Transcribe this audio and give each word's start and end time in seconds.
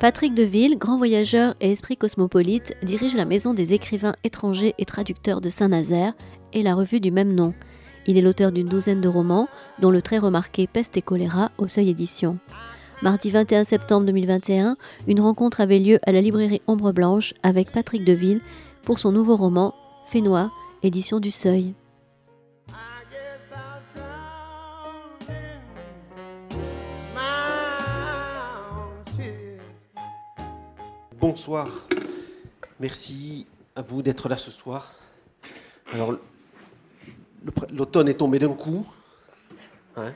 Patrick 0.00 0.34
Deville, 0.34 0.76
grand 0.76 0.98
voyageur 0.98 1.54
et 1.60 1.70
esprit 1.70 1.96
cosmopolite, 1.96 2.74
dirige 2.82 3.14
la 3.14 3.24
Maison 3.24 3.54
des 3.54 3.72
écrivains 3.74 4.16
étrangers 4.24 4.74
et 4.76 4.84
traducteurs 4.84 5.40
de 5.40 5.48
Saint-Nazaire 5.48 6.14
et 6.52 6.62
la 6.62 6.74
revue 6.74 7.00
du 7.00 7.10
même 7.10 7.32
nom. 7.32 7.54
Il 8.06 8.18
est 8.18 8.22
l'auteur 8.22 8.52
d'une 8.52 8.68
douzaine 8.68 9.00
de 9.00 9.08
romans, 9.08 9.48
dont 9.80 9.90
le 9.90 10.02
très 10.02 10.18
remarqué 10.18 10.66
Peste 10.66 10.96
et 10.96 11.02
choléra 11.02 11.52
au 11.58 11.68
seuil 11.68 11.88
édition. 11.90 12.38
Mardi 13.02 13.30
21 13.30 13.64
septembre 13.64 14.06
2021, 14.06 14.76
une 15.06 15.20
rencontre 15.20 15.60
avait 15.60 15.78
lieu 15.78 15.98
à 16.02 16.12
la 16.12 16.20
librairie 16.20 16.62
Ombre 16.66 16.92
Blanche 16.92 17.32
avec 17.42 17.70
Patrick 17.70 18.04
Deville 18.04 18.40
pour 18.82 18.98
son 18.98 19.12
nouveau 19.12 19.36
roman 19.36 19.74
Fénois, 20.04 20.50
édition 20.82 21.20
du 21.20 21.30
Seuil. 21.30 21.74
Bonsoir, 31.26 31.70
merci 32.78 33.46
à 33.74 33.80
vous 33.80 34.02
d'être 34.02 34.28
là 34.28 34.36
ce 34.36 34.50
soir. 34.50 34.92
Alors, 35.90 36.18
l'automne 37.70 38.08
est 38.10 38.18
tombé 38.18 38.38
d'un 38.38 38.52
coup, 38.52 38.86
hein. 39.96 40.12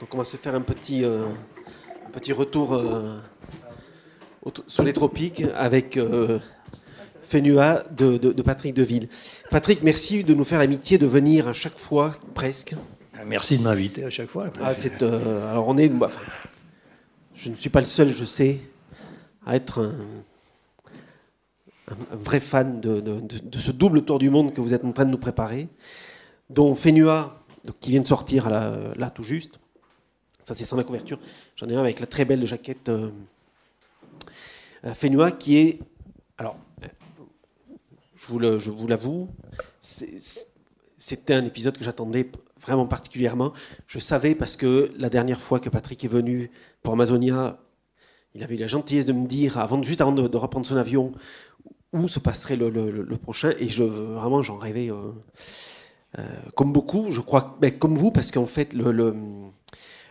donc 0.00 0.12
on 0.12 0.18
va 0.18 0.24
se 0.24 0.36
faire 0.36 0.56
un 0.56 0.60
petit, 0.60 1.04
euh, 1.04 1.26
petit 2.12 2.32
retour 2.32 2.74
euh, 2.74 3.16
sous 4.66 4.82
les 4.82 4.92
tropiques 4.92 5.44
avec 5.54 5.96
euh, 5.96 6.40
Fénua 7.22 7.84
de, 7.92 8.16
de, 8.16 8.42
Patrick 8.42 8.74
Deville. 8.74 9.08
Patrick, 9.52 9.84
merci 9.84 10.24
de 10.24 10.34
nous 10.34 10.42
faire 10.42 10.58
l'amitié 10.58 10.98
de 10.98 11.06
venir 11.06 11.46
à 11.46 11.52
chaque 11.52 11.78
fois, 11.78 12.12
presque. 12.34 12.74
Merci 13.24 13.56
de 13.56 13.62
m'inviter 13.62 14.02
à 14.02 14.10
chaque 14.10 14.30
fois. 14.30 14.48
Ah, 14.60 14.72
euh, 15.00 15.52
alors 15.52 15.68
on 15.68 15.78
est, 15.78 15.88
bah, 15.88 16.10
je 17.36 17.50
ne 17.50 17.54
suis 17.54 17.70
pas 17.70 17.78
le 17.78 17.86
seul, 17.86 18.12
je 18.12 18.24
sais, 18.24 18.58
à 19.46 19.56
être 19.56 19.82
un, 19.82 19.94
vrai 22.12 22.40
fan 22.40 22.80
de, 22.80 23.58
ce 23.58 23.70
double 23.70 24.04
tour 24.04 24.18
du 24.18 24.30
monde 24.30 24.54
que 24.54 24.60
vous 24.60 24.72
êtes 24.72 24.84
en 24.84 24.92
train 24.92 25.04
de 25.04 25.10
nous 25.10 25.18
préparer, 25.18 25.68
dont 26.50 26.74
Fénua, 26.74 27.40
qui 27.80 27.90
vient 27.90 28.00
de 28.00 28.06
sortir 28.06 28.48
là 28.48 29.10
tout 29.14 29.22
juste. 29.22 29.58
Ça, 30.44 30.54
c'est 30.54 30.64
sans 30.64 30.76
la 30.76 30.84
couverture. 30.84 31.18
J'en 31.56 31.68
ai 31.68 31.74
un 31.74 31.80
avec 31.80 32.00
la 32.00 32.06
très 32.06 32.24
belle 32.24 32.46
jaquette 32.46 32.90
euh, 32.90 33.10
euh 34.84 35.30
qui 35.30 35.56
est. 35.56 35.80
Alors, 36.36 36.56
je 38.16 38.70
vous 38.70 38.86
l'avoue, 38.86 39.28
c'était 39.80 41.34
un 41.34 41.44
épisode 41.44 41.78
que 41.78 41.84
j'attendais 41.84 42.30
vraiment 42.60 42.86
particulièrement. 42.86 43.52
Je 43.86 43.98
savais 43.98 44.34
parce 44.34 44.56
que 44.56 44.92
la 44.98 45.08
dernière 45.08 45.40
fois 45.40 45.60
que 45.60 45.68
Patrick 45.68 46.04
est 46.04 46.08
venu 46.08 46.50
pour 46.82 46.92
Amazonia, 46.92 47.58
il 48.34 48.42
avait 48.42 48.56
eu 48.56 48.58
la 48.58 48.66
gentillesse 48.66 49.06
de 49.06 49.12
me 49.12 49.26
dire, 49.26 49.58
avant, 49.58 49.82
juste 49.82 50.00
avant 50.00 50.12
de, 50.12 50.36
reprendre 50.36 50.66
son 50.66 50.76
avion, 50.76 51.12
où 51.92 52.08
se 52.08 52.18
passerait 52.18 52.56
le, 52.56 53.16
prochain. 53.16 53.52
Et 53.60 53.66
vraiment, 53.66 54.42
j'en 54.42 54.58
rêvais. 54.58 54.90
Euh, 54.90 55.12
euh, 56.18 56.26
comme 56.54 56.72
beaucoup, 56.72 57.10
je 57.10 57.20
crois, 57.20 57.56
mais 57.60 57.72
comme 57.72 57.94
vous, 57.94 58.10
parce 58.10 58.30
qu'en 58.30 58.46
fait, 58.46 58.74
le, 58.74 59.14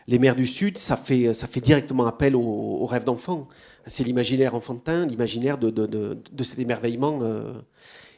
les 0.08 0.20
mers 0.20 0.36
du 0.36 0.48
Sud, 0.48 0.78
ça 0.78 0.96
fait, 0.96 1.34
directement 1.62 2.06
appel 2.06 2.36
au, 2.36 2.86
rêve 2.86 3.04
d'enfant. 3.04 3.50
C'est 3.88 4.06
l'imaginaire 4.06 4.56
enfantin, 4.56 5.06
l'imaginaire 5.06 5.58
de, 5.58 6.44
cet 6.44 6.60
émerveillement. 6.60 7.20
Euh, 7.22 7.54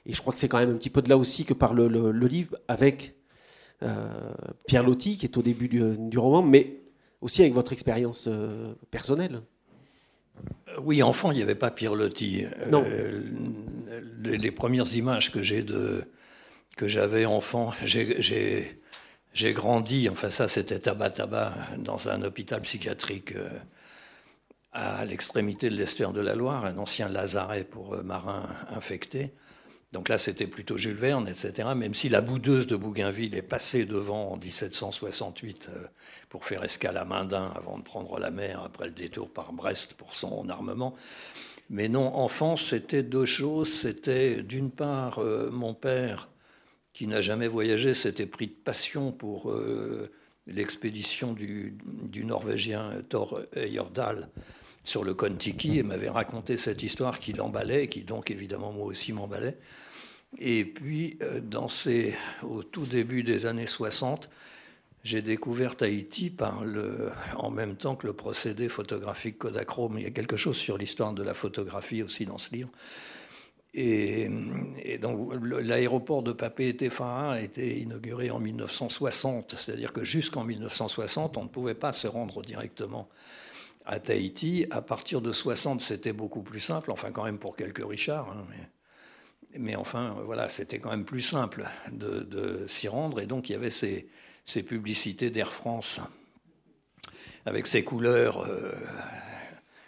et 0.05 0.13
je 0.13 0.21
crois 0.21 0.33
que 0.33 0.39
c'est 0.39 0.47
quand 0.47 0.59
même 0.59 0.71
un 0.71 0.77
petit 0.77 0.91
peu 0.91 1.01
de 1.01 1.09
là 1.09 1.17
aussi 1.17 1.45
que 1.45 1.55
parle 1.55 1.87
le, 1.87 2.27
livre, 2.27 2.55
avec 2.67 3.15
Pierre 4.67 4.83
Loti, 4.83 5.17
qui 5.17 5.25
est 5.25 5.37
au 5.37 5.41
début 5.41 5.67
du, 5.67 6.17
roman, 6.19 6.43
mais 6.43 6.81
aussi 7.21 7.41
avec 7.41 7.55
votre 7.55 7.73
expérience 7.73 8.29
personnelle. 8.91 9.41
Oui, 10.81 11.01
enfant, 11.03 11.31
il 11.31 11.37
n'y 11.37 11.43
avait 11.43 11.55
pas 11.55 11.71
Pierre 11.71 11.95
Loti. 11.95 12.45
Non. 12.69 12.85
Les, 14.21 14.37
les, 14.37 14.51
premières 14.51 14.93
images 14.95 15.31
que 15.31 15.41
j'ai 15.41 15.61
de 15.61 16.03
que 16.75 16.87
j'avais 16.87 17.25
enfant, 17.25 17.71
j'ai 17.85 18.79
j'ai 19.35 19.53
grandi, 19.53 20.07
enfin 20.09 20.31
ça 20.31 20.47
c'était 20.47 20.79
tabac-tabac, 20.79 21.53
dans 21.77 22.07
un 22.07 22.21
hôpital 22.23 22.61
psychiatrique 22.61 23.35
euh, 23.35 23.49
à 24.71 25.03
l'extrémité 25.05 25.69
de 25.69 25.75
l'estuaire 25.75 26.13
de 26.13 26.21
la 26.21 26.35
Loire, 26.35 26.65
un 26.65 26.77
ancien 26.77 27.09
lazaret 27.09 27.65
pour 27.65 27.95
euh, 27.95 28.01
marins 28.01 28.47
infectés. 28.69 29.33
Donc 29.95 30.09
là 30.09 30.17
c'était 30.17 30.45
plutôt 30.45 30.77
Jules 30.77 30.97
Verne, 30.97 31.27
etc. 31.27 31.69
Même 31.75 31.93
si 31.95 32.09
la 32.09 32.21
boudeuse 32.21 32.67
de 32.67 32.75
Bougainville 32.75 33.33
est 33.33 33.41
passée 33.41 33.85
devant 33.85 34.33
en 34.33 34.37
1768 34.37 35.69
euh, 35.69 35.87
pour 36.29 36.45
faire 36.45 36.63
escale 36.63 36.97
à 36.97 37.05
Mindin 37.05 37.51
avant 37.55 37.77
de 37.77 37.83
prendre 37.83 38.19
la 38.19 38.29
mer 38.29 38.61
après 38.63 38.85
le 38.85 38.91
détour 38.91 39.29
par 39.29 39.53
Brest 39.53 39.93
pour 39.93 40.15
son 40.15 40.49
armement. 40.49 40.95
Mais 41.69 41.87
non, 41.87 42.13
enfance 42.13 42.61
c'était 42.61 43.03
deux 43.03 43.25
choses. 43.25 43.71
C'était 43.71 44.43
d'une 44.43 44.69
part 44.69 45.19
mon 45.51 45.73
père 45.73 46.27
qui 46.95 47.07
n'a 47.07 47.21
jamais 47.21 47.47
voyagé, 47.47 47.93
s'était 47.93 48.25
pris 48.25 48.47
de 48.47 48.53
passion 48.53 49.11
pour 49.11 49.51
euh, 49.51 50.09
l'expédition 50.47 51.33
du, 51.33 51.77
Norvégien 52.23 52.91
Thor 53.09 53.41
Heyerdahl 53.53 54.29
sur 54.85 55.03
le 55.03 55.13
Kon-Tiki 55.13 55.79
et 55.79 55.83
m'avait 55.83 56.09
raconté 56.09 56.55
cette 56.55 56.83
histoire 56.83 57.19
qui 57.19 57.33
l'emballait, 57.33 57.83
et 57.83 57.89
qui 57.89 58.01
donc 58.01 58.31
évidemment 58.31 58.71
moi 58.71 58.85
aussi 58.85 59.11
m'emballait. 59.11 59.57
Et 60.37 60.65
puis, 60.65 61.17
euh, 61.21 61.39
dans 61.39 61.67
ces, 61.67 62.15
au 62.43 62.63
tout 62.63 62.85
début 62.85 63.23
des 63.23 63.45
années 63.45 63.67
60, 63.67 64.29
j'ai 65.03 65.21
découvert 65.21 65.75
Tahiti 65.77 66.29
par 66.29 66.65
le, 66.65 67.11
en 67.37 67.51
même 67.51 67.75
temps 67.75 67.95
que 67.95 68.07
le 68.07 68.13
procédé 68.13 68.69
photographique 68.69 69.37
Kodachrome. 69.37 69.99
Il 69.99 70.03
y 70.03 70.07
a 70.07 70.11
quelque 70.11 70.35
chose 70.35 70.57
sur 70.57 70.77
l'histoire 70.77 71.13
de 71.13 71.23
la 71.23 71.33
photographie 71.33 72.01
aussi 72.01 72.25
dans 72.25 72.39
ce 72.39 72.53
livre. 72.53 72.69
Et, 73.77 74.29
donc 75.01 75.33
l'aéroport 75.43 76.23
de 76.23 76.31
Papé 76.31 76.75
Tefara 76.75 77.33
a 77.33 77.41
été 77.41 77.77
inauguré 77.79 78.31
en 78.31 78.39
1960, 78.39 79.55
c'est-à-dire 79.59 79.91
que 79.91 80.05
jusqu'en 80.05 80.45
1960, 80.45 81.37
on 81.37 81.43
ne 81.43 81.49
pouvait 81.49 81.75
pas 81.75 81.91
se 81.91 82.07
rendre 82.07 82.41
directement 82.41 83.09
à 83.85 83.99
Tahiti. 83.99 84.65
À 84.71 84.81
partir 84.81 85.21
de 85.21 85.33
60, 85.33 85.81
c'était 85.81 86.13
beaucoup 86.13 86.41
plus 86.41 86.61
simple, 86.61 86.89
enfin 86.89 87.11
quand 87.11 87.25
même 87.25 87.37
pour 87.37 87.57
quelques 87.57 87.85
Richards. 87.85 88.31
Hein, 88.31 88.45
enfin, 89.75 90.15
voilà, 90.25 90.49
c'était 90.49 90.79
quand 90.79 90.89
même 90.89 91.05
plus 91.05 91.21
simple 91.21 91.67
de, 91.91 92.65
s'y 92.67 92.87
rendre. 92.87 93.19
Et 93.19 93.25
donc 93.25 93.49
il 93.49 93.53
y 93.53 93.55
avait 93.55 93.69
ces, 93.69 94.07
publicités 94.63 95.29
d'Air 95.29 95.53
France 95.53 95.99
avec 97.45 97.67
ces 97.67 97.83
couleurs 97.83 98.41
euh, 98.47 98.71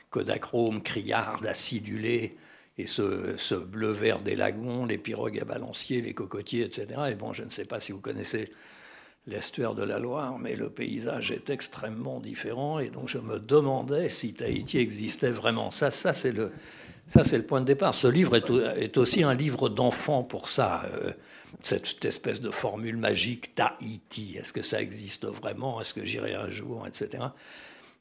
Kodachrome, 0.09 0.81
criardes, 0.81 1.45
acidulées 1.45 2.38
et 2.78 2.85
ce, 2.85 3.55
bleu-vert 3.55 4.19
des 4.19 4.35
lagons, 4.35 4.85
les 4.85 4.97
pirogues 4.97 5.39
à 5.39 5.45
balancier, 5.45 6.01
les 6.01 6.13
cocotiers, 6.13 6.63
etc. 6.63 6.88
Et 7.11 7.16
bon, 7.16 7.34
je 7.34 7.44
ne 7.44 7.49
sais 7.49 7.66
pas 7.66 7.79
si 7.79 7.91
vous 7.91 7.99
connaissez 7.99 8.51
l'estuaire 9.25 9.73
de 9.73 9.84
la 9.84 9.99
Loire, 9.99 10.38
mais 10.38 10.55
le 10.55 10.69
paysage 10.69 11.31
est 11.31 11.49
extrêmement 11.49 12.19
différent, 12.19 12.79
et 12.79 12.89
donc 12.89 13.09
je 13.09 13.17
me 13.17 13.39
demandais 13.39 14.09
si 14.09 14.34
Tahiti 14.34 14.78
existait 14.78 15.31
vraiment. 15.31 15.72
Ça, 15.72 15.91
ça 15.91 16.13
c'est 16.13 16.31
le, 16.31 16.51
ça, 17.07 17.23
c'est 17.23 17.38
le 17.38 17.45
point 17.45 17.62
de 17.62 17.66
départ. 17.66 17.95
Ce 17.95 18.07
livre 18.07 18.35
est, 18.35 18.97
aussi 18.97 19.23
un 19.23 19.34
livre 19.34 19.69
d'enfant 19.69 20.23
pour 20.23 20.50
ça. 20.50 20.84
Euh, 20.94 21.12
cette 21.63 22.03
espèce 22.03 22.41
de 22.41 22.51
formule 22.51 22.97
magique, 22.97 23.56
Tahiti, 23.56 24.38
est-ce 24.38 24.51
que 24.51 24.62
ça 24.62 24.81
existe 24.81 25.25
vraiment? 25.25 25.79
Est-ce 25.79 25.94
que 25.94 26.03
j'irai 26.03 26.35
un 26.35 26.50
jour, 26.50 26.85
etc. 26.85 27.23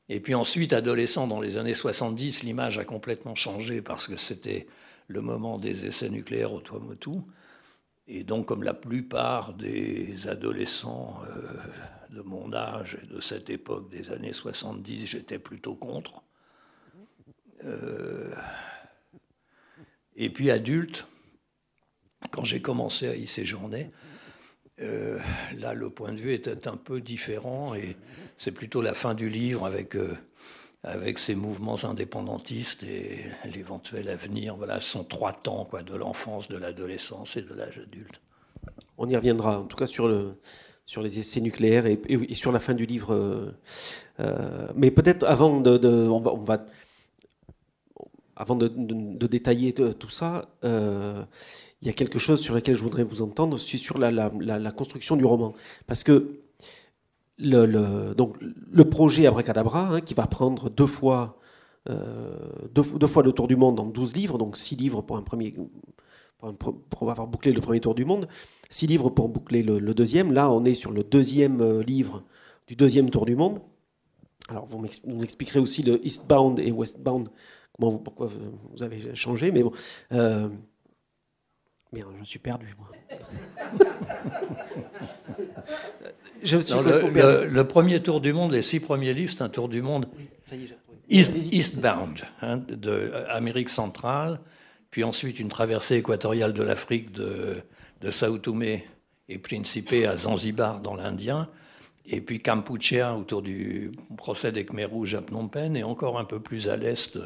Et 0.09 0.21
puis 0.21 0.34
ensuite, 0.34 0.72
adolescent, 0.72 1.27
dans 1.27 1.41
les 1.41 1.56
années 1.56 1.75
70, 1.75 2.43
l'image 2.43 2.78
a 2.78 2.84
complètement 2.84 3.34
changé 3.34 3.81
parce 3.81 4.09
que 4.09 4.16
c'était 4.16 4.66
le 5.09 5.21
moment 5.21 5.59
des 5.59 5.87
essais 5.87 6.09
nucléaires 6.09 6.53
au 6.53 6.61
Tuamotu. 6.61 7.21
Et 8.09 8.22
donc, 8.25 8.47
comme 8.47 8.62
la 8.62 8.75
plupart 8.75 9.55
des 9.55 10.28
adolescents 10.28 11.21
euh, 11.28 12.15
de 12.15 12.22
mon 12.22 12.53
âge 12.53 12.98
et 13.03 13.07
de 13.07 13.21
cette 13.21 13.51
époque 13.51 13.89
des 13.91 14.10
années 14.10 14.33
70, 14.33 15.07
j'étais 15.07 15.39
plutôt 15.39 15.75
contre. 15.75 16.22
Euh, 17.65 18.05
et 20.16 20.30
puis 20.30 20.51
adulte, 20.51 21.07
quand 22.30 22.45
j'ai 22.45 22.60
commencé 22.60 23.09
à 23.09 23.16
y 23.16 23.27
séjourner, 23.27 23.91
euh, 24.80 25.18
là, 25.59 25.72
le 25.72 25.89
point 25.91 26.13
de 26.13 26.18
vue 26.18 26.33
était 26.33 26.68
un 26.68 26.77
peu 26.77 27.01
différent 27.01 27.74
et 27.74 27.97
c'est 28.36 28.53
plutôt 28.53 28.83
la 28.83 28.95
fin 28.95 29.15
du 29.15 29.28
livre 29.28 29.65
avec, 29.65 29.97
euh, 29.97 30.15
avec 30.83 31.18
ces 31.18 31.34
mouvements 31.34 31.83
indépendantistes 31.84 32.83
et 32.83 33.24
l'éventuel 33.45 34.09
avenir. 34.09 34.57
Voilà, 34.57 34.80
sont 34.80 35.04
trois 35.04 35.33
temps 35.33 35.65
quoi, 35.65 35.83
de 35.83 35.95
l'enfance, 35.95 36.48
de 36.48 36.59
l'adolescence 36.59 37.36
et 37.36 37.42
de 37.42 37.54
l'âge 37.54 37.78
adulte. 37.78 38.21
On 38.98 39.09
y 39.09 39.16
reviendra, 39.16 39.60
en 39.60 39.65
tout 39.65 39.77
cas 39.77 39.86
sur, 39.86 40.34
sur 40.84 41.03
les 41.03 41.18
essais 41.18 41.41
nucléaires 41.41 41.86
et, 41.86 42.34
sur 42.34 42.53
la 42.53 42.59
fin 42.59 42.74
du 42.74 42.86
livre. 42.86 43.54
Euh, 44.21 44.68
mais 44.74 44.91
peut-être 44.91 45.24
avant 45.24 45.60
de, 45.60 45.86
on 45.86 46.21
va, 46.21 46.66
avant 48.36 48.56
de, 48.56 48.68
détailler 49.27 49.72
tout 49.72 50.10
ça, 50.10 50.48
il 50.62 51.86
y 51.86 51.88
a 51.88 51.92
quelque 51.92 52.18
chose 52.18 52.41
sur 52.41 52.54
lequel 52.54 52.77
je 52.77 52.83
voudrais 52.83 53.04
vous 53.04 53.22
entendre, 53.22 53.59
c'est 53.59 53.78
sur 53.78 53.98
la, 53.98 54.72
construction 54.72 55.16
du 55.16 55.24
roman. 55.24 55.54
Parce 55.86 56.03
que 56.03 56.41
le, 57.38 57.66
le 57.66 58.15
donc, 58.15 58.36
le 58.41 58.84
projet 58.84 59.27
Abracadabra, 59.27 59.97
hein, 59.97 60.00
qui 60.00 60.15
va 60.15 60.27
prendre 60.27 60.71
deux 60.71 60.86
fois 60.86 61.38
deux, 61.88 62.83
deux, 62.98 63.06
fois 63.06 63.22
le 63.22 63.33
tour 63.33 63.47
du 63.47 63.56
monde 63.56 63.78
en 63.78 63.86
12 63.86 64.16
livres, 64.16 64.39
donc 64.39 64.56
6 64.56 64.77
livres 64.77 65.03
pour 65.03 65.16
un 65.16 65.22
premier 65.22 65.54
pour 66.39 67.10
avoir 67.10 67.27
bouclé 67.27 67.53
le 67.53 67.60
premier 67.60 67.80
tour 67.80 67.94
du 67.94 68.04
monde, 68.04 68.28
six 68.71 68.86
livres 68.86 69.10
pour 69.10 69.28
boucler 69.28 69.62
le, 69.62 69.94
deuxième. 69.94 70.32
Là, 70.32 70.50
on 70.50 70.65
est 70.65 70.74
sur 70.74 70.92
le 70.92 71.03
deuxième 71.03 71.60
euh, 71.60 71.82
livre 71.82 72.22
du 72.68 72.77
deuxième 72.77 73.10
tour 73.10 73.27
du 73.27 73.36
monde. 73.36 73.60
Alors, 74.48 74.66
vous 74.66 74.78
m'expliquerez 74.78 75.59
aussi 75.59 75.82
le 75.82 76.04
Eastbound 76.06 76.60
et 76.60 76.71
Westbound, 76.71 77.28
comment 77.77 77.99
pourquoi 77.99 78.28
vous 78.28 78.83
avez 78.83 79.15
changé, 79.15 79.51
mais 79.51 79.63
bon. 79.63 79.73
Euh, 80.13 80.49
merde, 81.93 82.13
je 82.21 82.25
suis 82.25 82.39
perdu, 82.39 82.75
moi. 82.78 82.89
je 86.43 86.59
suis 86.59 86.75
le, 86.75 87.47
le, 87.47 87.65
premier 87.69 88.03
tour 88.03 88.21
du 88.21 88.33
monde, 88.33 88.53
les 88.53 88.63
six 88.63 88.81
premiers 88.81 89.13
livres, 89.13 89.33
c'est 89.37 89.43
un 89.43 89.49
tour 89.49 89.69
du 89.69 89.83
monde. 89.83 90.09
Eastbound, 91.09 92.23
hein, 92.43 92.57
de 92.57 93.13
Amérique 93.28 93.69
centrale, 93.69 94.41
puis 94.91 95.05
ensuite 95.05 95.39
une 95.39 95.49
traversée 95.49 95.97
équatoriale 95.97 96.53
de 96.53 96.63
l'Afrique 96.63 97.13
de, 97.13 97.63
de 98.01 98.11
Sao 98.11 98.39
Tomé 98.39 98.87
et 99.28 99.39
Principe 99.39 99.93
à 99.93 100.17
Zanzibar 100.17 100.81
dans 100.81 100.97
l'Indien, 100.97 101.49
et 102.07 102.21
puis 102.21 102.39
Kampuchea 102.39 103.17
autour 103.17 103.43
du 103.43 103.93
procès 104.17 104.53
des 104.53 104.65
Khmer 104.65 104.84
rouges 104.87 105.15
à 105.15 105.23
Phnom 105.23 105.49
Penh, 105.49 105.77
et 105.77 105.84
encore 105.84 106.19
un 106.19 106.25
peu 106.25 106.41
plus 106.41 106.69
à 106.69 106.77
l'est, 106.77 107.19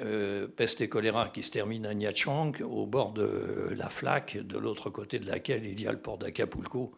euh, 0.00 0.46
peste 0.48 0.80
et 0.80 0.88
choléra 0.88 1.28
qui 1.28 1.42
se 1.42 1.50
termine 1.50 1.86
à 1.86 1.94
Nha 1.94 2.12
Trang, 2.12 2.52
au 2.62 2.86
bord 2.86 3.12
de 3.12 3.68
la 3.76 3.88
flaque, 3.88 4.38
de 4.38 4.58
l'autre 4.58 4.90
côté 4.90 5.18
de 5.18 5.26
laquelle 5.26 5.66
il 5.66 5.80
y 5.80 5.86
a 5.86 5.92
le 5.92 5.98
port 5.98 6.18
d'Acapulco, 6.18 6.92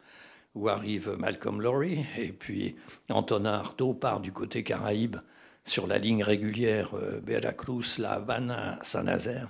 où 0.55 0.69
arrive 0.69 1.17
Malcolm 1.19 1.61
Lowry, 1.61 2.05
et 2.19 2.33
puis 2.33 2.77
Antonin 3.09 3.55
Artaud 3.55 3.95
part 3.95 4.21
du 4.21 4.33
côté 4.33 4.63
Caraïbe 4.63 5.17
sur 5.65 5.87
la 5.87 5.99
ligne 5.99 6.23
régulière 6.23 6.95
euh, 6.95 7.21
Veracruz, 7.25 7.99
La 7.99 8.13
Habana, 8.13 8.79
Saint-Nazaire. 8.83 9.49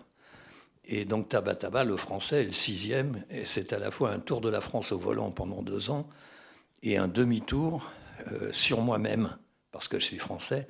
Et 0.85 1.05
donc 1.05 1.29
Tabataba, 1.29 1.85
le 1.85 1.97
français, 1.97 2.43
est 2.43 2.47
le 2.47 2.53
sixième, 2.53 3.25
et 3.31 3.47
c'est 3.47 3.73
à 3.73 3.79
la 3.79 3.91
fois 3.91 4.11
un 4.11 4.19
tour 4.19 4.41
de 4.41 4.49
la 4.49 4.61
France 4.61 4.93
au 4.93 4.99
volant 4.99 5.31
pendant 5.31 5.63
deux 5.63 5.91
ans 5.91 6.09
et 6.83 6.97
un 6.97 7.09
demi-tour 7.09 7.89
euh, 8.33 8.51
sur 8.53 8.81
moi-même, 8.81 9.37
parce 9.71 9.89
que 9.89 9.99
je 9.99 10.05
suis 10.05 10.19
français, 10.19 10.67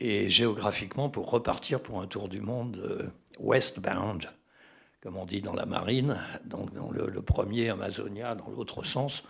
et 0.00 0.28
géographiquement 0.28 1.08
pour 1.08 1.30
repartir 1.30 1.80
pour 1.80 2.00
un 2.00 2.06
tour 2.06 2.28
du 2.28 2.40
monde 2.40 2.80
euh, 2.84 3.08
westbound, 3.38 4.28
comme 5.02 5.16
on 5.16 5.26
dit 5.26 5.42
dans 5.42 5.54
la 5.54 5.66
marine, 5.66 6.18
donc 6.44 6.74
dans 6.74 6.90
le, 6.90 7.22
premier 7.22 7.68
Amazonia 7.68 8.34
dans 8.34 8.50
l'autre 8.50 8.82
sens, 8.82 9.28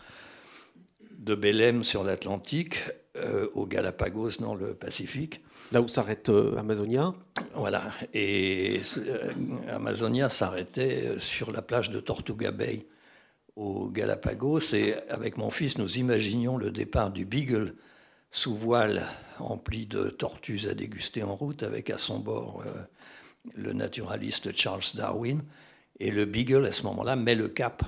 de 1.19 1.35
Belém 1.35 1.85
sur 1.85 2.03
l'Atlantique 2.03 2.79
euh, 3.17 3.49
au 3.55 3.67
Galapagos 3.67 4.39
dans 4.41 4.55
le 4.55 4.75
Pacifique 4.75 5.43
là 5.73 5.81
où 5.81 5.89
s'arrête 5.89 6.29
euh, 6.29 6.57
Amazonia. 6.57 7.15
Voilà, 7.55 7.91
et 8.15 8.81
euh, 8.99 9.33
Amazonia 9.69 10.29
s'arrêtait 10.29 11.15
sur 11.19 11.53
la 11.53 11.63
plage 11.63 11.91
de 11.91 12.01
Tortuga 12.01 12.51
Bay 12.51 12.87
au 13.57 13.89
Galapagos, 13.89 14.75
et 14.75 14.95
avec 15.09 15.37
mon 15.37 15.51
fils, 15.51 15.77
nous 15.77 15.99
imaginions 15.99 16.57
le 16.57 16.71
départ 16.71 17.11
du 17.11 17.25
Beagle 17.25 17.75
sous 18.31 18.55
voile 18.55 19.07
empli 19.39 19.87
de 19.87 20.11
tortues 20.11 20.69
à 20.69 20.75
déguster 20.75 21.23
en 21.23 21.35
route, 21.35 21.63
avec 21.63 21.91
à 21.91 21.99
son 21.99 22.19
bord 22.19 22.63
le 23.55 23.73
naturaliste 23.73 24.57
Charles 24.57 24.83
Darwin. 24.95 25.43
Et 25.99 26.11
le 26.11 26.25
Beagle, 26.25 26.67
à 26.67 26.73
ce 26.73 26.83
moment-là, 26.85 27.17
met 27.17 27.35
le 27.35 27.49
cap 27.49 27.83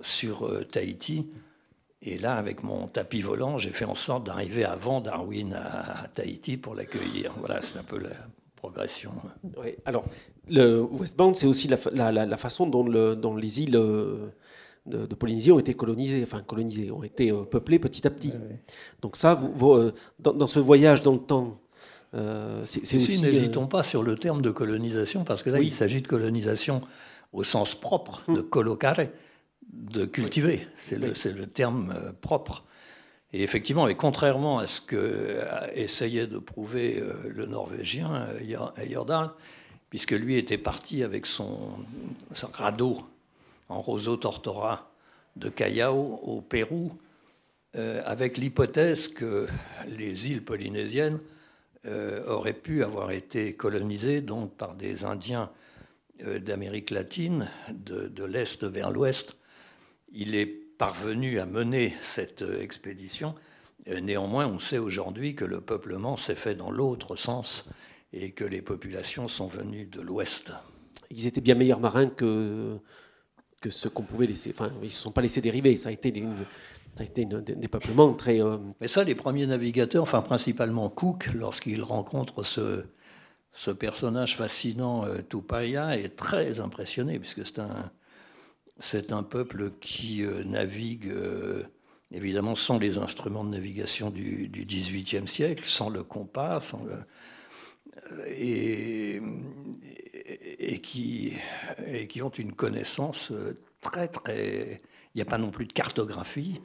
sur 0.00 0.66
Tahiti 0.70 1.26
et 2.02 2.16
là, 2.16 2.36
avec 2.36 2.62
mon 2.62 2.86
tapis 2.86 3.22
volant, 3.22 3.58
j'ai 3.58 3.70
fait 3.70 3.84
en 3.84 3.96
sorte 3.96 4.24
d'arriver 4.24 4.64
avant 4.64 5.00
Darwin 5.00 5.52
à, 5.54 6.06
Tahiti 6.14 6.56
pour 6.56 6.74
l'accueillir. 6.74 7.34
Voilà, 7.38 7.60
c'est 7.60 7.78
un 7.78 7.82
peu 7.82 7.98
la 7.98 8.10
progression. 8.54 9.12
Alors, 9.84 10.04
le 10.48 10.80
Westbound, 10.80 11.34
c'est 11.34 11.46
aussi 11.46 11.66
la, 11.66 12.36
façon 12.36 12.66
dont, 12.66 12.86
le, 12.86 13.16
dont, 13.16 13.34
les 13.36 13.62
îles 13.62 13.76
euh, 14.92 15.06
de, 15.06 15.14
Polynésie 15.14 15.52
ont 15.52 15.58
été 15.58 15.74
colonisées, 15.74 16.22
enfin 16.22 16.42
colonisées, 16.42 16.90
ont 16.90 17.02
été 17.02 17.30
euh, 17.30 17.42
peuplées 17.42 17.78
petit 17.78 18.06
à 18.06 18.10
petit. 18.10 18.32
Donc 19.02 19.16
ça, 19.16 19.34
vous, 19.34 19.72
euh, 19.72 19.94
dans, 20.18 20.46
ce 20.46 20.60
voyage 20.60 21.02
dans 21.02 21.12
le 21.12 21.18
temps, 21.18 21.60
c'est 22.64 22.96
aussi... 22.96 23.20
N'hésitons 23.20 23.66
pas 23.66 23.82
sur 23.82 24.02
le 24.02 24.16
terme 24.16 24.42
de 24.42 24.50
colonisation, 24.50 25.24
parce 25.24 25.42
que 25.42 25.50
là, 25.50 25.60
il 25.60 25.72
s'agit 25.72 26.02
de 26.02 26.08
colonisation 26.08 26.82
au 27.32 27.44
sens 27.44 27.74
propre, 27.74 28.22
de 28.28 28.40
hum. 28.40 28.48
colocare 28.48 28.96
de 29.72 30.04
cultiver. 30.04 30.66
C'est 30.78 30.98
le, 30.98 31.46
terme 31.46 31.94
euh, 31.94 32.12
propre. 32.20 32.64
Et 33.32 33.42
effectivement, 33.42 33.88
et 33.88 33.94
contrairement 33.94 34.58
à 34.58 34.66
ce 34.66 34.80
que 34.80 34.96
euh, 34.96 35.66
essayait 35.74 36.26
de 36.26 36.38
prouver 36.38 36.98
euh, 36.98 37.14
le 37.28 37.46
Norvégien 37.46 38.28
Jordan, 38.90 39.30
puisque 39.90 40.12
lui 40.12 40.36
était 40.36 40.58
parti 40.58 41.02
avec 41.02 41.26
son, 41.26 41.70
radeau 42.52 42.98
en 43.68 43.80
roseau 43.80 44.16
tortora 44.16 44.90
de 45.36 45.48
Callao 45.48 46.20
au 46.22 46.40
Pérou, 46.40 46.92
avec 47.74 48.38
l'hypothèse 48.38 49.08
que 49.08 49.46
les 49.86 50.28
îles 50.30 50.42
polynésiennes 50.42 51.20
auraient 52.26 52.54
pu 52.54 52.82
avoir 52.82 53.12
été 53.12 53.54
colonisées 53.54 54.20
donc 54.20 54.56
par 54.56 54.74
des 54.74 55.04
Indiens 55.04 55.50
d'Amérique 56.18 56.90
latine, 56.90 57.48
de 57.70 58.24
l'est 58.24 58.64
vers 58.64 58.90
l'ouest, 58.90 59.36
il 60.12 60.34
est 60.34 60.46
parvenu 60.78 61.40
à 61.40 61.46
mener 61.46 61.94
cette 62.00 62.42
euh, 62.42 62.62
expédition. 62.62 63.34
Euh, 63.88 64.00
néanmoins, 64.00 64.46
on 64.46 64.58
sait 64.58 64.78
aujourd'hui 64.78 65.34
que 65.34 65.44
le 65.44 65.60
peuplement 65.60 66.16
s'est 66.16 66.36
fait 66.36 66.54
dans 66.54 66.70
l'autre 66.70 67.16
sens 67.16 67.68
et 68.12 68.30
que 68.30 68.44
les 68.44 68.62
populations 68.62 69.28
sont 69.28 69.48
venues 69.48 69.86
de 69.86 70.00
l'ouest. 70.00 70.52
Ils 71.10 71.26
étaient 71.26 71.40
bien 71.40 71.54
meilleurs 71.54 71.80
marins 71.80 72.06
que, 72.06 72.78
que 73.60 73.70
ce 73.70 73.88
qu'on 73.88 74.02
pouvait 74.02 74.26
laisser. 74.26 74.50
Enfin, 74.54 74.70
ils 74.82 74.86
ne 74.86 74.90
se 74.90 75.00
sont 75.00 75.12
pas 75.12 75.20
laissés 75.20 75.40
dériver. 75.40 75.76
Ça 75.76 75.88
a 75.88 75.92
été 75.92 76.10
des, 76.10 76.24
ça 76.94 77.02
a 77.02 77.04
été 77.04 77.24
des 77.24 77.68
peuplements 77.68 78.12
très. 78.14 78.42
Euh, 78.42 78.58
Mais 78.80 78.88
ça, 78.88 79.04
les 79.04 79.14
premiers 79.14 79.46
navigateurs, 79.46 80.02
enfin 80.02 80.22
principalement 80.22 80.88
Cook, 80.88 81.30
lorsqu'il 81.34 81.82
rencontre 81.82 82.42
ce, 82.42 82.84
ce 83.52 83.70
personnage 83.70 84.36
fascinant, 84.36 85.04
Tupaya, 85.28 85.98
est 85.98 86.16
très 86.16 86.60
impressionné, 86.60 87.18
puisque 87.18 87.46
c'est 87.46 87.58
un, 87.58 87.90
c'est 88.78 89.12
un 89.12 89.22
peuple 89.22 89.72
qui 89.80 90.22
euh, 90.22 90.44
navigue 90.44 91.08
euh, 91.08 91.64
évidemment 92.12 92.54
sans 92.54 92.78
les 92.78 92.98
instruments 92.98 93.44
de 93.44 93.50
navigation 93.50 94.10
du, 94.10 94.50
XVIIIe 94.52 95.28
siècle, 95.28 95.64
sans 95.66 95.88
le 95.88 96.02
compas, 96.02 96.60
euh, 96.74 96.96
et, 98.26 99.20
qui, 100.82 101.34
et 101.86 102.06
qui 102.06 102.22
ont 102.22 102.30
une 102.30 102.52
connaissance 102.52 103.32
très 103.80 104.08
très... 104.08 104.80
Il 105.14 105.18
n'y 105.18 105.22
a 105.22 105.30
pas 105.30 105.38
non 105.38 105.50
plus 105.50 105.66
de 105.66 105.72
cartographie, 105.72 106.60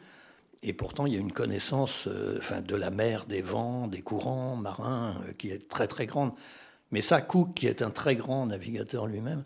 et 0.62 0.74
pourtant 0.74 1.06
il 1.06 1.14
y 1.14 1.16
a 1.16 1.20
une 1.20 1.32
connaissance 1.32 2.08
enfin, 2.38 2.62
de 2.62 2.76
la 2.76 2.90
mer, 2.90 3.26
des 3.26 3.42
vents, 3.42 3.88
des 3.88 4.02
courants 4.02 4.56
marins 4.56 5.16
qui 5.38 5.50
est 5.50 5.68
très 5.70 5.88
très 5.88 6.06
grande. 6.06 6.34
Mais 6.94 7.02
ça, 7.02 7.22
Cook, 7.22 7.56
qui 7.56 7.66
est 7.66 7.82
un 7.82 7.90
très 7.90 8.16
grand 8.16 8.46
navigateur 8.46 9.08
lui-même, 9.08 9.44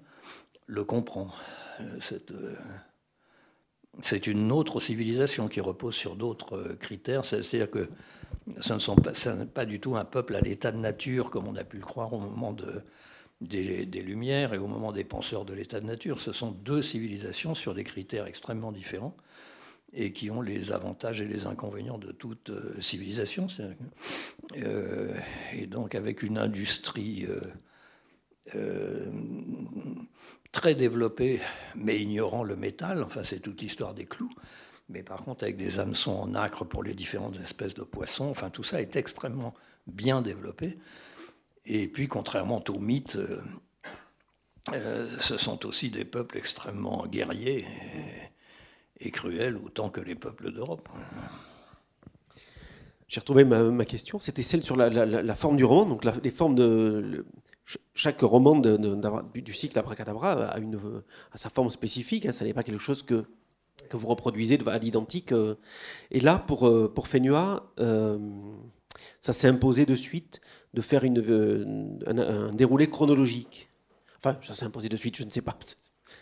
le 0.65 0.84
comprend. 0.84 1.32
Euh, 1.79 2.00
euh, 2.32 2.56
c'est 4.01 4.27
une 4.27 4.51
autre 4.51 4.80
civilisation 4.80 5.48
qui 5.48 5.62
repose 5.62 5.96
sur 5.96 6.16
d'autres 6.16 6.58
euh, 6.58 6.75
critères. 6.80 7.25
C'est-à-dire 7.25 7.70
que 7.70 7.89
ce 8.62 8.74
ne 8.74 8.80
sont 8.80 8.96
pas, 8.96 9.12
n'est 9.34 9.46
pas 9.46 9.66
du 9.66 9.80
tout 9.80 9.96
un 9.96 10.06
peuple 10.06 10.36
à 10.36 10.42
l'état 10.42 10.72
de 10.72 10.77
nature, 10.77 11.30
comme 11.30 11.48
on 11.48 11.56
a 11.56 11.63
pu 11.63 11.77
le 11.77 11.84
croire 11.84 12.13
au 12.13 12.20
moment 12.20 12.54
de, 12.54 12.82
des, 13.42 13.86
Lumières 14.01 14.54
et 14.54 14.58
au 14.58 14.68
moment 14.68 14.92
des 14.92 15.04
penseurs 15.04 15.46
de 15.46 15.54
l'état 15.54 15.80
de 15.80 15.86
nature. 15.86 16.22
Ce 16.22 16.32
sont 16.32 16.51
deux 16.51 16.82
civilisations 16.82 17.56
sur 17.56 17.74
des 17.74 17.84
critères 17.84 18.25
extrêmement 18.25 18.72
différents 18.72 19.16
et 19.94 20.12
qui 20.12 20.30
ont 20.30 20.42
les 20.42 20.72
avantages 20.72 21.22
et 21.22 21.25
les 21.25 21.46
inconvénients 21.46 21.98
de 21.98 22.12
toute 22.12 22.51
civilisation. 22.82 23.48
et 24.54 25.66
donc 25.66 25.96
avec 25.96 26.24
une 26.24 26.38
industrie 26.38 27.25
très 30.51 30.75
développé, 30.75 31.42
mais 31.75 32.00
ignorant 32.00 32.44
le 32.44 32.56
métal. 32.56 33.04
Enfin, 33.04 33.24
c'est 33.24 33.39
toute 33.39 33.62
l'histoire 33.62 33.94
des 33.94 34.06
clous. 34.06 34.32
Mais 34.89 35.04
par 35.04 35.24
contre, 35.24 35.44
avec 35.44 35.58
des 35.58 35.80
hameçons 35.80 36.13
en 36.13 36.34
acre 36.34 36.63
pour 36.63 36.84
les 36.84 36.94
différentes 36.94 37.39
espèces 37.39 37.74
de 37.74 37.84
poissons, 37.84 38.30
enfin, 38.30 38.50
tout 38.50 38.63
ça 38.63 38.82
est 38.82 38.96
extrêmement 38.96 39.54
bien 39.86 40.22
développé. 40.22 40.77
Et 41.66 41.88
puis, 41.88 42.08
contrairement 42.08 42.63
aux 42.70 42.80
mythes, 42.80 43.18
euh, 43.18 43.42
euh, 44.74 45.18
ce 45.20 45.38
sont 45.38 45.66
aussi 45.66 45.89
des 45.89 46.06
peuples 46.06 46.38
extrêmement 46.38 47.06
guerriers 47.08 47.66
et, 49.00 49.12
cruels, 49.12 49.58
autant 49.58 49.89
que 49.89 50.00
les 50.00 50.16
peuples 50.16 50.51
d'Europe. 50.51 50.88
J'ai 53.10 53.20
retrouvé 53.20 53.44
ma, 53.46 53.86
question, 53.86 54.20
c'était 54.20 54.42
celle 54.42 54.63
sur 54.63 54.75
la, 54.75 55.36
forme 55.36 55.56
du 55.58 55.63
roman, 55.63 55.86
donc 55.86 56.06
les 56.24 56.32
formes 56.32 56.56
de, 56.56 57.25
chaque 57.94 58.22
roman 58.22 58.60
du, 58.60 59.54
cycle 59.54 59.78
Abracadabra 59.78 60.32
a, 60.32 60.60
une, 60.60 60.80
sa 61.36 61.50
forme 61.50 61.70
spécifique. 61.70 62.26
Hein, 62.26 62.32
ça 62.32 62.46
n'est 62.46 62.54
pas 62.54 62.64
quelque 62.64 62.82
chose 62.82 63.04
que, 63.04 63.26
que 63.90 63.98
vous 63.98 64.08
reproduisez 64.08 64.58
à 64.68 64.78
l'identique. 64.78 65.32
Euh. 65.32 65.56
Et 66.12 66.20
là, 66.20 66.40
pour, 66.40 66.68
euh, 66.68 66.92
pour 66.94 67.08
Fenua, 67.08 67.72
euh, 67.80 68.18
ça 69.22 69.34
s'est 69.34 69.48
imposé 69.48 69.86
de 69.86 69.96
suite 69.96 70.42
de 70.74 70.82
faire 70.82 71.04
une, 71.04 72.00
un, 72.06 72.52
déroulé 72.52 72.90
chronologique. 72.90 73.70
Enfin, 74.20 74.38
ça 74.42 74.54
s'est 74.54 74.66
imposé 74.66 74.90
de 74.90 74.98
suite, 74.98 75.18
je 75.18 75.24
ne 75.24 75.30
sais 75.30 75.42
pas. 75.42 75.58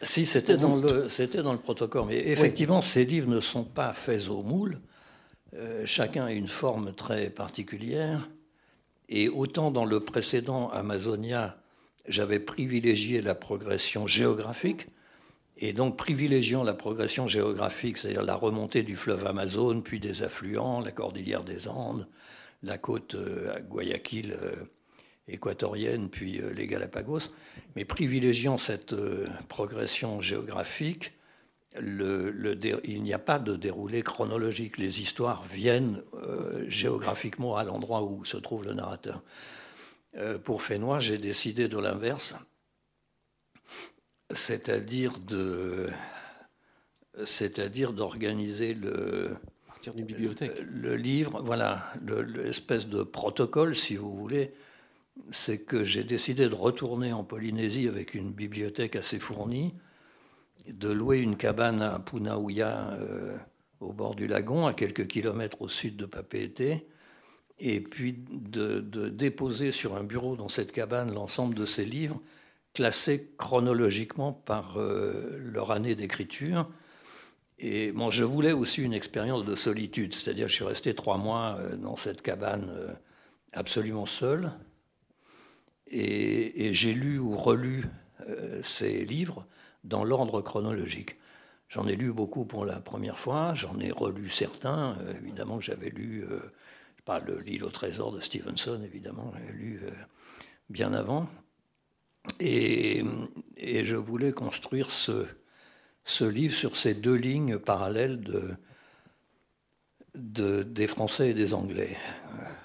Si, 0.02 0.25
c'était 0.25 0.58
dans, 0.58 0.75
le, 0.75 1.08
c'était 1.10 1.42
dans 1.42 1.54
le 1.54 1.60
protocole. 1.60 2.06
Mais 2.08 2.28
effectivement, 2.28 2.82
ces 2.82 3.06
livres 3.06 3.30
ne 3.30 3.40
sont 3.40 3.64
pas 3.64 3.94
faits 3.94 4.28
au 4.28 4.42
moule. 4.42 4.82
chacun 5.86 6.25
a 6.25 6.32
une 6.32 6.50
forme 6.50 6.94
très 6.94 7.30
particulière. 7.30 8.28
Et 9.09 9.29
autant 9.29 9.71
dans 9.71 9.85
le 9.85 10.00
précédent 10.00 10.69
Amazonia, 10.69 11.57
j'avais 12.07 12.39
privilégié 12.39 13.21
la 13.21 13.35
progression 13.35 14.07
géographique, 14.07 14.88
et 15.57 15.74
donc 15.74 15.97
privilégiant 15.97 16.63
la 16.63 16.74
progression 16.74 17.27
géographique, 17.27 17.97
c'est-à-dire 17.97 18.24
la 18.24 18.35
remontée 18.35 18.83
du 18.83 18.97
fleuve 18.97 19.25
Amazon, 19.25 19.81
puis 19.81 20.00
des 20.00 20.21
affluents, 20.24 20.81
la 20.81 20.91
cordillère 20.91 21.43
des 21.43 21.67
Andes, 21.67 22.07
la 22.63 22.77
côte 22.77 23.15
euh, 23.15 23.59
Guayaquil 23.62 24.33
euh, 24.33 24.55
équatorienne, 25.27 26.09
puis 26.09 26.41
euh, 26.41 26.51
les 26.51 26.67
Galapagos, 26.67 27.31
mais 27.75 27.85
privilégiant 27.85 28.57
cette 28.57 28.95
progression 29.47 30.19
géographique, 30.19 31.13
il 31.79 33.01
n'y 33.03 33.13
a 33.13 33.20
pas 33.20 33.39
de 33.39 33.55
déroulé 33.55 34.01
chronologique. 34.01 34.77
Les 34.77 35.01
histoires 35.01 35.44
viennent 35.51 36.01
géographiquement 36.67 37.58
à 37.58 37.63
l'endroit 37.63 38.03
où 38.03 38.25
se 38.25 38.38
trouve 38.38 38.65
le 38.65 38.74
narrateur. 38.74 39.22
pour 40.44 40.62
Fénois, 40.62 41.00
j'ai 41.00 41.17
décidé 41.17 41.67
de 41.67 41.77
l'inverse 41.77 42.36
c'est-à-dire 44.32 45.20
de, 45.20 45.89
c'est-à-dire 47.24 47.94
d'organiser 47.94 48.74
le, 48.74 49.36
d'une 49.94 50.05
bibliothèque. 50.05 50.60
Le, 50.67 50.96
livre, 50.96 51.41
voilà, 51.44 51.91
l'espèce 52.36 52.88
de 52.88 53.03
protocole, 53.03 53.75
si 53.75 53.96
vous 53.96 54.15
voulez, 54.15 54.53
c'est 55.32 55.63
que 55.63 55.84
j'ai 55.84 56.03
décidé 56.03 56.50
de 56.50 56.55
retourner 56.55 57.13
en 57.13 57.24
Polynésie 57.24 57.88
avec 57.88 58.13
une 58.13 58.32
bibliothèque 58.32 58.96
assez 58.96 59.20
fournie, 59.20 59.74
de 60.67 60.89
louer 60.89 61.19
une 61.19 61.38
cabane 61.38 61.81
à 61.81 62.00
Punaouia, 62.00 62.91
euh, 63.00 63.38
au 63.79 63.93
bord 63.93 64.15
du 64.15 64.27
lagon, 64.27 64.65
à 64.65 64.74
quelques 64.74 65.07
kilomètres 65.07 65.62
au 65.62 65.69
sud 65.69 65.95
de 65.98 66.05
Papeete, 66.05 66.86
et 67.60 67.79
puis 67.79 68.25
de, 68.29 68.79
déposer 69.10 69.72
sur 69.72 69.95
un 69.95 70.03
bureau 70.03 70.36
dans 70.36 70.50
cette 70.50 70.72
cabane 70.72 71.13
l'ensemble 71.13 71.55
de 71.55 71.65
ces 71.65 71.86
livres 71.86 72.22
classés 72.74 73.31
chronologiquement 73.38 74.34
par 74.34 74.77
euh, 74.77 75.38
leur 75.39 75.72
année 75.72 75.95
d'écriture. 75.95 76.69
Et 77.57 77.93
bon, 77.93 78.10
je 78.10 78.25
voulais 78.25 78.51
aussi 78.51 78.81
une 78.81 78.93
expérience 78.93 79.45
de 79.45 79.55
solitude, 79.55 80.13
c'est-à-dire 80.13 80.50
je 80.50 80.55
suis 80.55 80.65
resté 80.65 80.93
trois 80.93 81.17
mois 81.17 81.57
euh, 81.60 81.77
dans 81.77 81.95
cette 81.95 82.22
cabane 82.22 82.69
absolument 83.53 84.05
seul, 84.05 84.51
et, 85.88 86.74
j'ai 86.74 86.93
lu 86.93 87.19
ou 87.19 87.38
relu 87.38 87.86
ces 88.63 89.05
livres 89.05 89.45
dans 89.86 90.04
l'ordre 90.04 90.42
chronologique. 90.42 91.15
J'en 91.70 91.88
ai 91.88 91.96
lu 91.96 92.12
beaucoup 92.12 92.46
pour 92.46 92.65
la 92.65 92.80
première 92.80 93.18
fois, 93.18 93.54
j'en 93.54 93.80
ai 93.80 93.92
relu 93.92 94.30
certains, 94.30 94.98
évidemment 95.20 95.58
que 95.58 95.63
j'avais 95.63 95.89
lu, 95.89 96.25
pas 97.06 97.20
le 97.20 97.39
L'île 97.39 97.63
au 97.63 97.70
trésor 97.70 98.12
de 98.12 98.20
Stevenson, 98.20 98.82
évidemment, 98.84 99.34
j'ai 99.36 99.54
lu 99.54 99.82
bien 100.70 100.94
avant. 100.94 101.27
Et, 102.39 103.04
je 103.58 103.96
voulais 103.96 104.32
construire 104.32 104.92
ce, 104.92 105.27
livre 106.22 106.56
sur 106.56 106.75
ces 106.75 106.94
deux 106.94 107.15
lignes 107.15 107.58
parallèles 107.58 108.22
de, 110.13 110.63
des 110.63 110.88
Français 110.88 111.32
et 111.32 111.34
des 111.34 111.54
Anglais. 111.54 111.98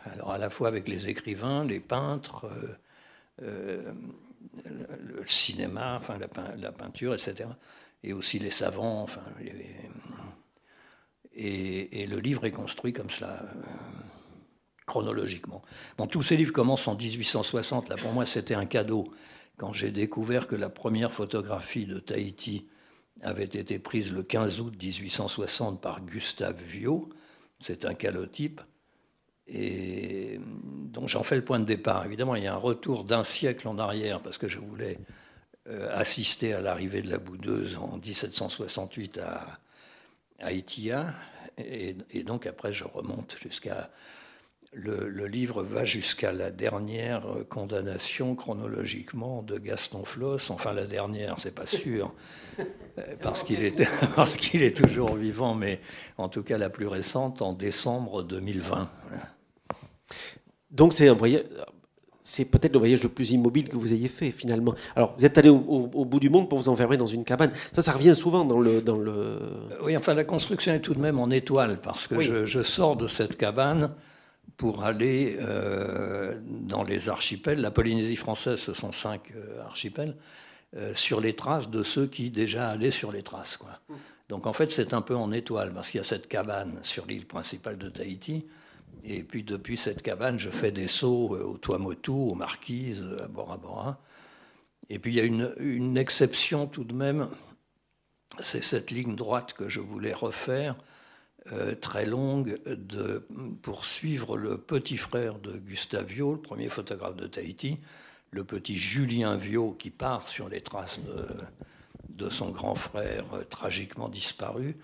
Alors 0.06 0.32
à 0.32 0.38
la 0.38 0.50
fois 0.50 0.68
avec 0.68 0.88
les 0.88 1.08
écrivains, 1.08 1.64
les 1.64 1.80
peintres, 1.80 2.46
euh, 2.46 2.74
euh, 3.42 3.92
le 4.64 5.24
cinéma, 5.26 5.96
enfin 5.96 6.18
la, 6.18 6.72
peinture, 6.72 7.14
etc. 7.14 7.48
Et 8.02 8.12
aussi 8.12 8.38
les 8.38 8.50
savants. 8.50 9.02
Enfin, 9.02 9.22
et, 11.32 12.06
le 12.06 12.18
livre 12.18 12.44
est 12.44 12.52
construit 12.52 12.92
comme 12.92 13.10
cela. 13.10 13.42
Euh, 13.42 13.62
chronologiquement. 14.86 15.62
Bon, 15.98 16.08
tous 16.08 16.22
ces 16.22 16.36
livres 16.36 16.52
commencent 16.52 16.88
en 16.88 16.96
1860. 16.96 17.88
Là, 17.88 17.96
pour 17.96 18.12
moi, 18.12 18.26
c'était 18.26 18.56
un 18.56 18.66
cadeau 18.66 19.12
quand 19.56 19.72
j'ai 19.72 19.92
découvert 19.92 20.48
que 20.48 20.56
la 20.56 20.68
première 20.68 21.12
photographie 21.12 21.86
de 21.86 22.00
Tahiti 22.00 22.66
avait 23.22 23.44
été 23.44 23.78
prise 23.78 24.10
le 24.10 24.22
15 24.22 24.60
août 24.60 24.74
1860 24.82 25.80
par 25.80 26.00
Gustave 26.00 26.60
Viau, 26.60 27.10
c'est 27.60 27.84
un 27.84 27.94
calotype, 27.94 28.60
et 29.52 30.38
donc 30.92 31.08
j'en 31.08 31.22
fais 31.22 31.36
le 31.36 31.44
point 31.44 31.58
de 31.58 31.64
départ. 31.64 32.04
Évidemment, 32.06 32.34
il 32.34 32.44
y 32.44 32.46
a 32.46 32.54
un 32.54 32.58
retour 32.58 33.04
d'un 33.04 33.24
siècle 33.24 33.66
en 33.68 33.78
arrière, 33.78 34.20
parce 34.20 34.38
que 34.38 34.48
je 34.48 34.58
voulais 34.58 34.98
euh, 35.68 35.88
assister 35.96 36.54
à 36.54 36.60
l'arrivée 36.60 37.02
de 37.02 37.10
la 37.10 37.18
boudeuse 37.18 37.76
en 37.76 37.98
1768 37.98 39.18
à, 39.18 39.58
à 40.40 40.52
Itia, 40.52 41.14
et, 41.58 41.94
donc 42.24 42.46
après 42.46 42.72
je 42.72 42.84
remonte 42.84 43.36
jusqu'à 43.42 43.90
le, 44.72 45.26
livre 45.26 45.62
va 45.62 45.84
jusqu'à 45.84 46.32
la 46.32 46.50
dernière 46.50 47.26
condamnation 47.48 48.36
chronologiquement 48.36 49.42
de 49.42 49.58
Gaston 49.58 50.04
Floss. 50.04 50.50
Enfin, 50.50 50.72
la 50.72 50.86
dernière, 50.86 51.40
c'est 51.40 51.54
pas 51.54 51.66
sûr, 51.66 52.14
euh, 52.60 52.62
parce 53.20 53.42
qu'il 53.42 53.62
est, 53.64 53.84
parce 54.16 54.36
qu'il 54.36 54.62
est 54.62 54.76
toujours 54.76 55.16
vivant, 55.16 55.54
mais 55.54 55.80
en 56.18 56.28
tout 56.28 56.44
cas 56.44 56.56
la 56.56 56.70
plus 56.70 56.86
récente, 56.86 57.42
en 57.42 57.52
décembre 57.52 58.22
2020. 58.22 58.88
Donc 60.70 60.92
c'est 60.92 61.08
un 61.08 61.14
voyage. 61.14 61.44
C'est 62.22 62.44
peut-être 62.44 62.74
le 62.74 62.78
voyage 62.78 63.02
le 63.02 63.08
plus 63.08 63.32
immobile 63.32 63.68
que 63.68 63.76
vous 63.76 63.92
ayez 63.92 64.08
fait 64.08 64.30
finalement. 64.30 64.74
Alors, 64.94 65.14
vous 65.18 65.24
êtes 65.24 65.36
allé 65.38 65.48
au, 65.48 66.04
bout 66.04 66.20
du 66.20 66.28
monde 66.28 66.48
pour 66.48 66.58
vous 66.58 66.68
enfermer 66.68 66.96
dans 66.96 67.06
une 67.06 67.24
cabane. 67.24 67.50
Ça, 67.72 67.82
ça 67.82 67.92
revient 67.92 68.14
souvent 68.14 68.44
dans 68.44 68.60
le, 68.60 68.82
dans 68.82 68.98
le. 68.98 69.10
Euh, 69.10 69.38
oui, 69.82 69.96
enfin, 69.96 70.14
la 70.14 70.24
construction 70.24 70.72
est 70.74 70.80
tout 70.80 70.94
de 70.94 71.00
même 71.00 71.18
en 71.18 71.30
étoile 71.30 71.80
parce 71.82 72.06
que 72.06 72.20
je, 72.20 72.44
je, 72.44 72.62
sors 72.62 72.94
de 72.94 73.08
cette 73.08 73.36
cabane 73.36 73.90
pour 74.60 74.84
aller 74.84 75.38
euh, 75.40 76.38
dans 76.44 76.82
les 76.82 77.08
archipels. 77.08 77.62
La 77.62 77.70
Polynésie 77.70 78.16
française, 78.16 78.60
ce 78.60 78.74
sont 78.74 78.92
cinq 78.92 79.32
euh, 79.34 79.64
archipels, 79.64 80.14
euh, 80.76 80.94
sur 80.94 81.18
les 81.18 81.34
traces 81.34 81.70
de 81.70 81.82
ceux 81.82 82.06
qui 82.06 82.28
déjà 82.28 82.68
allaient 82.68 82.90
sur 82.90 83.10
les 83.10 83.22
traces. 83.22 83.56
Quoi. 83.56 83.80
Donc 84.28 84.46
en 84.46 84.52
fait, 84.52 84.70
c'est 84.70 84.92
un 84.92 85.00
peu 85.00 85.16
en 85.16 85.32
étoile, 85.32 85.72
parce 85.72 85.90
qu'il 85.90 85.96
y 85.96 86.02
a 86.02 86.04
cette 86.04 86.28
cabane 86.28 86.78
sur 86.82 87.06
l'île 87.06 87.24
principale 87.24 87.78
de 87.78 87.88
Tahiti. 87.88 88.44
Et 89.04 89.22
puis 89.22 89.42
depuis 89.42 89.76
cette 89.76 90.02
cabane, 90.02 90.38
je 90.38 90.50
fais 90.50 90.72
des 90.72 90.88
sauts 90.88 91.36
au 91.36 91.58
Tuamotu, 91.58 92.10
aux 92.10 92.34
Marquises, 92.34 93.04
à 93.22 93.28
Bora 93.28 93.56
Bora. 93.56 94.00
Et 94.88 94.98
puis 94.98 95.12
il 95.12 95.16
y 95.16 95.20
a 95.20 95.24
une, 95.24 95.96
exception 95.96 96.66
tout 96.66 96.84
de 96.84 96.94
même, 96.94 97.28
c'est 98.40 98.62
cette 98.62 98.90
ligne 98.90 99.14
droite 99.14 99.52
que 99.52 99.68
je 99.68 99.80
voulais 99.80 100.12
refaire 100.12 100.76
euh, 101.52 101.74
très 101.74 102.04
longue 102.04 102.60
de, 102.66 103.26
pour 103.62 103.84
suivre 103.84 104.36
le 104.36 104.58
petit 104.58 104.96
frère 104.96 105.38
de 105.38 105.52
Gustave 105.52 106.06
Viau, 106.06 106.32
le 106.32 106.40
premier 106.40 106.68
photographe 106.68 107.16
de 107.16 107.26
Tahiti, 107.26 107.78
le 108.32 108.44
petit 108.44 108.78
Julien 108.78 109.36
Viau 109.36 109.72
qui 109.72 109.90
part 109.90 110.28
sur 110.28 110.48
les 110.48 110.60
traces 110.60 110.98
de, 111.00 111.26
de 112.08 112.28
son 112.28 112.50
grand 112.50 112.74
frère 112.74 113.24
euh, 113.32 113.44
tragiquement 113.44 114.08
disparu 114.08 114.76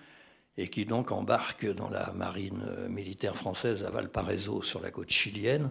et 0.58 0.68
qui 0.68 0.84
donc 0.84 1.12
embarque 1.12 1.66
dans 1.66 1.90
la 1.90 2.12
marine 2.12 2.64
euh, 2.66 2.88
militaire 2.88 3.36
française 3.36 3.84
à 3.84 3.90
Valparaiso 3.90 4.62
sur 4.62 4.80
la 4.80 4.90
côte 4.90 5.10
chilienne. 5.10 5.70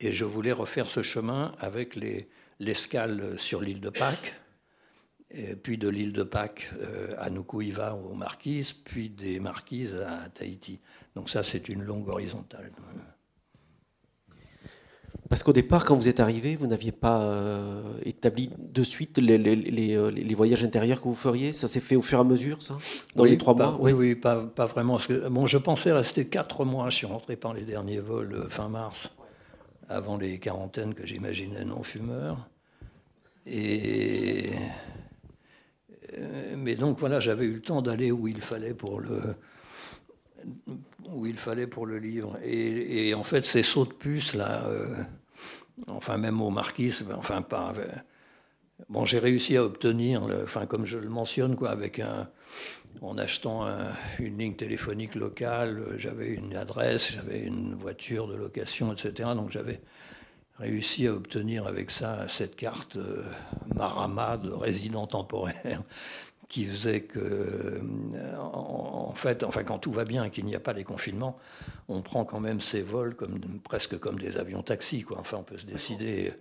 Et 0.00 0.12
je 0.12 0.24
voulais 0.24 0.52
refaire 0.52 0.90
ce 0.90 1.02
chemin 1.02 1.54
avec 1.58 1.98
l'escale 2.58 3.38
sur 3.38 3.60
l'île 3.60 3.80
de 3.80 3.90
Pâques 3.90 4.34
puis 5.62 5.78
de 5.78 5.88
l'île 5.88 6.12
de 6.12 6.22
Pâques 6.22 6.70
euh, 6.80 7.08
à 7.18 7.30
Nukuiva 7.30 7.94
aux 7.94 8.14
Marquises, 8.14 8.72
puis 8.72 9.08
des 9.08 9.40
Marquises 9.40 9.94
à 9.94 10.28
Tahiti. 10.28 10.80
Donc 11.14 11.30
ça, 11.30 11.42
c'est 11.42 11.68
une 11.68 11.82
longue 11.82 12.08
horizontale. 12.08 12.70
Parce 15.32 15.44
qu'au 15.44 15.54
départ, 15.54 15.86
quand 15.86 15.96
vous 15.96 16.08
êtes 16.08 16.20
arrivé, 16.20 16.56
vous 16.56 16.66
n'aviez 16.66 16.92
pas 16.92 17.22
euh, 17.22 17.82
établi 18.04 18.50
de 18.58 18.82
suite 18.82 19.16
les, 19.16 19.38
les, 19.38 19.56
les, 19.56 19.96
euh, 19.96 20.10
les, 20.10 20.34
voyages 20.34 20.62
intérieurs 20.62 21.00
que 21.00 21.08
vous 21.08 21.14
feriez 21.14 21.54
Ça 21.54 21.68
s'est 21.68 21.80
fait 21.80 21.96
au 21.96 22.02
fur 22.02 22.18
et 22.18 22.20
à 22.20 22.24
mesure, 22.24 22.62
ça 22.62 22.76
Dans 23.16 23.24
les 23.24 23.38
trois 23.38 23.54
mois 23.54 23.78
Oui, 23.80 23.92
oui, 23.92 24.14
pas, 24.14 24.42
pas 24.42 24.66
vraiment. 24.66 24.98
que, 24.98 25.26
bon, 25.30 25.46
je 25.46 25.56
pensais 25.56 25.90
rester 25.90 26.26
quatre 26.26 26.66
mois. 26.66 26.90
Je 26.90 26.96
suis 26.96 27.06
rentré 27.06 27.36
par 27.36 27.54
les 27.54 27.62
derniers 27.62 27.98
vols 27.98 28.46
fin 28.50 28.68
mars, 28.68 29.10
avant 29.88 30.18
les 30.18 30.38
quarantaines 30.38 30.92
que 30.92 31.06
j'imaginais 31.06 31.64
non 31.64 31.82
fumeurs. 31.82 32.46
Et 33.46 34.50
euh, 36.18 36.56
mais 36.58 36.74
donc 36.74 36.98
voilà, 36.98 37.20
j'avais 37.20 37.46
eu 37.46 37.54
le 37.54 37.62
temps 37.62 37.80
d'aller 37.80 38.12
où 38.12 38.28
il 38.28 38.42
fallait 38.42 38.74
pour 38.74 39.00
le 39.00 39.34
où 41.08 41.24
il 41.24 41.38
fallait 41.38 41.66
pour 41.66 41.86
le 41.86 41.98
livre. 41.98 42.36
Et, 42.44 43.14
en 43.14 43.22
fait, 43.22 43.46
ces 43.46 43.62
sauts 43.62 43.86
de 43.86 43.92
puce 43.92 44.34
là, 44.34 44.66
euh, 44.66 45.02
enfin 45.88 46.16
même 46.16 46.40
au 46.40 46.50
marquis, 46.50 46.92
enfin 47.16 47.42
pas. 47.42 47.72
Bon, 48.88 49.04
j'ai 49.04 49.18
réussi 49.18 49.56
à 49.56 49.64
obtenir, 49.64 50.26
enfin 50.42 50.66
comme 50.66 50.86
je 50.86 50.98
le 50.98 51.08
mentionne, 51.08 51.56
quoi, 51.56 51.70
avec 51.70 52.00
un, 52.00 52.28
en 53.00 53.16
achetant 53.16 53.66
une 54.18 54.38
ligne 54.38 54.54
téléphonique 54.54 55.14
locale, 55.14 55.94
j'avais 55.98 56.34
une 56.34 56.56
adresse, 56.56 57.12
j'avais 57.12 57.40
une 57.40 57.74
voiture 57.74 58.26
de 58.26 58.34
location, 58.34 58.92
etc. 58.92 59.30
Donc 59.34 59.50
j'avais 59.50 59.80
réussi 60.58 61.06
à 61.06 61.14
obtenir 61.14 61.66
avec 61.66 61.90
ça 61.90 62.26
cette 62.28 62.56
carte 62.56 62.98
Marama 63.74 64.36
de 64.36 64.50
résident 64.50 65.06
temporaire 65.06 65.82
qui 66.52 66.66
faisait 66.66 67.00
que, 67.00 67.18
euh, 67.18 68.36
en 68.36 69.14
fait, 69.14 69.42
enfin, 69.42 69.64
quand 69.64 69.78
tout 69.78 69.90
va 69.90 70.04
bien 70.04 70.24
et 70.24 70.30
qu'il 70.30 70.44
n'y 70.44 70.54
a 70.54 70.60
pas 70.60 70.74
les 70.74 70.84
confinements, 70.84 71.38
on 71.88 72.02
prend 72.02 72.26
quand 72.26 72.40
même 72.40 72.60
ces 72.60 72.82
vols 72.82 73.16
comme, 73.16 73.40
presque 73.64 73.98
comme 73.98 74.18
des 74.18 74.36
avions 74.36 74.62
taxis. 74.62 75.02
Quoi. 75.02 75.18
Enfin, 75.18 75.38
on 75.38 75.44
peut 75.44 75.56
se 75.56 75.64
décider. 75.64 76.34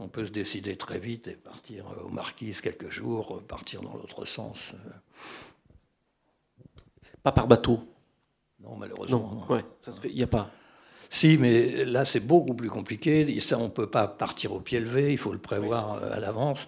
On 0.00 0.08
peut 0.08 0.26
se 0.26 0.32
décider 0.32 0.74
très 0.74 0.98
vite 0.98 1.28
et 1.28 1.34
partir 1.34 1.84
aux 2.04 2.08
Marquises 2.08 2.60
quelques 2.60 2.88
jours, 2.88 3.40
partir 3.46 3.82
dans 3.82 3.94
l'autre 3.94 4.24
sens. 4.24 4.72
Pas 7.22 7.30
par 7.30 7.46
bateau 7.46 7.78
Non, 8.58 8.74
malheureusement. 8.74 9.46
Non, 9.48 9.54
ouais, 9.54 9.64
ça 9.80 9.92
se 9.92 10.00
fait. 10.00 10.08
Il 10.08 10.16
n'y 10.16 10.24
a 10.24 10.26
pas. 10.26 10.50
Si, 11.08 11.36
mais 11.38 11.84
là, 11.84 12.04
c'est 12.04 12.26
beaucoup 12.26 12.54
plus 12.54 12.70
compliqué. 12.70 13.38
Ça, 13.38 13.58
on 13.58 13.64
ne 13.64 13.68
peut 13.68 13.90
pas 13.90 14.08
partir 14.08 14.54
au 14.54 14.60
pied 14.60 14.80
levé, 14.80 15.12
il 15.12 15.18
faut 15.18 15.32
le 15.32 15.38
prévoir 15.38 16.02
à 16.02 16.18
l'avance. 16.18 16.66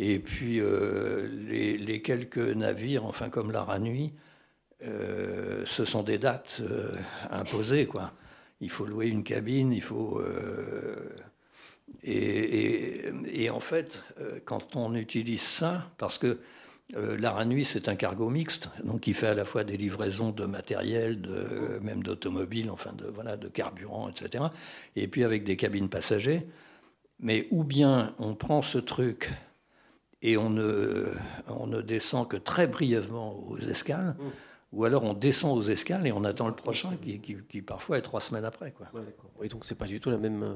Et 0.00 0.20
puis 0.20 0.60
euh, 0.60 1.26
les, 1.48 2.00
quelques 2.02 2.38
navires, 2.38 3.04
enfin 3.04 3.30
comme 3.30 3.50
la 3.50 3.78
Nuit, 3.80 4.12
euh, 4.84 5.64
ce 5.66 5.84
sont 5.84 6.04
des 6.04 6.18
dates 6.18 6.58
euh, 6.60 6.92
imposées. 7.30 7.86
Quoi. 7.86 8.12
Il 8.60 8.70
faut 8.70 8.86
louer 8.86 9.08
une 9.08 9.24
cabine, 9.24 9.72
il 9.72 9.82
faut... 9.82 10.22
Et, 12.04 13.50
en 13.50 13.60
fait, 13.60 14.02
quand 14.44 14.76
on 14.76 14.94
utilise 14.94 15.42
ça, 15.42 15.90
parce 15.96 16.18
que 16.18 16.38
Nuit, 17.46 17.64
c'est 17.64 17.88
un 17.88 17.96
cargo 17.96 18.28
mixte, 18.30 18.68
donc 18.84 19.06
il 19.06 19.14
fait 19.14 19.26
à 19.26 19.34
la 19.34 19.44
fois 19.44 19.64
des 19.64 19.76
livraisons 19.76 20.30
de 20.30 20.44
matériel, 20.44 21.20
de, 21.20 21.78
même 21.82 22.02
d'automobiles, 22.02 22.70
enfin 22.70 22.92
de, 22.92 23.06
voilà, 23.06 23.36
de 23.36 23.48
carburant, 23.48 24.08
etc. 24.08 24.44
Et 24.96 25.08
puis 25.08 25.24
avec 25.24 25.44
des 25.44 25.56
cabines 25.56 25.88
passagers. 25.88 26.46
Mais 27.20 27.48
ou 27.50 27.64
bien 27.64 28.14
on 28.18 28.34
prend 28.34 28.62
ce 28.62 28.78
truc 28.78 29.32
et 30.22 30.36
on 30.36 30.50
ne, 30.50 31.12
on 31.48 31.66
ne 31.66 31.80
descend 31.80 32.28
que 32.28 32.36
très 32.36 32.66
brièvement 32.66 33.38
aux 33.48 33.58
escales, 33.58 34.16
mmh. 34.18 34.24
ou 34.72 34.84
alors 34.84 35.04
on 35.04 35.14
descend 35.14 35.56
aux 35.56 35.62
escales 35.62 36.06
et 36.06 36.12
on 36.12 36.24
attend 36.24 36.48
le 36.48 36.56
prochain 36.56 36.96
qui, 37.02 37.20
qui, 37.20 37.62
parfois 37.62 37.98
est 37.98 38.02
trois 38.02 38.20
semaines 38.20 38.44
après. 38.44 38.72
Quoi. 38.72 38.86
oui, 39.40 39.48
donc 39.48 39.64
c'est 39.64 39.78
pas 39.78 39.86
du 39.86 40.00
tout 40.00 40.10
la 40.10 40.18
même. 40.18 40.42
Euh, 40.42 40.54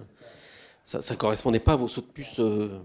ça 0.84 0.98
ne 0.98 1.18
correspondait 1.18 1.60
pas 1.60 1.74
à 1.74 1.76
vos 1.76 1.86
sauts 1.86 2.00
de 2.00 2.06
puce. 2.06 2.40
Euh. 2.40 2.80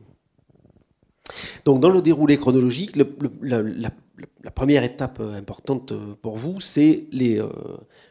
Donc 1.66 1.80
dans 1.80 1.90
le 1.90 2.02
déroulé 2.02 2.38
chronologique, 2.38 2.96
la, 2.96 3.62
la, 3.62 4.52
première 4.52 4.84
étape 4.84 5.20
euh, 5.20 5.34
importante 5.34 5.94
pour 6.22 6.38
vous, 6.38 6.62
c'est 6.62 7.08
les, 7.12 7.42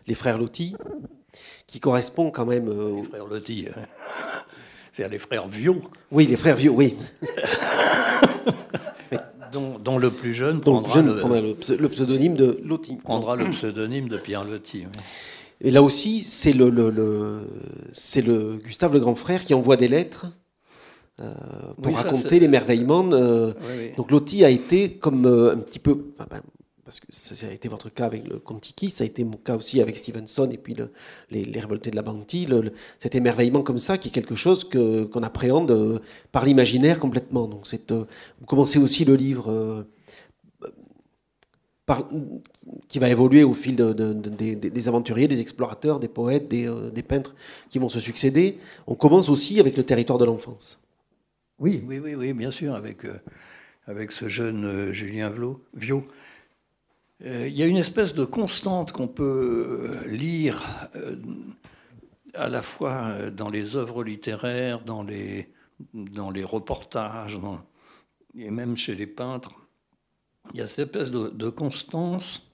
les 0.08 0.14
frères 0.14 0.38
Lotti, 0.38 0.76
qui 1.68 1.78
correspond 1.78 2.32
quand 2.32 2.46
même. 2.46 2.68
Les 2.96 3.04
frères 3.04 3.26
Lotti. 3.26 3.68
C'est-à-dire 4.96 5.12
les 5.12 5.18
frères 5.18 5.46
Vieux. 5.46 5.74
Oui, 6.10 6.26
les 6.26 6.36
frères 6.36 6.56
Vieux, 6.56 6.70
oui. 6.70 6.96
dont, 9.52 9.98
le 9.98 10.10
plus 10.10 10.32
jeune 10.32 10.60
prendra, 10.60 11.02
le, 11.02 11.54
pseudonyme 11.54 12.34
de 12.34 12.58
Lotti. 12.64 12.96
Prendra 12.96 13.36
le 13.36 13.50
pseudonyme 13.50 14.08
de 14.08 14.16
Pierre 14.16 14.44
Lotti. 14.44 14.86
Et 15.60 15.70
là 15.70 15.82
aussi, 15.82 16.20
c'est 16.20 16.52
le, 16.52 17.42
c'est 17.92 18.22
le 18.22 18.56
Gustave 18.56 18.94
le 18.94 19.00
grand 19.00 19.14
frère 19.14 19.44
qui 19.44 19.52
envoie 19.52 19.76
des 19.76 19.88
lettres 19.88 20.26
euh, 21.20 21.32
pour 21.82 21.94
raconter 21.94 22.40
l'émerveillement. 22.40 23.04
Donc 23.04 24.10
Lotti 24.10 24.46
a 24.46 24.50
été 24.50 24.92
comme 24.92 25.26
euh, 25.26 25.52
un 25.52 25.58
petit 25.58 25.78
peu, 25.78 26.06
ben, 26.18 26.40
parce 26.87 27.00
que 27.00 27.07
ça 27.11 27.49
a 27.49 27.50
été 27.50 27.69
votre 27.69 27.93
cas 27.93 28.07
avec 28.07 28.28
le 28.28 28.38
Contiki, 28.38 28.90
ça 28.90 29.02
a 29.02 29.07
été 29.09 29.25
mon 29.25 29.37
cas 29.38 29.57
aussi 29.57 29.81
avec 29.81 29.97
Stevenson 29.97 30.49
et 30.52 30.57
puis 30.57 30.76
les, 31.31 31.61
révoltés 31.61 31.90
de 31.90 31.96
la 31.96 32.03
Bounty, 32.03 32.49
cet 33.01 33.16
émerveillement 33.16 33.62
comme 33.62 33.79
ça 33.79 33.99
qui 33.99 34.09
est 34.09 34.12
quelque 34.12 34.37
chose 34.37 34.62
que, 34.62 35.03
qu'on 35.03 35.25
appréhende 35.25 35.72
euh, 35.72 35.99
par 36.31 36.44
l'imaginaire 36.44 37.01
complètement. 37.01 37.49
Donc 37.49 37.66
euh, 37.90 38.05
vous 38.38 38.46
commencez 38.46 38.79
aussi 38.79 39.05
le 39.05 39.16
livre 39.16 39.51
euh, 39.51 39.83
qui 42.87 43.01
va 43.01 43.09
évoluer 43.09 43.42
au 43.42 43.55
fil 43.55 43.75
des, 43.75 44.88
aventuriers, 44.88 45.27
des 45.27 45.40
explorateurs, 45.40 45.99
des 45.99 46.07
poètes, 46.07 46.46
des, 46.46 47.03
peintres 47.03 47.35
qui 47.68 47.81
vont 47.81 47.88
se 47.88 47.99
succéder. 47.99 48.59
On 48.87 48.94
commence 48.94 49.29
aussi 49.29 49.59
avec 49.59 49.77
le 49.77 49.83
territoire 49.83 50.20
de 50.20 50.25
l'enfance. 50.25 50.81
Oui, 51.59 51.83
oui, 51.85 51.99
oui, 51.99 52.14
oui 52.14 52.33
bien 52.33 52.53
sûr, 52.53 52.77
avec, 52.77 52.99
avec 53.88 54.12
ce 54.12 54.29
jeune 54.29 54.92
Julien 54.92 55.33
Viau 55.75 56.07
euh, 56.07 56.25
il 57.24 57.57
y 57.57 57.62
a 57.62 57.66
une 57.66 57.79
espèce 57.79 58.14
de 58.14 58.24
constante 58.24 58.92
qu'on 58.92 59.09
peut 59.09 60.05
euh, 60.05 60.07
lire 60.07 60.62
euh, 60.96 61.16
à 62.35 62.48
la 62.48 62.61
fois 62.61 63.31
dans 63.31 63.48
les 63.48 63.76
œuvres 63.76 64.05
littéraires, 64.05 64.81
dans 64.81 65.02
les, 65.02 65.48
reportages, 66.44 67.38
et 68.37 68.50
même 68.50 68.76
chez 68.76 68.94
les 68.94 69.07
peintres. 69.07 69.52
Il 70.52 70.59
y 70.59 70.62
a 70.62 70.66
cette 70.66 70.94
espèce 70.94 71.11
de, 71.11 71.48
constance 71.48 72.46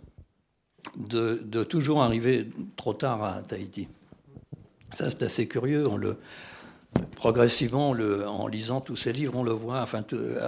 de, 0.96 1.64
toujours 1.64 2.02
arriver 2.02 2.48
trop 2.76 2.94
tard 2.94 3.24
à 3.24 3.42
Tahiti. 3.42 3.88
Ça, 4.94 5.10
c'est 5.10 5.22
assez 5.24 5.48
curieux. 5.48 5.88
Progressivement, 7.16 7.90
en 7.90 8.46
lisant 8.46 8.80
tous 8.80 8.96
ces 8.96 9.12
livres, 9.12 9.36
on 9.36 9.42
le 9.42 9.52
voit. 9.52 9.84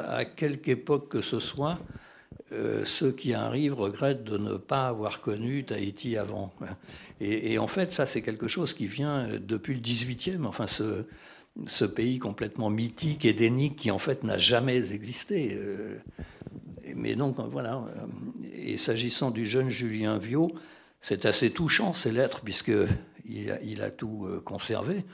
À 0.08 0.24
quelque 0.24 0.68
époque 0.68 1.08
que 1.08 1.22
ce 1.22 1.40
soit, 1.40 1.78
euh, 2.54 2.84
ceux 2.84 3.10
qui 3.12 3.34
arrivent 3.34 3.74
regrettent 3.74 4.24
de 4.24 4.38
ne 4.38 4.54
pas 4.54 4.86
avoir 4.86 5.20
connu 5.20 5.64
Tahiti 5.64 6.16
avant. 6.16 6.52
Et, 7.20 7.58
en 7.58 7.66
fait, 7.66 7.92
ça, 7.92 8.06
c'est 8.06 8.22
quelque 8.22 8.48
chose 8.48 8.74
qui 8.74 8.86
vient 8.86 9.28
euh, 9.28 9.38
depuis 9.40 9.74
le 9.74 9.80
18e, 9.80 10.44
enfin, 10.44 10.66
ce, 10.66 11.84
pays 11.84 12.18
complètement 12.18 12.70
mythique, 12.70 13.24
édénique, 13.24 13.76
qui 13.76 13.90
en 13.90 13.98
fait 13.98 14.24
n'a 14.24 14.38
jamais 14.38 14.92
existé. 14.92 15.56
Euh, 15.56 15.96
mais 16.94 17.14
donc, 17.16 17.36
voilà. 17.50 17.84
Et 18.54 18.76
s'agissant 18.76 19.30
du 19.30 19.46
jeune 19.46 19.70
Julien 19.70 20.18
Viau, 20.18 20.52
c'est 21.00 21.26
assez 21.26 21.50
touchant, 21.50 21.92
ces 21.92 22.12
lettres, 22.12 22.40
puisqu'il 22.42 23.50
a, 23.50 23.60
il 23.62 23.82
a 23.82 23.90
tout 23.90 24.28
conservé. 24.44 25.04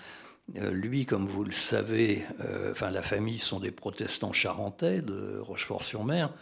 Lui, 0.54 1.06
comme 1.06 1.26
vous 1.26 1.44
le 1.44 1.52
savez, 1.52 2.24
enfin, 2.70 2.90
la 2.90 3.02
famille 3.02 3.38
sont 3.38 3.60
des 3.60 3.70
protestants 3.70 4.32
charentais 4.32 5.00
de 5.00 5.38
Rochefort-sur-Mer. 5.38 6.32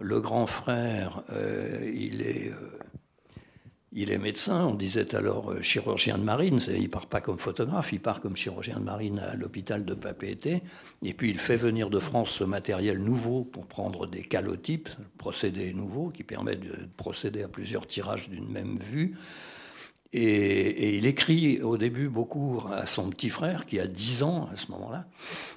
Le 0.00 0.20
grand 0.20 0.46
frère, 0.46 1.22
euh, 1.32 1.90
il, 1.92 2.22
est, 2.22 2.52
euh, 2.52 2.78
il 3.92 4.12
est 4.12 4.18
médecin, 4.18 4.64
on 4.64 4.74
disait 4.74 5.12
alors 5.16 5.50
euh, 5.50 5.60
chirurgien 5.60 6.18
de 6.18 6.22
marine, 6.22 6.60
il 6.68 6.88
part 6.88 7.06
pas 7.06 7.20
comme 7.20 7.38
photographe, 7.38 7.92
il 7.92 7.98
part 7.98 8.20
comme 8.20 8.36
chirurgien 8.36 8.78
de 8.78 8.84
marine 8.84 9.18
à 9.18 9.34
l'hôpital 9.34 9.84
de 9.84 9.94
Papeete, 9.94 10.62
et 11.02 11.14
puis 11.14 11.30
il 11.30 11.40
fait 11.40 11.56
venir 11.56 11.90
de 11.90 11.98
France 11.98 12.30
ce 12.30 12.44
matériel 12.44 12.98
nouveau 12.98 13.42
pour 13.42 13.66
prendre 13.66 14.06
des 14.06 14.22
calotypes, 14.22 14.88
procédé 15.18 15.72
nouveau 15.72 16.10
qui 16.10 16.22
permet 16.22 16.54
de 16.54 16.74
procéder 16.96 17.42
à 17.42 17.48
plusieurs 17.48 17.86
tirages 17.88 18.28
d'une 18.28 18.48
même 18.48 18.78
vue. 18.78 19.16
Et, 20.12 20.96
il 20.96 21.06
écrit 21.06 21.60
au 21.60 21.76
début 21.76 22.08
beaucoup 22.08 22.62
à 22.72 22.86
son 22.86 23.10
petit 23.10 23.30
frère 23.30 23.66
qui 23.66 23.80
a 23.80 23.86
10 23.86 24.22
ans 24.22 24.48
à 24.54 24.56
ce 24.56 24.70
moment-là. 24.70 25.06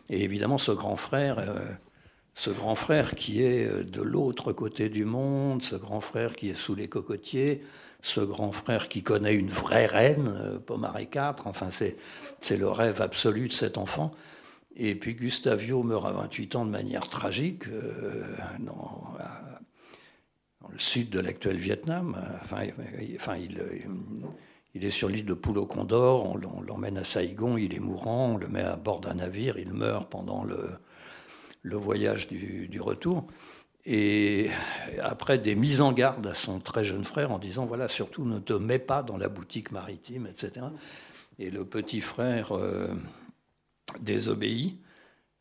Et 0.09 0.23
évidemment, 0.23 0.57
ce 0.57 0.71
grand 0.73 0.97
frère 0.97 1.37
ce 2.33 2.49
grand 2.49 2.75
frère 2.75 3.15
qui 3.15 3.43
est 3.43 3.65
euh, 3.65 3.83
de 3.83 4.01
l'autre 4.01 4.53
côté 4.53 4.89
du 4.89 5.05
monde, 5.05 5.61
ce 5.61 5.75
grand 5.75 6.01
frère 6.01 6.35
qui 6.35 6.49
est 6.49 6.55
sous 6.55 6.75
les 6.75 6.87
cocotiers, 6.87 7.63
ce 8.01 8.21
grand 8.21 8.51
frère 8.51 8.89
qui 8.89 9.03
connaît 9.03 9.35
une 9.35 9.49
vraie 9.49 9.85
reine, 9.85 10.33
euh, 10.35 10.59
Pomaré 10.59 11.09
IV, 11.13 11.33
enfin 11.45 11.69
c'est 11.71 12.57
le 12.57 12.69
rêve 12.69 13.01
absolu 13.01 13.47
de 13.47 13.53
cet 13.53 13.77
enfant. 13.77 14.11
Et 14.75 14.95
puis 14.95 15.15
Gustavio 15.15 15.83
meurt 15.83 16.05
à 16.05 16.11
28 16.11 16.55
ans 16.55 16.65
de 16.65 16.71
manière 16.71 17.07
tragique 17.09 17.67
euh, 17.67 18.23
dans, 18.59 19.13
le 20.71 20.79
sud 20.79 21.09
de 21.09 21.19
l'actuel 21.19 21.57
Vietnam. 21.57 22.15
Enfin, 22.43 22.67
enfin 23.17 23.35
il, 23.35 23.61
il, 24.73 24.85
est 24.85 24.89
sur 24.89 25.09
l'île 25.09 25.25
de 25.25 25.33
Poulo 25.33 25.65
Condor, 25.65 26.33
on 26.33 26.61
l'emmène 26.61 26.97
à 26.97 27.03
Saigon, 27.03 27.57
il 27.57 27.73
est 27.73 27.79
mourant, 27.79 28.33
on 28.35 28.37
le 28.37 28.47
met 28.47 28.61
à 28.61 28.77
bord 28.77 29.01
d'un 29.01 29.15
navire, 29.15 29.57
il 29.57 29.73
meurt 29.73 30.09
pendant 30.09 30.45
le, 30.45 30.69
le 31.61 31.77
voyage 31.77 32.27
du, 32.27 32.81
retour. 32.81 33.27
Et 33.85 34.49
après 35.01 35.37
des 35.37 35.55
mises 35.55 35.81
en 35.81 35.91
garde 35.91 36.27
à 36.27 36.33
son 36.33 36.59
très 36.59 36.83
jeune 36.83 37.03
frère 37.03 37.31
en 37.31 37.39
disant 37.39 37.65
voilà, 37.65 37.87
surtout 37.87 38.25
ne 38.25 38.39
te 38.39 38.53
mets 38.53 38.79
pas 38.79 39.01
dans 39.03 39.17
la 39.17 39.29
boutique 39.29 39.71
maritime, 39.71 40.27
etc. 40.27 40.67
Et 41.39 41.49
le 41.49 41.65
petit 41.65 42.01
frère 42.01 42.51
euh, 42.55 42.87
désobéit 43.99 44.79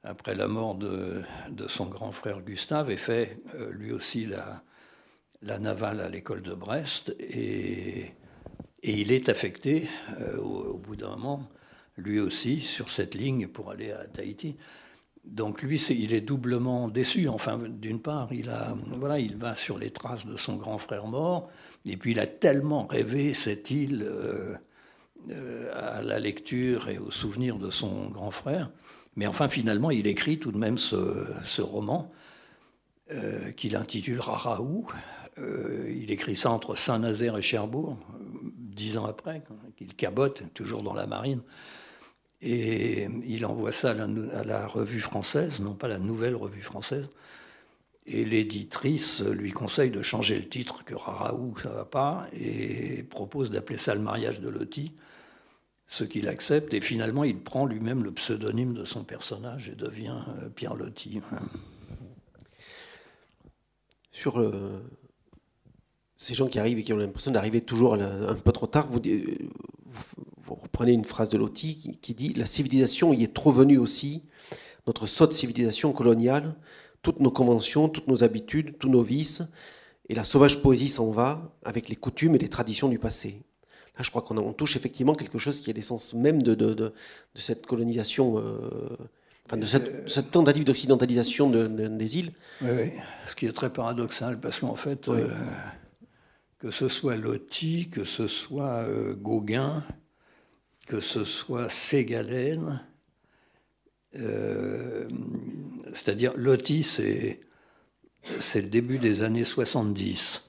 après 0.03 0.35
la 0.35 0.49
mort 0.49 0.77
de, 0.77 1.23
son 1.69 1.87
grand 1.87 2.13
frère 2.13 2.41
Gustave 2.41 2.91
et 2.91 2.97
fait 2.97 3.39
euh, 3.55 3.71
lui 3.73 3.93
aussi 3.93 4.25
la, 4.25 4.63
la 5.43 5.59
navale 5.59 6.01
à 6.01 6.09
l'école 6.09 6.43
de 6.43 6.55
Brest. 6.55 7.15
Et, 7.19 8.13
il 8.83 9.13
est 9.13 9.29
affecté 9.29 9.91
euh, 10.21 10.39
au, 10.39 10.71
au, 10.71 10.79
bout 10.79 10.97
d'un 10.97 11.11
moment, 11.11 11.51
lui 11.99 12.19
aussi, 12.19 12.61
sur 12.61 12.91
cette 12.91 13.15
ligne 13.15 13.47
pour 13.47 13.71
aller 13.71 13.93
à 13.93 14.07
Tahiti. 14.07 14.57
Donc 15.25 15.63
lui, 15.63 15.79
il 15.91 16.15
est 16.15 16.21
doublement 16.21 16.89
déçu. 16.89 17.29
Enfin, 17.29 17.59
d'une 17.59 18.01
part, 18.01 18.33
il, 18.33 18.49
a, 18.49 18.75
voilà, 18.97 19.19
il 19.19 19.37
va 19.37 19.55
sur 19.55 19.79
les 19.79 19.91
traces 19.91 20.27
de 20.27 20.37
son 20.37 20.57
grand 20.57 20.79
frère 20.79 21.07
mort, 21.07 21.51
et 21.87 21.97
puis 21.97 22.13
il 22.13 22.21
a 22.21 22.27
tellement 22.27 22.87
rêvé 22.87 23.35
cette 23.35 23.71
île 23.71 24.03
euh, 24.03 24.55
euh, 25.31 25.99
à 25.99 26.03
la 26.03 26.19
lecture 26.19 26.89
et 26.89 26.99
au 26.99 27.11
souvenir 27.11 27.59
de 27.59 27.71
son 27.71 28.09
grand 28.09 28.31
frère. 28.31 28.71
Mais 29.17 29.27
enfin, 29.27 29.49
finalement, 29.49 29.91
il 29.91 30.07
écrit 30.07 30.39
tout 30.39 30.53
de 30.53 30.59
même 30.59 30.79
ce, 30.79 31.61
roman 31.61 32.11
euh, 33.11 33.51
qu'il 33.53 33.77
intitule 33.77 34.21
Raoult. 34.21 34.87
il 35.37 36.11
écrit 36.11 36.37
ça 36.37 36.51
entre 36.51 36.77
Saint-Nazaire 36.77 37.37
et 37.37 37.43
Cherbourg, 37.43 37.99
dix 38.57 38.97
ans 38.97 39.05
après, 39.05 39.43
qu'il 39.77 39.95
cabote, 39.95 40.43
toujours 40.55 40.83
dans 40.83 40.95
la 40.95 41.07
marine. 41.07 41.43
Et 42.43 43.07
il 43.27 43.45
envoie 43.45 43.73
ça 43.73 43.91
à 43.91 44.45
la, 44.45 44.67
revue 44.67 45.01
française, 45.01 45.61
non 45.61 45.75
pas 45.75 45.89
la 45.89 45.99
nouvelle 45.99 46.35
revue 46.35 46.63
française. 46.63 47.09
Et 48.07 48.25
l'éditrice 48.25 49.21
lui 49.21 49.53
conseille 49.53 49.91
de 49.91 50.01
changer 50.01 50.39
le 50.39 50.49
titre, 50.49 50.83
que 50.85 50.95
Raraou, 50.95 51.55
ça 51.63 51.69
va 51.69 51.85
pas, 51.85 52.27
et 52.33 53.03
propose 53.03 53.51
d'appeler 53.51 53.79
ça 53.79 53.95
le 53.95 54.01
mariage 54.01 54.41
de 54.41 54.49
Loti, 54.49 54.93
ce 55.87 56.03
qu'il 56.03 56.29
accepte. 56.29 56.73
Et 56.73 56.81
finalement, 56.81 57.25
il 57.25 57.39
prend 57.39 57.67
lui-même 57.67 58.03
le 58.03 58.13
pseudonyme 58.13 58.73
de 58.73 58.87
son 58.87 59.05
personnage 59.05 59.69
et 59.69 59.77
devient 59.77 60.23
euh, 60.43 60.49
Pierre 60.49 60.75
Loti. 60.75 61.21
Sur 64.13 64.41
euh, 64.41 64.83
ces 66.17 66.35
gens 66.35 66.49
qui 66.49 66.59
arrivent 66.59 66.79
et 66.79 66.83
qui 66.83 66.95
ont 66.95 66.97
l'impression 66.97 67.33
d'arriver 67.33 67.61
toujours 67.61 67.95
un 67.95 68.35
peu 68.35 68.53
trop 68.53 68.67
tard, 68.67 68.89
vous, 68.89 69.01
vous 69.85 70.25
vous 70.55 70.63
reprenez 70.63 70.93
une 70.93 71.05
phrase 71.05 71.29
de 71.29 71.39
Loti 71.39 71.99
qui, 72.03 72.15
dit 72.15 72.35
La 72.35 72.47
civilisation 72.47 73.13
y 73.13 73.23
est 73.23 73.35
trop 73.35 73.53
venue 73.53 73.79
aussi, 73.79 74.23
notre 74.87 75.07
sotte 75.07 75.33
civilisation 75.33 75.93
coloniale, 75.93 76.55
toutes 77.03 77.21
nos 77.21 77.31
conventions, 77.31 77.89
toutes 77.89 78.09
nos 78.09 78.25
habitudes, 78.25 78.77
tous 78.79 78.89
nos 78.89 79.03
vices, 79.03 79.43
et 80.09 80.15
la 80.15 80.25
sauvage 80.25 80.61
poésie 80.61 80.89
s'en 80.89 81.11
va 81.11 81.55
avec 81.65 81.89
les 81.89 81.97
coutumes 81.97 82.35
et 82.35 82.39
les 82.39 82.49
traditions 82.49 82.89
du 82.89 82.99
passé. 82.99 83.43
Là, 83.97 84.03
je 84.03 84.11
crois 84.11 84.23
qu'on 84.23 84.53
touche 84.53 84.77
effectivement 84.77 85.15
quelque 85.15 85.39
chose 85.39 85.61
qui 85.61 85.71
est 85.71 85.73
l'essence 85.73 86.15
même 86.15 86.43
de, 86.43 86.55
de, 86.55 86.93
cette 87.35 87.67
colonisation, 87.67 88.39
euh, 88.39 88.97
enfin 89.47 89.57
de 89.57 89.67
cette, 89.67 90.31
tentative 90.31 90.65
d'occidentalisation 90.65 91.49
des 91.51 92.19
îles. 92.19 92.33
Oui, 92.63 92.71
oui, 92.73 92.91
ce 93.27 93.37
qui 93.37 93.47
est 93.47 93.53
très 93.53 93.73
paradoxal, 93.73 94.41
parce 94.41 94.61
qu'en 94.61 94.75
fait, 94.75 95.09
euh, 95.09 95.29
que 96.59 96.71
ce 96.71 96.89
soit 96.89 97.17
Loti, 97.17 97.89
que 97.89 98.05
ce 98.05 98.27
soit 98.27 98.85
euh, 98.85 99.15
Gauguin, 99.15 99.85
que 100.91 101.01
ce 101.01 101.25
soit 101.25 101.69
Ségalène, 101.69 102.83
euh, 104.17 105.09
c'est-à-dire 105.93 106.33
Loti, 106.37 106.83
c'est, 106.83 107.39
le 108.57 108.67
début 108.67 108.99
des 108.99 109.23
années 109.23 109.45
70. 109.45 110.49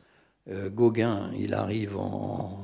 Euh, 0.50 0.72
Gauguin, 0.72 1.32
il 1.38 1.54
arrive 1.54 1.96
en 1.96 2.60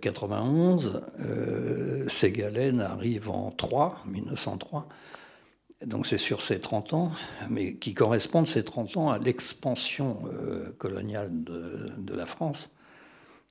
91, 0.00 1.02
euh, 1.20 2.08
Ségalène 2.08 2.80
arrive 2.80 3.28
en 3.28 3.50
3, 3.50 4.04
1903. 4.06 4.88
Donc 5.84 6.06
c'est 6.06 6.16
sur 6.16 6.40
ces 6.40 6.58
30 6.58 6.94
ans, 6.94 7.12
mais 7.50 7.74
qui 7.74 7.92
correspondent 7.92 8.48
ces 8.48 8.64
30 8.64 8.96
ans 8.96 9.10
à 9.10 9.18
l'expansion 9.18 10.22
coloniale 10.78 11.28
de, 11.44 12.14
la 12.14 12.24
France, 12.24 12.70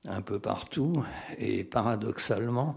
un 0.04 0.22
peu 0.22 0.40
partout. 0.40 1.04
Et 1.38 1.62
paradoxalement, 1.62 2.76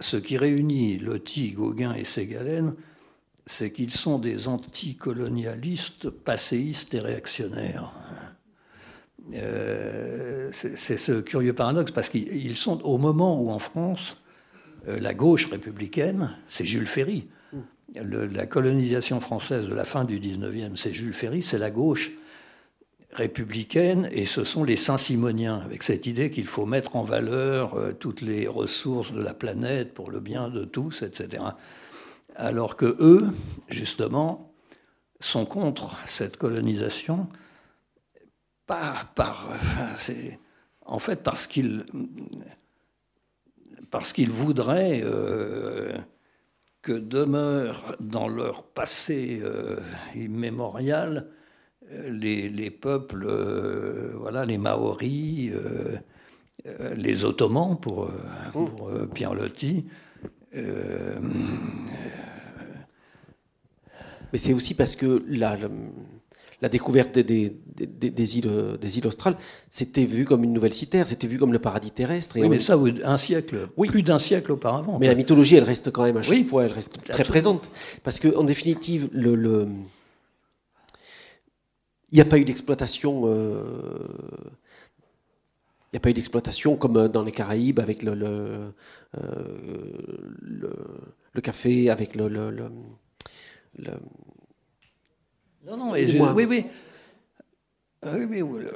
ce 0.00 0.16
qui 0.16 0.36
réunit 0.36 0.98
Loti, 0.98 1.50
Gauguin 1.50 1.94
et 1.94 2.04
Ségalène, 2.04 2.74
c'est 3.46 3.72
qu'ils 3.72 3.92
sont 3.92 4.18
des 4.18 4.48
anticolonialistes, 4.48 6.10
passéistes 6.10 6.94
et 6.94 7.00
réactionnaires. 7.00 7.92
Euh, 9.34 10.48
c'est 10.52 10.96
ce 10.96 11.20
curieux 11.20 11.52
paradoxe 11.52 11.90
parce 11.90 12.08
qu'ils 12.08 12.56
sont 12.56 12.82
au 12.84 12.98
moment 12.98 13.40
où 13.40 13.50
en 13.50 13.58
France, 13.58 14.22
euh, 14.86 14.98
la 15.00 15.14
gauche 15.14 15.46
républicaine, 15.46 16.30
c'est 16.48 16.64
Jules 16.64 16.86
Ferry. 16.86 17.26
la 17.94 18.46
colonisation 18.46 19.20
française 19.20 19.68
de 19.68 19.74
la 19.74 19.84
fin 19.84 20.04
du 20.04 20.20
19e, 20.20 20.76
c'est 20.76 20.92
Jules 20.92 21.14
Ferry, 21.14 21.42
c'est 21.42 21.58
la 21.58 21.70
gauche 21.70 22.10
républicaine, 23.12 24.08
et 24.12 24.26
ce 24.26 24.44
sont 24.44 24.64
les 24.64 24.76
Saint-Simoniens, 24.76 25.60
avec 25.64 25.82
cette 25.82 26.06
idée 26.06 26.30
qu'il 26.30 26.46
faut 26.46 26.66
mettre 26.66 26.96
en 26.96 27.02
valeur 27.02 27.74
euh, 27.74 27.92
toutes 27.92 28.20
les 28.20 28.46
ressources 28.46 29.12
de 29.12 29.22
la 29.22 29.34
planète 29.34 29.94
pour 29.94 30.10
le 30.10 30.20
bien 30.20 30.48
de 30.48 30.64
tous, 30.64 31.02
etc. 31.02 31.42
Alors 32.36 32.76
que 32.76 32.96
eux, 33.00 33.28
justement, 33.68 34.52
sont 35.20 35.46
contre 35.46 35.96
cette 36.06 36.36
colonisation, 36.36 37.28
pas 38.66 39.10
par, 39.14 39.48
en 40.84 40.98
fait 40.98 41.22
parce 41.22 41.46
qu'ils 41.46 41.86
parce 43.90 44.12
qu'ils 44.12 44.30
voudraient 44.30 45.00
euh, 45.02 45.96
que 46.82 46.92
demeure 46.92 47.96
dans 48.00 48.28
leur 48.28 48.64
passé 48.64 49.40
euh, 49.42 49.80
immémorial 50.14 51.30
les, 51.90 52.70
peuples, 52.70 53.26
euh, 53.28 54.12
voilà, 54.16 54.44
les 54.44 54.58
Maoris, 54.58 55.50
euh, 55.52 55.96
euh, 56.66 56.94
les 56.94 57.24
Ottomans 57.24 57.78
pour, 57.80 58.10
pour 58.52 58.90
Pierre 59.14 59.34
Loti. 59.34 59.84
Mais 64.30 64.38
c'est 64.38 64.52
aussi 64.52 64.74
parce 64.74 64.94
que 64.94 65.24
la, 65.28 65.56
la, 66.60 66.68
découverte 66.68 67.18
des, 67.18 67.56
des, 67.76 68.38
îles, 68.38 68.76
des 68.78 68.98
îles 68.98 69.06
australes, 69.06 69.36
c'était 69.70 70.04
vu 70.04 70.26
comme 70.26 70.44
une 70.44 70.52
nouvelle 70.52 70.74
cité, 70.74 71.02
c'était 71.06 71.28
vu 71.28 71.38
comme 71.38 71.52
le 71.52 71.58
paradis 71.58 71.92
terrestre. 71.92 72.38
oui, 72.38 72.48
mais 72.48 72.58
ça, 72.58 72.78
un 73.04 73.16
siècle, 73.16 73.70
oui. 73.78 73.88
plus 73.88 74.02
d'un 74.02 74.18
siècle 74.18 74.52
auparavant. 74.52 74.98
Mais 74.98 75.06
la 75.06 75.14
mythologie, 75.14 75.56
elle 75.56 75.64
reste 75.64 75.90
quand 75.90 76.04
même 76.04 76.18
à 76.18 76.22
chaque 76.22 76.44
fois, 76.44 76.66
elle 76.66 76.72
reste 76.72 76.98
très 77.08 77.24
présente. 77.24 77.70
Parce 78.02 78.20
qu'en 78.20 78.44
définitive, 78.44 79.08
le, 79.12 79.34
le 79.34 79.68
il 82.10 82.14
n'y 82.14 82.20
a 82.20 82.24
pas 82.24 82.38
eu 82.38 82.44
d'exploitation. 82.44 83.22
Euh, 83.26 83.62
il 85.90 85.94
n'y 85.94 85.96
a 85.96 86.00
pas 86.00 86.10
eu 86.10 86.14
d'exploitation 86.14 86.76
comme 86.76 86.96
euh, 86.96 87.08
dans 87.08 87.22
les 87.22 87.32
Caraïbes 87.32 87.80
avec 87.80 88.02
le, 88.02 88.14
le, 88.14 88.74
euh, 89.18 90.70
le, 91.32 91.40
café, 91.40 91.88
avec 91.90 92.14
le. 92.14 92.28
non, 95.66 95.76
non, 95.76 95.92
oui, 95.92 96.44
oui. 96.44 96.64
Ah 98.06 98.10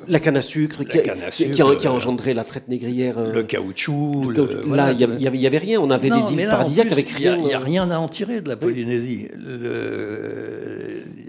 la 0.08 0.18
canne 0.18 0.36
à 0.36 0.42
sucre, 0.42 0.82
qui, 0.82 0.98
a, 0.98 1.92
engendré 1.92 2.34
la 2.34 2.42
traite 2.42 2.66
négrière. 2.66 3.20
le 3.20 3.44
caoutchouc. 3.44 4.32
là, 4.66 4.90
il 4.92 5.16
n'y 5.16 5.46
avait, 5.46 5.58
rien. 5.58 5.80
On 5.80 5.90
avait 5.90 6.10
des 6.10 6.32
îles 6.32 6.48
paradisiaques 6.48 6.90
avec 6.90 7.08
rien. 7.10 7.36
Il 7.36 7.44
n'y 7.44 7.54
a, 7.54 7.60
rien 7.60 7.88
à 7.90 7.98
en 7.98 8.08
tirer 8.08 8.40
de 8.40 8.48
la 8.48 8.56
Polynésie. 8.56 9.28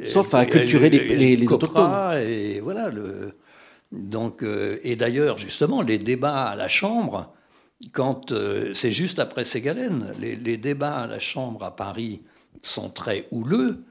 Sauf 0.04 0.34
à 0.34 0.46
culturer 0.46 0.90
les, 0.90 1.36
les, 1.36 1.54
autochtones. 1.54 2.18
Et 2.28 2.62
voilà. 2.62 2.90
Le, 2.90 3.34
donc, 3.94 4.42
euh, 4.42 4.80
et 4.84 4.96
d'ailleurs, 4.96 5.38
justement, 5.38 5.84
les 5.84 6.00
débats 6.00 6.46
à 6.46 6.56
la 6.56 6.68
Chambre, 6.68 7.32
quand 7.92 8.32
euh, 8.32 8.74
c'est 8.74 8.92
juste 8.92 9.20
après 9.20 9.44
Ségalène, 9.44 10.12
les, 10.20 10.36
les, 10.36 10.58
débats 10.58 11.02
à 11.02 11.08
la 11.08 11.20
Chambre 11.20 11.64
à 11.64 11.76
Paris 11.76 12.24
sont 12.64 12.90
très 12.90 13.28
houleux. 13.32 13.84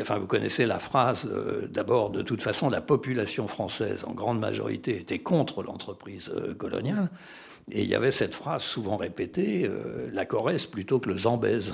Enfin, 0.00 0.18
vous 0.18 0.26
connaissez 0.26 0.66
la 0.66 0.78
phrase, 0.78 1.28
euh, 1.30 1.66
d'abord, 1.68 2.10
de 2.10 2.22
toute 2.22 2.42
façon, 2.42 2.70
la 2.70 2.80
population 2.80 3.48
française, 3.48 4.04
en 4.06 4.12
grande 4.12 4.38
majorité, 4.38 4.96
était 4.98 5.18
contre 5.18 5.62
l'entreprise 5.62 6.32
coloniale. 6.58 7.08
Et 7.72 7.82
il 7.82 7.88
y 7.88 7.94
avait 7.94 8.10
cette 8.10 8.34
phrase 8.34 8.62
souvent 8.62 8.96
répétée, 8.96 9.70
la 10.12 10.26
Corrèze 10.26 10.66
plutôt 10.66 10.98
que 10.98 11.08
le 11.08 11.16
Zambèze 11.16 11.72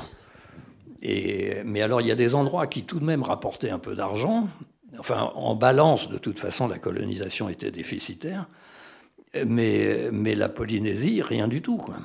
mais 1.03 1.81
alors, 1.83 2.00
il 2.00 2.07
y 2.07 2.12
a 2.12 2.16
des 2.16 2.35
endroits 2.35 2.66
qui 2.66 2.85
tout 2.85 2.98
de 2.98 3.05
même 3.05 3.22
rapportaient 3.22 3.70
un 3.70 3.79
peu 3.79 3.94
d'argent. 3.94 4.48
Enfin, 4.98 5.33
en 5.35 5.55
balance, 5.55 6.09
de 6.11 6.18
toute 6.18 6.38
façon, 6.38 6.68
la 6.68 6.79
colonisation 6.79 7.48
était 7.48 7.70
déficitaire. 7.70 8.46
Mais, 9.46 10.11
mais 10.12 10.35
la 10.35 10.48
Polynésie, 10.48 11.22
rien 11.22 11.48
du 11.48 11.62
tout. 11.62 11.76
Quoi. 11.76 11.96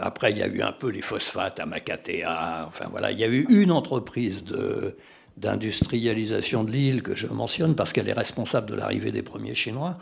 Après, 0.00 0.30
il 0.30 0.38
y 0.38 0.42
a 0.42 0.46
eu 0.46 0.62
un 0.62 0.72
peu 0.72 0.88
les 0.88 1.02
phosphates 1.02 1.60
à 1.60 1.66
Makatea. 1.66 2.66
Enfin, 2.68 2.86
voilà, 2.90 3.12
il 3.12 3.18
y 3.18 3.24
a 3.24 3.28
eu 3.28 3.46
une 3.48 3.72
entreprise 3.72 4.44
de, 4.44 4.96
d'industrialisation 5.36 6.64
de 6.64 6.70
l'île 6.70 7.02
que 7.02 7.14
je 7.14 7.26
mentionne 7.26 7.74
parce 7.74 7.92
qu'elle 7.92 8.08
est 8.08 8.14
responsable 8.14 8.70
de 8.70 8.74
l'arrivée 8.74 9.12
des 9.12 9.22
premiers 9.22 9.54
Chinois. 9.54 9.98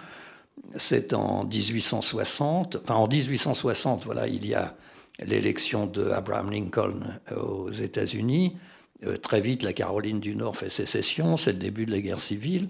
C'est 0.77 1.13
en 1.13 1.45
1860. 1.45 2.79
Enfin, 2.83 2.95
en 2.95 3.09
1860, 3.09 4.05
voilà, 4.05 4.29
il 4.29 4.47
y 4.47 4.55
a 4.55 4.75
l'élection 5.19 5.87
de 5.87 6.11
Abraham 6.11 6.51
Lincoln 6.51 7.21
aux 7.37 7.71
États-Unis. 7.71 8.57
Euh, 9.07 9.17
très 9.17 9.41
vite, 9.41 9.63
la 9.63 9.73
Caroline 9.73 10.21
du 10.21 10.35
Nord 10.37 10.57
fait 10.57 10.69
sécession, 10.69 11.37
c'est 11.37 11.53
le 11.53 11.59
début 11.59 11.87
de 11.87 11.91
la 11.91 12.01
guerre 12.01 12.21
civile. 12.21 12.69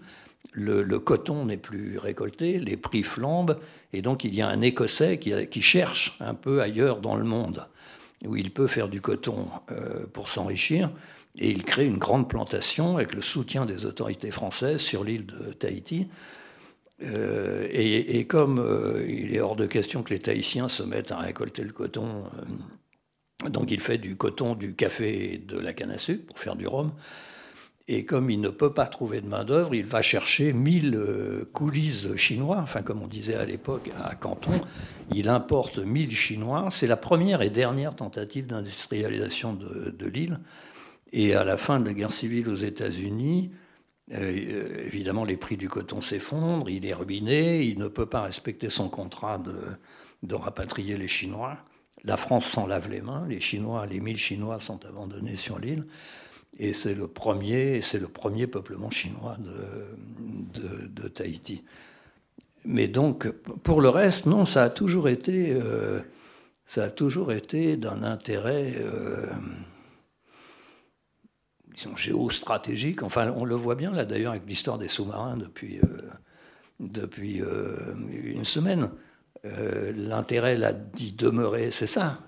Le, 0.56 0.98
coton 0.98 1.46
n'est 1.46 1.56
plus 1.56 1.98
récolté, 1.98 2.58
les 2.58 2.76
prix 2.76 3.02
flambent, 3.02 3.58
et 3.92 4.02
donc 4.02 4.24
il 4.24 4.34
y 4.34 4.40
a 4.40 4.48
un 4.48 4.60
Écossais 4.60 5.18
qui, 5.18 5.62
cherche 5.62 6.16
un 6.20 6.34
peu 6.34 6.62
ailleurs 6.62 7.00
dans 7.00 7.16
le 7.16 7.24
monde. 7.24 7.66
où 8.24 8.36
il 8.36 8.50
peut 8.52 8.68
faire 8.68 8.88
du 8.88 9.00
coton 9.00 9.48
pour 10.12 10.28
s'enrichir. 10.28 10.90
Et 11.36 11.50
il 11.50 11.64
crée 11.64 11.86
une 11.86 11.98
grande 11.98 12.28
plantation 12.28 12.96
avec 12.96 13.14
le 13.14 13.22
soutien 13.22 13.66
des 13.66 13.86
autorités 13.86 14.30
françaises 14.30 14.80
sur 14.80 15.02
l'île 15.02 15.26
de 15.26 15.52
Tahiti. 15.52 16.06
Euh, 17.02 17.66
et, 17.70 18.24
comme 18.26 18.60
euh, 18.60 19.04
il 19.08 19.34
est 19.34 19.40
hors 19.40 19.56
de 19.56 19.66
question 19.66 20.04
que 20.04 20.14
les 20.14 20.20
Tahitiens 20.20 20.68
se 20.68 20.84
mettent 20.84 21.10
à 21.10 21.18
récolter 21.18 21.62
le 21.62 21.72
coton, 21.72 22.24
euh, 23.44 23.48
donc 23.48 23.72
il 23.72 23.80
fait 23.80 23.98
du 23.98 24.16
coton, 24.16 24.54
du 24.54 24.74
café 24.74 25.34
et 25.34 25.38
de 25.38 25.58
la 25.58 25.72
canne 25.72 25.90
à 25.90 25.98
sucre 25.98 26.24
pour 26.26 26.38
faire 26.38 26.54
du 26.54 26.68
rhum. 26.68 26.92
Et 27.86 28.06
comme 28.06 28.30
il 28.30 28.40
ne 28.40 28.48
peut 28.48 28.72
pas 28.72 28.86
trouver 28.86 29.20
de 29.20 29.26
main-d'œuvre, 29.26 29.74
il 29.74 29.84
va 29.84 30.00
chercher 30.00 30.54
1000 30.54 31.46
coulisses 31.52 32.16
chinois, 32.16 32.58
enfin 32.62 32.82
comme 32.82 33.02
on 33.02 33.06
disait 33.06 33.34
à 33.34 33.44
l'époque 33.44 33.90
à 34.02 34.14
Canton, 34.14 34.58
il 35.12 35.28
importe 35.28 35.78
1000 35.78 36.16
chinois. 36.16 36.68
C'est 36.70 36.86
la 36.86 36.96
première 36.96 37.42
et 37.42 37.50
dernière 37.50 37.94
tentative 37.94 38.46
d'industrialisation 38.46 39.52
de, 39.52 40.06
l'île. 40.06 40.40
Et 41.12 41.34
à 41.34 41.44
la 41.44 41.58
fin 41.58 41.78
de 41.78 41.84
la 41.84 41.92
guerre 41.92 42.12
civile 42.12 42.48
aux 42.48 42.54
États-Unis, 42.54 43.50
euh, 44.12 44.84
évidemment, 44.86 45.24
les 45.24 45.36
prix 45.36 45.58
du 45.58 45.68
coton 45.68 46.00
s'effondrent, 46.00 46.70
il 46.70 46.86
est 46.86 46.94
ruiné, 46.94 47.62
il 47.62 47.78
ne 47.78 47.88
peut 47.88 48.06
pas 48.06 48.22
respecter 48.22 48.70
son 48.70 48.88
contrat 48.88 49.38
de, 49.38 49.54
de 50.22 50.34
rapatrier 50.34 50.96
les 50.96 51.08
Chinois. 51.08 51.58
La 52.02 52.16
France 52.16 52.46
s'en 52.46 52.66
lave 52.66 52.90
les 52.90 53.00
mains, 53.00 53.26
les 53.28 53.40
Chinois, 53.40 53.86
les 53.86 54.00
1000 54.00 54.16
Chinois 54.16 54.60
sont 54.60 54.84
abandonnés 54.84 55.36
sur 55.36 55.58
l'île, 55.58 55.86
et 56.58 56.72
c'est 56.72 56.94
le 56.94 57.08
premier, 57.08 57.82
c'est 57.82 57.98
le 57.98 58.08
premier 58.08 58.46
peuplement 58.46 58.90
chinois 58.90 59.36
de, 59.38 61.08
Tahiti. 61.08 61.62
Mais 62.64 62.88
donc, 62.88 63.28
pour 63.30 63.80
le 63.80 63.88
reste, 63.88 64.26
non, 64.26 64.44
ça 64.46 64.64
a 64.64 64.70
toujours 64.70 65.08
été, 65.08 65.52
euh, 65.52 66.00
ça 66.66 66.84
a 66.84 66.90
toujours 66.90 67.32
été 67.32 67.76
d'un 67.76 68.02
intérêt. 68.02 68.74
Euh, 68.78 69.26
sont 71.76 71.96
géostratégiques. 71.96 73.02
Enfin, 73.02 73.32
on 73.36 73.44
le 73.44 73.56
voit 73.56 73.74
bien 73.74 73.90
là 73.90 74.04
d'ailleurs 74.04 74.30
avec 74.30 74.46
l'histoire 74.46 74.78
des 74.78 74.86
sous-marins 74.86 75.36
depuis, 75.36 75.80
euh, 75.80 76.02
depuis 76.78 77.42
euh, 77.42 77.76
une 78.24 78.44
semaine. 78.44 78.90
L'intérêt 79.44 80.56
là 80.56 80.72
d'y 80.72 81.12
demeurer, 81.12 81.70
c'est 81.70 81.86
ça. 81.86 82.20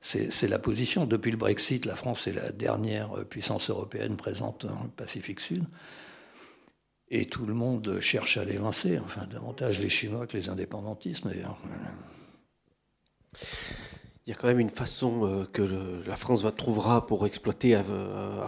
C'est 0.00 0.48
la 0.48 0.58
position. 0.58 1.04
Depuis 1.04 1.30
le 1.30 1.36
Brexit, 1.36 1.84
la 1.84 1.96
France 1.96 2.26
est 2.26 2.32
la 2.32 2.52
dernière 2.52 3.24
puissance 3.24 3.70
européenne 3.70 4.16
présente 4.16 4.66
dans 4.66 4.84
le 4.84 4.90
Pacifique 4.90 5.40
Sud. 5.40 5.64
Et 7.08 7.26
tout 7.26 7.46
le 7.46 7.54
monde 7.54 8.00
cherche 8.00 8.36
à 8.36 8.44
l'évincer, 8.44 8.98
enfin 8.98 9.26
davantage 9.30 9.78
les 9.78 9.88
Chinois 9.88 10.26
que 10.26 10.36
les 10.36 10.48
indépendantistes 10.48 11.24
d'ailleurs 11.24 11.58
il 14.26 14.30
y 14.30 14.32
a 14.32 14.36
quand 14.36 14.48
même 14.48 14.60
une 14.60 14.70
façon 14.70 15.24
euh, 15.24 15.44
que 15.52 15.62
la 16.06 16.16
France 16.16 16.42
va 16.42 16.50
trouvera 16.50 17.06
pour 17.06 17.26
exploiter 17.26 17.74
à, 17.74 17.84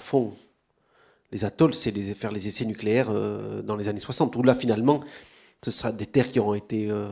fond 0.01 0.35
les 1.31 1.45
atolls, 1.45 1.75
c'est 1.75 1.93
de 1.93 2.15
faire 2.15 2.33
les 2.33 2.49
essais 2.49 2.65
nucléaires 2.65 3.11
euh, 3.11 3.63
dans 3.63 3.77
les 3.77 3.89
années 3.89 4.01
60, 4.01 4.35
où 4.37 4.43
là 4.43 4.55
finalement, 4.55 5.05
ce 5.63 5.71
sera 5.71 5.93
des 5.93 6.07
terres 6.07 6.29
qui 6.29 6.41
auront 6.41 6.55
été 6.55 6.91
euh, 6.91 7.09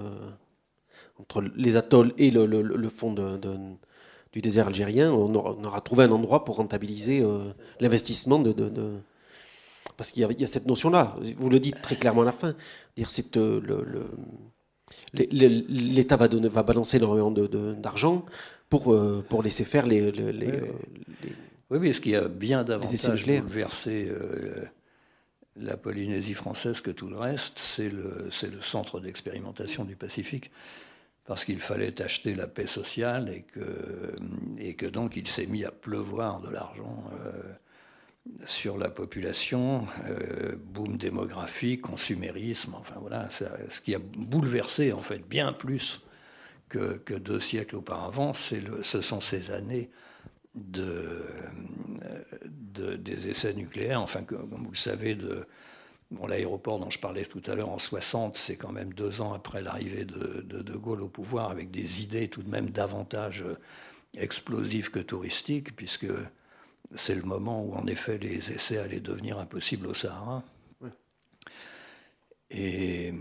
entre 1.18 1.42
les 1.54 1.76
atolls 1.76 2.12
et 2.18 2.30
le, 2.30 2.88
fond 2.88 3.12
du 4.36 4.42
désert 4.42 4.66
algérien. 4.66 5.10
On 5.12 5.34
aura, 5.34 5.80
trouvé 5.80 6.04
un 6.04 6.10
endroit 6.10 6.44
pour 6.44 6.56
rentabiliser 6.56 7.24
l'investissement 7.80 8.38
de, 8.38 9.00
parce 9.96 10.12
qu'il 10.12 10.30
y, 10.38 10.44
a 10.44 10.46
cette 10.46 10.66
notion-là. 10.66 11.16
Vous 11.38 11.48
le 11.48 11.58
dites 11.58 11.80
très 11.80 11.96
clairement 11.96 12.20
à 12.22 12.26
la 12.26 12.32
fin. 12.32 12.54
Dire 12.96 13.08
c'est 13.08 13.34
le, 13.36 14.10
L'État 15.12 16.16
va, 16.16 16.28
va 16.28 16.62
balancer 16.62 16.98
énormément 16.98 17.32
d'argent 17.32 18.24
pour, 18.68 18.92
euh, 18.92 19.24
pour 19.28 19.42
laisser 19.42 19.64
faire 19.64 19.86
les, 19.86 20.12
les, 20.12 20.46
oui, 20.46 20.52
euh, 20.52 20.72
oui. 21.70 21.78
oui, 21.78 21.94
ce 21.94 22.00
qui 22.00 22.14
a 22.14 22.28
bien 22.28 22.62
davantage 22.62 23.24
bouleversé 23.24 24.08
euh, 24.10 24.64
la 25.56 25.76
Polynésie 25.76 26.34
française 26.34 26.80
que 26.80 26.90
tout 26.90 27.08
le 27.08 27.16
reste, 27.16 27.58
c'est 27.58 27.88
le, 27.88 28.28
le 28.42 28.62
centre 28.62 29.00
d'expérimentation 29.00 29.84
du 29.84 29.96
Pacifique. 29.96 30.50
Parce 31.26 31.44
qu'il 31.44 31.60
fallait 31.60 32.00
acheter 32.00 32.34
la 32.34 32.46
paix 32.46 32.66
sociale 32.66 33.28
et 33.28 33.42
que, 33.42 34.14
et 34.58 34.74
que 34.74 34.86
donc 34.86 35.16
il 35.16 35.26
s'est 35.26 35.46
mis 35.46 35.64
à 35.64 35.72
pleuvoir 35.72 36.40
de 36.40 36.50
l'argent 36.50 37.04
sur 38.44 38.78
la 38.78 38.90
population, 38.90 39.86
boom 40.56 40.96
démographique, 40.96 41.82
consumérisme, 41.82 42.74
enfin 42.74 42.96
voilà, 43.00 43.28
ce 43.30 43.80
qui 43.80 43.94
a 43.94 43.98
bouleversé 43.98 44.92
en 44.92 45.02
fait 45.02 45.18
bien 45.18 45.52
plus 45.52 46.00
que, 46.68 47.18
deux 47.18 47.40
siècles 47.40 47.76
auparavant, 47.76 48.32
le, 48.52 48.82
ce 48.82 49.00
sont 49.00 49.20
ces 49.20 49.50
années 49.50 49.90
de, 50.54 51.22
des 52.96 53.28
essais 53.28 53.54
nucléaires. 53.54 54.00
Enfin, 54.00 54.22
comme 54.22 54.64
vous 54.64 54.70
le 54.70 54.76
savez, 54.76 55.14
de, 55.14 55.46
l'aéroport 56.28 56.78
dont 56.78 56.90
je 56.90 56.98
parlais 56.98 57.24
tout 57.24 57.42
à 57.46 57.54
l'heure 57.54 57.68
en 57.68 57.78
60, 57.78 58.36
c'est 58.36 58.56
quand 58.56 58.72
même 58.72 58.92
deux 58.92 59.20
ans 59.20 59.32
après 59.32 59.62
l'arrivée 59.62 60.04
de, 60.04 60.42
de, 60.42 60.76
Gaulle 60.76 61.02
au 61.02 61.08
pouvoir, 61.08 61.50
avec 61.50 61.70
des 61.70 62.02
idées 62.02 62.28
tout 62.28 62.42
de 62.42 62.48
même 62.48 62.70
davantage 62.70 63.44
explosives 64.16 64.90
que 64.90 65.00
touristiques, 65.00 65.74
puisque 65.74 66.06
c'est 66.94 67.14
le 67.14 67.22
moment 67.22 67.62
où 67.62 67.74
en 67.74 67.86
effet 67.86 68.18
les 68.18 68.52
essais 68.52 68.78
allaient 68.78 69.00
devenir 69.00 69.38
impossibles 69.38 69.86
au 69.86 69.94
Sahara. 69.94 70.42
Et, 72.50 73.12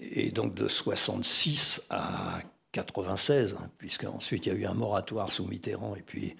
et, 0.00 0.30
donc 0.30 0.54
de 0.54 0.68
66 0.68 1.86
à 1.90 2.40
96, 2.72 3.56
hein, 3.58 3.70
puisqu'ensuite 3.76 4.46
il 4.46 4.52
y 4.54 4.56
a 4.56 4.58
eu 4.58 4.64
un 4.64 4.72
moratoire 4.72 5.30
sous 5.30 5.46
Mitterrand 5.46 5.94
et 5.96 6.00
puis 6.00 6.34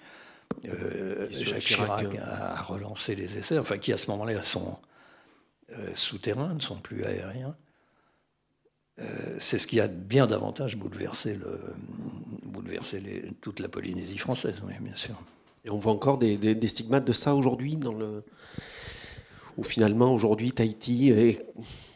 euh, 0.65 1.27
Jacques 1.31 1.59
Chirac 1.59 2.05
a, 2.19 2.61
relancé 2.63 3.15
les 3.15 3.37
essais, 3.37 3.59
enfin 3.59 3.77
qui 3.77 3.93
à 3.93 3.97
ce 3.97 4.09
moment-là 4.09 4.41
sont 4.41 4.77
euh, 5.71 5.89
souterrains, 5.95 6.53
ne 6.53 6.59
sont 6.59 6.77
plus 6.77 7.03
aériens. 7.03 7.55
Euh, 8.99 9.35
c'est 9.39 9.59
ce 9.59 9.67
qui 9.67 9.79
a 9.79 9.87
bien 9.87 10.27
davantage 10.27 10.77
bouleversé, 10.77 11.35
le, 11.35 11.59
bouleversé 12.43 13.33
toute 13.41 13.59
la 13.59 13.67
Polynésie 13.67 14.17
française, 14.17 14.61
bien 14.79 14.95
sûr. 14.95 15.21
Et 15.65 15.69
on 15.69 15.77
voit 15.77 15.91
encore 15.91 16.17
des, 16.17 16.67
stigmates 16.67 17.05
de 17.05 17.13
ça 17.13 17.35
aujourd'hui, 17.35 17.75
dans 17.75 17.93
le... 17.93 18.23
où 19.57 19.63
finalement 19.63 20.13
aujourd'hui 20.13 20.51
Tahiti, 20.51 21.09
est, 21.09 21.45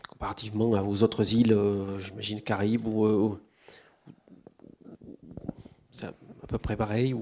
comparativement 0.10 0.72
aux 0.72 1.04
autres 1.04 1.34
îles, 1.34 1.58
j'imagine 2.00 2.42
Caraïbes 2.42 2.88
ou 2.88 3.38
peu 6.50 6.58
près 6.58 6.76
pareil. 6.76 7.16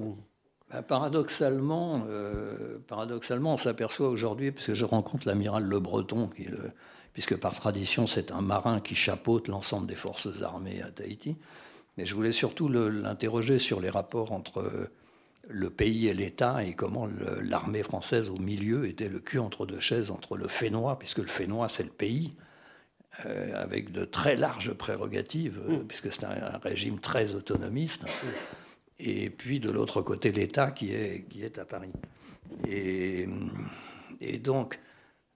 Bah, 0.69 0.81
paradoxalement, 0.81 2.05
euh, 2.09 2.77
paradoxalement, 2.87 3.53
on 3.53 3.57
s'aperçoit 3.57 4.09
aujourd'hui, 4.09 4.51
puisque 4.51 4.73
je 4.73 4.85
rencontre 4.85 5.27
l'amiral 5.27 5.63
Le 5.63 5.79
Breton, 5.79 6.27
qui 6.27 6.47
puisque 7.13 7.35
par 7.35 7.55
tradition 7.55 8.05
c'est 8.05 8.31
un 8.31 8.41
marin 8.41 8.79
qui 8.79 8.93
chapeaute 8.93 9.47
l'ensemble 9.47 9.87
des 9.87 9.95
forces 9.95 10.27
armées 10.43 10.83
à 10.83 10.91
Tahiti, 10.91 11.35
mais 11.97 12.05
je 12.05 12.13
voulais 12.13 12.31
surtout 12.31 12.69
l'interroger 12.69 13.57
sur 13.57 13.79
les 13.79 13.89
rapports 13.89 14.33
entre 14.33 14.91
le 15.47 15.69
pays 15.71 16.07
et 16.07 16.13
l'État 16.13 16.63
et 16.63 16.73
comment 16.73 17.09
l'armée 17.41 17.81
française 17.81 18.29
au 18.29 18.37
milieu 18.37 18.87
était 18.87 19.09
le 19.09 19.19
cul 19.19 19.39
entre 19.39 19.65
deux 19.65 19.79
chaises 19.79 20.11
entre 20.11 20.37
le 20.37 20.47
Fénois, 20.47 20.99
puisque 20.99 21.17
le 21.17 21.27
Fénois 21.27 21.69
c'est 21.69 21.83
le 21.83 21.89
pays, 21.89 22.35
euh, 23.25 23.51
avec 23.55 23.91
de 23.91 24.05
très 24.05 24.35
larges 24.35 24.73
prérogatives, 24.73 25.59
mmh. 25.67 25.87
puisque 25.87 26.13
c'est 26.13 26.23
un, 26.23 26.59
régime 26.61 26.99
très 26.99 27.33
autonomiste 27.33 28.05
et 28.99 29.29
puis 29.29 29.59
de 29.59 29.69
l'autre 29.69 30.01
côté 30.01 30.31
l'État 30.31 30.71
qui 30.71 30.91
est, 30.91 31.25
qui 31.29 31.43
est 31.43 31.57
à 31.57 31.65
Paris. 31.65 31.91
Et, 32.67 33.27
donc, 34.39 34.79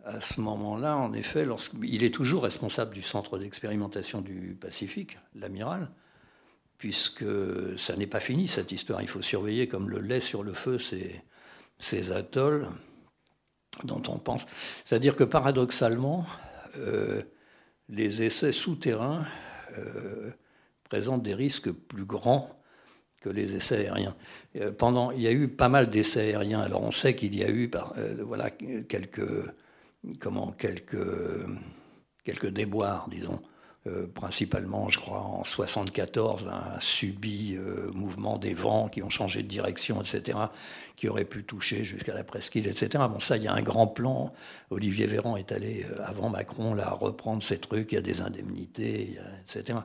à 0.04 0.19
ce 0.19 0.41
moment-là, 0.41 0.97
en 0.97 1.13
effet, 1.13 1.45
il 1.84 2.04
est 2.04 2.13
toujours 2.13 2.43
responsable 2.43 2.93
du 2.93 3.04
centre 3.04 3.38
d'expérimentation 3.38 4.21
du 4.21 4.58
Pacifique, 4.60 5.19
l'amiral, 5.36 5.91
puisque 6.78 7.26
ça 7.78 7.95
n'est 7.95 8.08
pas 8.08 8.19
fini 8.19 8.47
cette 8.47 8.71
histoire. 8.71 9.02
Il 9.02 9.08
faut 9.08 9.21
surveiller 9.21 9.67
comme 9.67 9.89
le 9.89 10.00
lait 10.00 10.19
sur 10.19 10.43
le 10.43 10.54
feu 10.54 10.80
ces, 10.80 11.21
ces 11.78 12.12
atolls 12.12 12.67
dont 13.84 14.02
on 14.08 14.17
pense. 14.17 14.47
C'est-à-dire 14.86 15.15
que 15.15 15.24
paradoxalement, 15.24 16.26
euh, 16.78 17.21
les 17.89 18.24
essais 18.24 18.52
souterrains 18.52 19.26
euh, 19.78 20.32
présentent 20.89 21.24
des 21.24 21.36
risques 21.36 21.71
plus 21.71 22.06
grands 22.06 22.61
que 23.22 23.30
les 23.30 23.56
essais 23.56 23.88
aériens. 23.88 24.16
Euh, 24.58 24.72
pendant, 24.72 25.12
il 25.12 25.22
y 25.22 25.28
a 25.28 25.32
eu 25.32 25.48
pas 25.48 25.70
mal 25.70 25.90
d'essais 25.90 26.34
aériens. 26.34 26.60
Alors 26.60 26.84
on 26.84 26.92
sait 26.92 27.16
qu'il 27.16 27.36
y 27.36 27.44
a 27.44 27.50
eu 27.50 27.72
euh, 27.98 28.18
voilà, 28.26 28.50
quelques, 28.50 29.46
comment, 30.20 30.52
quelques, 30.52 30.98
quelques 32.26 32.50
déboires, 32.50 33.08
disons. 33.10 33.40
Euh, 33.88 34.06
principalement, 34.06 34.90
je 34.90 35.00
crois, 35.00 35.22
en 35.22 35.44
74, 35.44 36.48
un 36.48 36.80
subi 36.80 37.58
mouvement 37.94 38.38
des 38.38 38.54
vents 38.54 38.90
qui 38.90 39.02
ont 39.02 39.10
changé 39.10 39.42
de 39.42 39.48
direction, 39.48 40.00
etc., 40.02 40.38
qui 40.96 41.10
aurait 41.10 41.26
pu 41.26 41.44
toucher 41.44 41.84
jusqu'à 41.84 42.14
la 42.14 42.24
presqu'île, 42.24 42.68
etc. 42.68 43.04
Bon, 43.10 43.20
ça, 43.20 43.38
il 43.38 43.44
y 43.44 43.48
a 43.48 43.54
un 43.54 43.64
grand 43.64 43.88
plan. 43.88 44.34
Olivier 44.70 45.08
Véran 45.08 45.36
est 45.36 45.52
allé, 45.52 45.88
avant 46.06 46.30
Macron, 46.30 46.76
là, 46.76 46.92
reprendre 46.92 47.42
ces 47.42 47.58
trucs, 47.58 47.92
il 47.92 47.96
y 47.96 47.98
a 47.98 48.02
des 48.02 48.22
indemnités, 48.22 49.18
etc. 49.48 49.80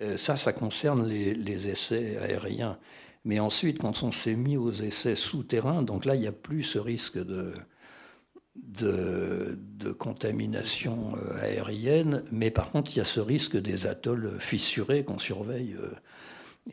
Euh, 0.00 0.16
ça, 0.16 0.36
ça 0.36 0.52
concerne 0.52 1.06
les, 1.08 1.68
essais 1.68 2.16
aériens. 2.18 2.78
Mais 3.24 3.40
ensuite, 3.40 3.78
quand 3.78 4.02
on 4.02 4.12
s'est 4.12 4.36
mis 4.36 4.56
aux 4.56 4.72
essais 4.72 5.16
souterrains, 5.16 5.82
donc 5.82 6.04
là, 6.04 6.14
il 6.14 6.20
n'y 6.20 6.26
a 6.26 6.32
plus 6.32 6.62
ce 6.62 6.78
risque 6.78 7.18
de, 7.18 7.52
de, 8.56 9.92
contamination 9.92 11.14
euh, 11.16 11.42
aérienne, 11.42 12.22
mais 12.30 12.50
par 12.50 12.70
contre, 12.70 12.92
il 12.94 12.98
y 12.98 13.00
a 13.00 13.04
ce 13.04 13.20
risque 13.20 13.56
des 13.56 13.86
atolls 13.86 14.36
fissurés 14.38 15.04
qu'on 15.04 15.18
surveille. 15.18 15.76
Euh. 15.80 15.90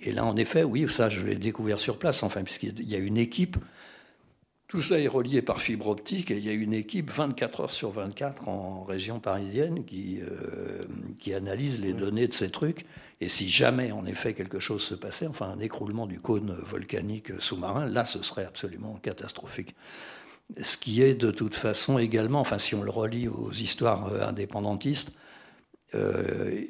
Et 0.01 0.11
là, 0.11 0.25
en 0.25 0.35
effet, 0.37 0.63
oui, 0.63 0.85
ça, 0.89 1.09
je 1.09 1.25
l'ai 1.25 1.35
découvert 1.35 1.79
sur 1.79 1.97
place, 1.97 2.21
enfin, 2.21 2.43
puisqu'il 2.43 2.87
y 2.87 2.95
a 2.95 2.99
une 2.99 3.17
équipe. 3.17 3.57
Tout 4.75 4.81
ça 4.81 4.99
est 4.99 5.07
relié 5.07 5.41
par 5.41 5.61
fibre 5.61 5.87
optique 5.87 6.31
et 6.31 6.37
il 6.37 6.45
y 6.45 6.49
a 6.49 6.51
une 6.51 6.73
équipe 6.73 7.09
24 7.09 7.61
heures 7.61 7.71
sur 7.71 7.91
24 7.91 8.49
en 8.49 8.83
région 8.83 9.21
parisienne 9.21 9.85
qui, 9.85 10.19
euh, 10.21 10.83
qui 11.17 11.33
analyse 11.33 11.79
les 11.79 11.93
données 11.93 12.27
de 12.27 12.33
ces 12.33 12.49
trucs. 12.49 12.85
Et 13.21 13.29
si 13.29 13.47
jamais, 13.47 13.93
en 13.93 14.05
effet, 14.05 14.33
quelque 14.33 14.59
chose 14.59 14.83
se 14.83 14.93
passait, 14.93 15.27
enfin 15.27 15.45
un 15.45 15.61
écroulement 15.61 16.07
du 16.07 16.19
cône 16.19 16.57
volcanique 16.69 17.31
sous-marin, 17.39 17.85
là, 17.85 18.03
ce 18.03 18.21
serait 18.21 18.43
absolument 18.43 18.99
catastrophique. 19.01 19.75
Ce 20.61 20.75
qui 20.75 21.01
est 21.01 21.15
de 21.15 21.31
toute 21.31 21.55
façon 21.55 21.97
également, 21.97 22.41
enfin 22.41 22.57
si 22.57 22.75
on 22.75 22.83
le 22.83 22.91
relie 22.91 23.29
aux 23.29 23.53
histoires 23.53 24.11
euh, 24.11 24.27
indépendantistes, 24.27 25.15
euh, 25.93 26.65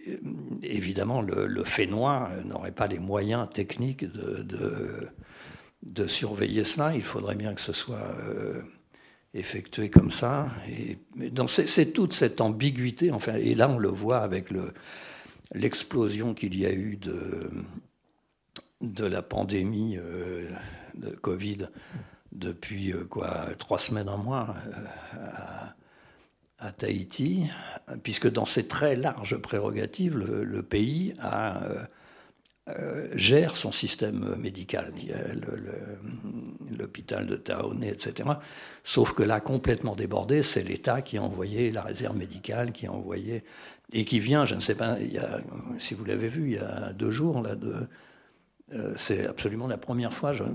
évidemment 0.61 1.23
le, 1.23 1.47
le 1.47 1.63
Fénois 1.63 2.29
n'aurait 2.43 2.71
pas 2.71 2.85
les 2.85 2.99
moyens 2.99 3.49
techniques 3.51 4.05
de, 4.05 4.43
de, 4.43 5.07
surveiller 6.07 6.65
cela. 6.65 6.95
Il 6.95 7.03
faudrait 7.03 7.35
bien 7.35 7.53
que 7.53 7.61
ce 7.61 7.73
soit 7.73 8.15
euh, 8.19 8.61
effectué 9.33 9.89
comme 9.89 10.11
ça. 10.11 10.49
Et, 10.69 10.97
c'est 11.47 11.93
toute 11.93 12.13
cette 12.13 12.41
ambiguïté, 12.41 13.11
enfin, 13.11 13.35
et 13.35 13.55
là 13.55 13.69
on 13.69 13.77
le 13.77 13.89
voit 13.89 14.19
avec 14.19 14.47
l'explosion 15.53 16.33
qu'il 16.33 16.57
y 16.57 16.65
a 16.65 16.71
eu 16.71 16.97
de, 16.97 17.49
de 18.81 19.05
la 19.05 19.21
pandémie 19.21 19.97
de 20.95 21.09
Covid 21.09 21.67
depuis 22.35 22.91
euh, 22.91 23.05
quoi, 23.05 23.47
trois 23.57 23.79
semaines, 23.79 24.09
un 24.09 24.17
mois 24.17 24.55
euh, 24.67 25.65
à, 26.59 26.71
Tahiti, 26.71 27.45
puisque 28.03 28.29
dans 28.29 28.45
ses 28.45 28.67
très 28.67 28.95
larges 28.95 29.37
prérogatives, 29.37 30.17
le, 30.17 30.63
pays 30.63 31.13
a, 31.19 31.61
euh, 32.67 33.07
gère 33.13 33.55
son 33.55 33.71
système 33.71 34.35
médical. 34.37 34.91
L'hôpital 36.77 37.25
de 37.25 37.35
Taoné, 37.35 37.89
etc. 37.89 38.29
Sauf 38.83 39.13
que 39.13 39.23
là, 39.23 39.39
complètement 39.39 39.95
débordé, 39.95 40.43
c'est 40.43 40.63
l'État 40.63 41.01
qui 41.01 41.17
a 41.17 41.23
envoyé 41.23 41.71
la 41.71 41.83
réserve 41.83 42.17
médicale, 42.17 42.71
qui 42.71 42.87
a 42.87 42.91
envoyé 42.91 43.43
et 43.93 44.03
qui 44.03 44.19
vient, 44.19 44.45
je 44.45 44.55
ne 44.55 44.59
sais 44.59 44.75
pas, 44.75 44.97
il 44.99 45.13
y 45.13 45.19
a, 45.19 45.41
si 45.77 45.93
vous 45.93 46.05
l'avez 46.05 46.27
vu, 46.27 46.45
il 46.45 46.53
y 46.53 46.57
a 46.57 46.91
deux 46.93 47.11
jours, 47.11 47.41
là, 47.41 47.55
euh, 48.73 48.93
c'est 48.95 49.27
absolument 49.27 49.67
la 49.67 49.77
première 49.77 50.13
fois, 50.13 50.33
je 50.33 50.43
ne 50.43 50.49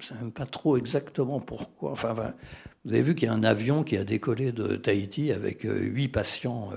sais 0.00 0.14
même 0.14 0.32
pas 0.32 0.46
trop 0.46 0.76
exactement 0.76 1.40
pourquoi. 1.40 1.92
Enfin, 1.92 2.14
vous 2.84 2.92
avez 2.92 3.02
vu 3.02 3.14
qu'il 3.14 3.26
y 3.26 3.30
a 3.30 3.34
un 3.34 3.42
avion 3.42 3.84
qui 3.84 3.96
a 3.96 4.04
décollé 4.04 4.52
de 4.52 4.76
Tahiti 4.76 5.32
avec 5.32 5.64
euh, 5.64 5.80
huit 5.80 6.08
patients, 6.08 6.70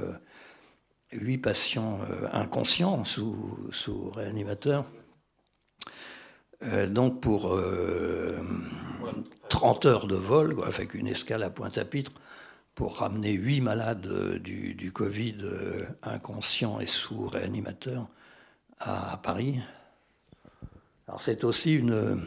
huit 1.11 1.37
patients 1.37 1.99
inconscients 2.31 3.03
sous, 3.03 3.69
sous 3.71 4.09
réanimateur. 4.11 4.85
donc 6.87 7.21
pour 7.21 7.59
30 9.49 9.85
heures 9.85 10.07
de 10.07 10.15
vol, 10.15 10.55
avec 10.65 10.93
une 10.93 11.07
escale 11.07 11.43
à 11.43 11.49
Pointe-à-Pitre, 11.49 12.11
pour 12.75 12.97
ramener 12.97 13.33
huit 13.33 13.61
malades 13.61 14.37
du, 14.41 14.73
du 14.73 14.91
Covid 14.91 15.37
inconscients 16.03 16.79
et 16.79 16.87
sous 16.87 17.27
réanimateur 17.27 18.07
à 18.79 19.19
Paris. 19.21 19.59
Alors 21.07 21.21
c'est 21.21 21.43
aussi 21.43 21.73
une... 21.75 22.25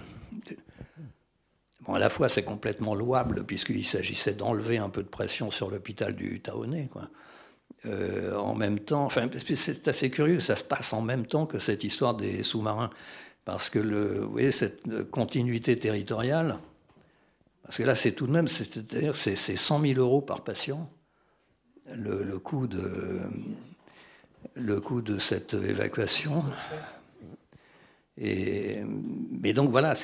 Bon, 1.80 1.94
à 1.94 1.98
la 1.98 2.10
fois 2.10 2.28
c'est 2.28 2.44
complètement 2.44 2.94
louable 2.94 3.44
puisqu'il 3.44 3.86
s'agissait 3.86 4.34
d'enlever 4.34 4.78
un 4.78 4.88
peu 4.88 5.02
de 5.02 5.08
pression 5.08 5.50
sur 5.50 5.70
l'hôpital 5.70 6.14
du 6.14 6.40
Taonnet. 6.40 6.88
Quoi. 6.92 7.08
Euh, 7.86 8.34
en 8.36 8.54
même 8.54 8.78
temps, 8.80 9.04
enfin, 9.04 9.28
c'est 9.54 9.88
assez 9.88 10.10
curieux, 10.10 10.40
ça 10.40 10.56
se 10.56 10.64
passe 10.64 10.92
en 10.92 11.02
même 11.02 11.26
temps 11.26 11.44
que 11.44 11.58
cette 11.58 11.84
histoire 11.84 12.14
des 12.14 12.42
sous-marins. 12.42 12.90
Parce 13.44 13.68
que 13.68 13.78
vous 13.78 14.30
voyez, 14.30 14.52
cette 14.52 15.10
continuité 15.10 15.78
territoriale, 15.78 16.58
parce 17.62 17.76
que 17.76 17.82
là 17.82 17.94
c'est 17.94 18.12
tout 18.12 18.26
de 18.26 18.32
même, 18.32 18.48
c'est-à-dire 18.48 19.16
c'est 19.16 19.36
100 19.36 19.80
000 19.80 20.00
euros 20.00 20.22
par 20.22 20.44
patient, 20.44 20.90
le, 21.94 22.22
le, 22.22 22.38
coût 22.38 22.66
de, 22.66 23.20
le 24.54 24.80
coût 24.80 25.02
de 25.02 25.18
cette 25.18 25.52
évacuation. 25.52 26.42
Et, 28.16 28.82
mais 29.30 29.52
donc 29.52 29.70
voilà, 29.70 29.94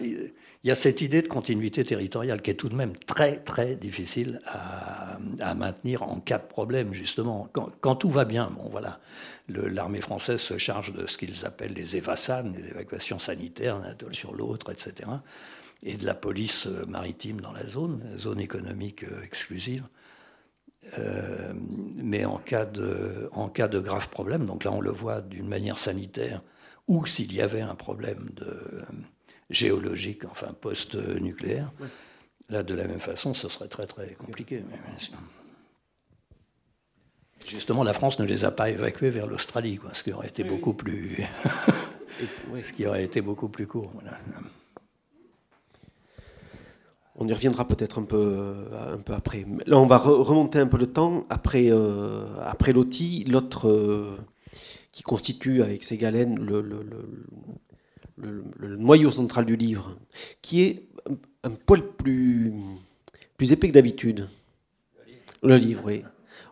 il 0.63 0.69
y 0.69 0.71
a 0.71 0.75
cette 0.75 1.01
idée 1.01 1.23
de 1.23 1.29
continuité 1.29 1.85
territoriale 1.85 2.43
qui 2.43 2.51
est 2.51 2.55
tout 2.55 2.69
de 2.69 2.75
même 2.75 2.95
très 2.95 3.39
très 3.39 3.77
difficile 3.77 4.43
à, 4.45 5.19
maintenir 5.55 6.03
en 6.03 6.21
cas 6.21 6.39
de 6.39 6.47
problème 6.47 6.93
justement. 6.93 7.49
Quand, 7.81 7.97
tout 7.97 8.11
va 8.11 8.27
bien, 8.27 8.51
bon 8.55 8.69
voilà, 8.69 9.01
l'armée 9.49 10.03
française 10.03 10.41
se 10.41 10.59
charge 10.59 10.93
de 10.93 11.07
ce 11.07 11.17
qu'ils 11.17 11.47
appellent 11.47 11.73
les 11.73 11.97
EVASAN, 11.97 12.53
les 12.55 12.69
évacuations 12.69 13.19
sanitaires 13.19 13.81
d'un 13.81 13.89
atole 13.89 14.15
sur 14.15 14.35
l'autre, 14.35 14.71
etc. 14.71 15.09
Et 15.83 15.97
de 15.97 16.05
la 16.05 16.15
police 16.15 16.67
maritime 16.67 17.41
dans 17.41 17.53
la 17.53 17.67
zone, 17.67 18.03
zone 18.19 18.41
économique 18.41 19.05
euh, 19.05 19.23
exclusive. 19.23 19.85
Euh, 20.99 21.53
mais 21.97 22.27
en 22.27 22.37
cas, 22.37 22.67
de, 22.67 23.31
en 23.33 23.49
cas 23.49 23.69
de 23.69 23.79
grave 23.81 24.11
problème, 24.11 24.45
donc 24.45 24.65
là 24.65 24.73
on 24.73 24.81
le 24.81 24.91
voit 24.91 25.23
d'une 25.23 25.49
manière 25.49 25.79
sanitaire, 25.79 26.43
ou 26.87 27.07
s'il 27.07 27.33
y 27.33 27.41
avait 27.41 27.61
un 27.63 27.75
problème 27.75 28.29
de, 28.35 28.83
géologique, 29.51 30.25
enfin 30.25 30.55
post-nucléaire, 30.61 31.71
là 32.49 32.63
de 32.63 32.75
la 32.75 32.85
même 32.85 33.01
façon, 33.01 33.35
ce 33.35 33.49
serait 33.49 33.69
très 33.69 33.87
très 33.87 34.15
compliqué. 34.15 34.63
Justement, 37.47 37.83
la 37.83 37.95
France 37.95 38.19
ne 38.19 38.25
les 38.25 38.45
a 38.45 38.51
pas 38.51 38.71
évacués 38.71 39.11
vers 39.11 39.27
l'Australie, 39.27 39.81
ce 39.93 40.03
qui 40.03 40.13
aurait 40.13 40.29
été 40.29 40.45
beaucoup 40.45 40.75
plus, 40.75 41.25
ce 42.65 42.73
qui 42.73 42.87
aurait 42.87 43.05
été 43.05 43.21
beaucoup 43.21 43.49
plus 43.49 43.67
court. 43.67 43.93
On 47.17 47.29
y 47.29 47.33
reviendra 47.33 47.67
peut-être 47.67 47.99
un 47.99 48.05
peu, 48.05 48.55
un 48.95 48.99
peu 48.99 49.13
après. 49.13 49.45
Là, 49.67 49.79
on 49.79 49.87
va 49.87 49.99
remonter 49.99 50.59
un 50.59 50.67
peu 50.67 50.79
le 50.79 50.87
temps. 50.87 51.27
Après, 51.29 51.67
euh, 51.71 52.25
après 52.43 52.73
Loti, 52.73 53.25
l'autre 53.25 53.69
euh, 53.69 54.17
qui 54.93 55.03
constitue 55.03 55.63
avec 55.63 55.85
ses 55.85 55.99
galènes 55.99 56.39
le, 56.39 56.63
le, 56.63 56.83
noyau 58.61 59.11
central 59.11 59.45
du 59.45 59.57
livre, 59.57 59.97
qui 60.43 60.63
est 60.63 60.83
un, 61.45 61.51
poil 61.51 61.83
plus, 61.83 62.53
plus 63.37 63.53
épais 63.53 63.69
que 63.69 63.73
d'habitude. 63.73 64.29
Le 65.43 65.57
livre, 65.57 65.83
oui. 65.85 66.03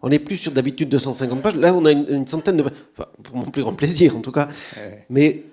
On 0.01 0.11
est 0.11 0.19
plus 0.19 0.37
sur 0.37 0.53
d'habitude 0.53 0.89
250 0.89 1.43
pages. 1.43 1.57
Là, 1.57 1.75
on 1.75 1.85
a 1.85 1.93
une, 1.93 2.27
centaine 2.27 2.57
de 2.57 2.63
pages. 2.63 3.07
pour 3.23 3.37
mon 3.37 3.45
plus 3.51 3.63
grand 3.63 3.75
plaisir, 3.75 4.17
en 4.17 4.21
tout 4.21 4.33
cas. 4.33 4.49
Mais 5.11 5.45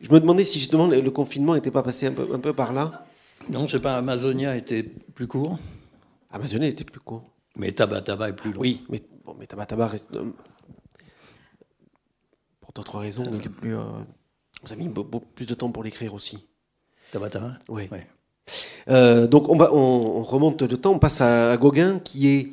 je 0.00 0.10
me 0.10 0.20
demandais 0.20 0.44
si 0.44 0.58
justement 0.58 0.86
le, 0.86 1.10
confinement 1.10 1.54
n'était 1.54 1.70
pas 1.70 1.82
passé 1.82 2.06
un 2.06 2.12
peu, 2.12 2.28
un 2.32 2.40
peu 2.40 2.52
par 2.52 2.72
là. 2.72 3.06
Non, 3.48 3.66
je 3.66 3.76
sais 3.76 3.82
pas, 3.82 3.96
Amazonia 3.96 4.56
était 4.56 4.82
plus 4.82 5.26
court. 5.26 5.58
Amazonia 6.30 6.68
était 6.68 6.84
plus 6.84 7.00
court. 7.00 7.24
Mais 7.56 7.72
Tabataba 7.72 8.28
est 8.28 8.32
plus 8.32 8.52
long. 8.52 8.60
Oui, 8.60 8.84
mais, 8.88 9.02
bon, 9.24 9.36
mais 9.38 9.46
Tabataba 9.46 9.86
reste, 9.86 10.08
d'autres 12.74 12.98
raisons. 12.98 13.24
Il 13.32 13.50
plus, 13.50 13.76
euh, 13.76 13.82
vous 14.64 14.72
avez 14.72 14.82
mis 14.82 14.88
beaucoup 14.88 15.20
plus 15.20 15.46
de 15.46 15.54
temps 15.54 15.70
pour 15.70 15.84
l'écrire 15.84 16.14
aussi. 16.14 16.46
Tabata 17.12 17.58
Oui. 17.68 17.88
Euh, 18.88 19.26
donc 19.26 19.48
on, 19.48 19.56
va, 19.56 19.72
on, 19.72 20.22
remonte 20.22 20.64
de 20.64 20.76
temps, 20.76 20.92
on 20.92 20.98
passe 20.98 21.20
à, 21.20 21.56
Gauguin 21.56 21.98
qui 21.98 22.28
est, 22.28 22.48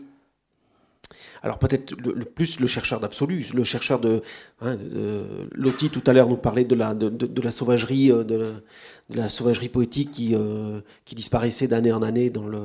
alors 1.44 1.60
peut-être 1.60 1.92
le, 1.98 2.24
plus 2.24 2.60
le 2.60 2.68
chercheur 2.68 3.00
d'absolu, 3.00 3.48
le 3.54 3.64
chercheur 3.64 4.00
de, 4.00 4.22
hein, 4.62 4.78
Loti 5.52 5.90
tout 5.90 6.04
à 6.06 6.14
l'heure 6.14 6.30
nous 6.30 6.38
parlait 6.38 6.64
de 6.64 6.76
la, 6.76 6.94
de, 6.94 7.42
la 7.42 7.52
sauvagerie, 7.52 8.12
euh, 8.12 8.24
de 8.24 8.62
la, 9.10 9.30
sauvagerie 9.30 9.70
poétique 9.70 10.12
qui, 10.12 10.36
qui 11.06 11.16
disparaissait 11.16 11.68
d'année 11.68 11.92
en 11.92 12.02
année 12.02 12.30
dans 12.30 12.48
le, 12.48 12.62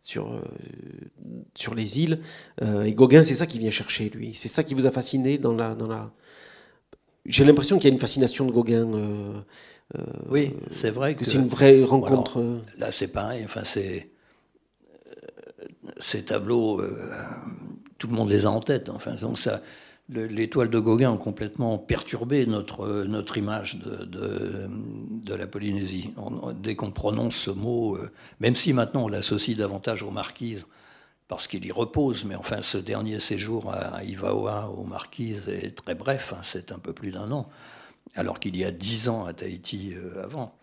sur, 0.00 0.42
sur 1.54 1.74
les 1.74 2.00
îles. 2.00 2.20
et 2.62 2.94
Gauguin, 2.94 3.24
c'est 3.24 3.34
ça 3.34 3.46
qui 3.46 3.58
vient 3.58 3.70
chercher, 3.70 4.08
lui. 4.08 4.34
C'est 4.34 4.48
ça 4.48 4.64
qui 4.64 4.74
vous 4.74 4.86
a 4.86 4.90
fasciné 4.90 5.36
dans 5.36 5.54
la, 5.54 5.74
dans 5.74 5.86
la, 5.86 6.12
j'ai 7.26 7.44
l'impression 7.44 7.78
qu'il 7.78 7.88
y 7.88 7.92
a 7.92 7.94
une 7.94 8.00
fascination 8.00 8.46
de 8.46 8.52
Gauguin. 8.52 8.92
Euh, 8.94 9.40
euh, 9.96 10.02
oui, 10.28 10.54
c'est 10.72 10.90
vrai 10.90 11.14
que, 11.14 11.24
c'est 11.24 11.38
une 11.38 11.48
vraie 11.48 11.84
rencontre. 11.84 12.40
Euh. 12.40 12.58
là, 12.78 12.90
c'est 12.90 13.08
pareil. 13.08 13.42
Enfin, 13.44 13.62
c'est 13.64 14.08
ces 15.98 16.24
tableaux, 16.24 16.80
tout 17.98 18.08
le 18.08 18.14
monde 18.14 18.30
les 18.30 18.46
a 18.46 18.50
en 18.50 18.60
tête. 18.60 18.88
Enfin, 18.88 19.14
donc 19.14 19.38
ça, 19.38 19.62
les 20.08 20.48
toiles 20.48 20.70
de 20.70 20.78
Gauguin 20.78 21.10
ont 21.10 21.18
complètement 21.18 21.78
perturbé 21.78 22.46
notre, 22.46 23.04
notre 23.04 23.36
image 23.36 23.78
de, 23.78 24.04
de, 24.04 24.68
de 24.68 25.34
la 25.34 25.46
Polynésie. 25.46 26.12
dès 26.60 26.74
qu'on 26.74 26.90
prononce 26.90 27.36
ce 27.36 27.50
mot, 27.50 27.98
même 28.40 28.56
si 28.56 28.72
maintenant 28.72 29.04
on 29.04 29.08
l'associe 29.08 29.56
davantage 29.56 30.02
aux 30.02 30.10
marquises, 30.10 30.66
parce 31.28 31.48
qu'il 31.48 31.64
y 31.64 31.72
repose, 31.72 32.24
mais 32.24 32.34
enfin 32.34 32.62
ce 32.62 32.78
dernier 32.78 33.20
séjour 33.20 33.72
à 33.72 34.04
Ivaoa, 34.04 34.68
aux 34.68 34.84
Marquises, 34.84 35.48
est 35.48 35.76
très 35.76 35.94
bref, 35.94 36.32
hein, 36.36 36.40
c'est 36.42 36.72
un 36.72 36.78
peu 36.78 36.92
plus 36.92 37.10
d'un 37.10 37.30
an, 37.30 37.48
alors 38.14 38.38
qu'il 38.38 38.56
y 38.56 38.64
a 38.64 38.70
dix 38.70 39.08
ans 39.08 39.24
à 39.24 39.32
Tahiti 39.32 39.94
euh, 39.94 40.24
avant. 40.24 40.54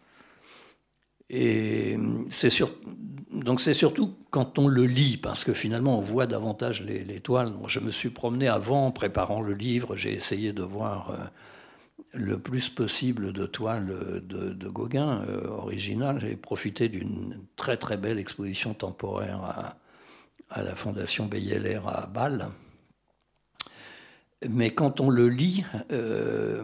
Et 1.30 1.97
c'est 2.32 2.49
donc 3.32 3.62
c'est 3.62 3.74
surtout 3.74 4.16
quand 4.32 4.57
on 4.57 4.68
le 4.68 4.86
lit, 4.86 5.18
parce 5.18 5.43
que 5.43 5.53
finalement 5.53 5.99
on 5.99 6.01
voit 6.01 6.26
davantage 6.26 6.82
les, 6.84 7.20
toiles. 7.20 7.53
Je 7.68 7.80
me 7.80 7.91
suis 7.91 8.10
promené 8.10 8.47
avant, 8.47 8.88
en 8.88 8.91
préparant 8.91 9.41
le 9.41 9.53
livre, 9.53 9.95
j'ai 9.95 10.14
essayé 10.14 10.53
de 10.53 10.64
voir 10.64 11.12
euh, 11.12 11.18
le 12.14 12.39
plus 12.39 12.70
possible 12.70 13.32
de 13.32 13.45
toiles 13.45 14.22
de, 14.24 14.68
Gauguin 14.68 15.24
euh, 15.28 15.47
originales. 15.49 16.20
J'ai 16.20 16.36
profité 16.36 16.89
d'une 16.89 17.38
très 17.55 17.78
très 17.78 17.97
belle 17.97 18.18
exposition 18.18 18.74
temporaire 18.74 19.43
à, 19.43 19.78
à 20.50 20.64
la 20.64 20.76
Fondation 20.76 21.26
Beyeler 21.26 21.80
à 21.86 22.08
Bâle. 22.08 22.50
Mais 24.47 24.72
quand 24.72 25.02
on 25.02 25.10
le 25.10 25.28
lit, 25.28 25.66
euh, 25.91 26.64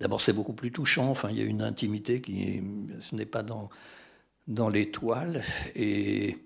d'abord 0.00 0.20
c'est 0.20 0.32
beaucoup 0.32 0.54
plus 0.54 0.72
touchant. 0.72 1.10
Enfin, 1.10 1.28
il 1.30 1.38
y 1.38 1.42
a 1.42 1.44
une 1.44 1.62
intimité 1.62 2.20
qui, 2.20 2.62
ce 3.00 3.14
n'est 3.14 3.26
pas 3.26 3.42
dans 3.42 3.68
dans 4.48 4.68
l'étoile. 4.68 5.44
Et 5.74 6.38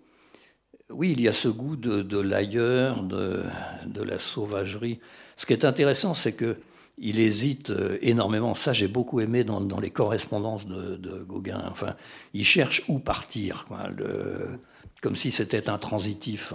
oui, 0.91 1.13
il 1.13 1.21
y 1.21 1.29
a 1.29 1.33
ce 1.33 1.49
goût 1.49 1.77
de, 1.77 2.19
l'ailleurs, 2.19 3.03
de, 3.03 3.45
la 4.03 4.19
sauvagerie. 4.19 5.01
Ce 5.37 5.47
qui 5.47 5.53
est 5.53 5.65
intéressant, 5.65 6.15
c'est 6.15 6.33
que 6.33 6.57
il 6.99 7.21
hésite 7.21 7.71
euh, 7.71 7.99
énormément. 8.01 8.55
Ça, 8.55 8.73
j'ai 8.73 8.89
beaucoup 8.89 9.21
aimé 9.21 9.45
dans, 9.45 9.81
les 9.81 9.91
correspondances 9.91 10.67
de, 10.67 11.23
Gauguin. 11.23 11.63
Enfin, 11.71 11.97
il 12.33 12.45
cherche 12.45 12.83
où 12.89 12.99
partir, 12.99 13.67
comme 15.03 15.17
si 15.17 15.31
c'était 15.31 15.69
intransitif. 15.69 16.53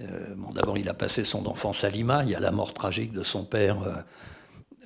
Euh, 0.00 0.34
bon, 0.36 0.52
D'abord, 0.52 0.78
il 0.78 0.88
a 0.88 0.94
passé 0.94 1.24
son 1.24 1.46
enfance 1.46 1.84
à 1.84 1.90
Lima. 1.90 2.24
Il 2.24 2.30
y 2.30 2.34
a 2.34 2.40
la 2.40 2.52
mort 2.52 2.74
tragique 2.74 3.12
de 3.12 3.22
son 3.22 3.44
père. 3.44 4.04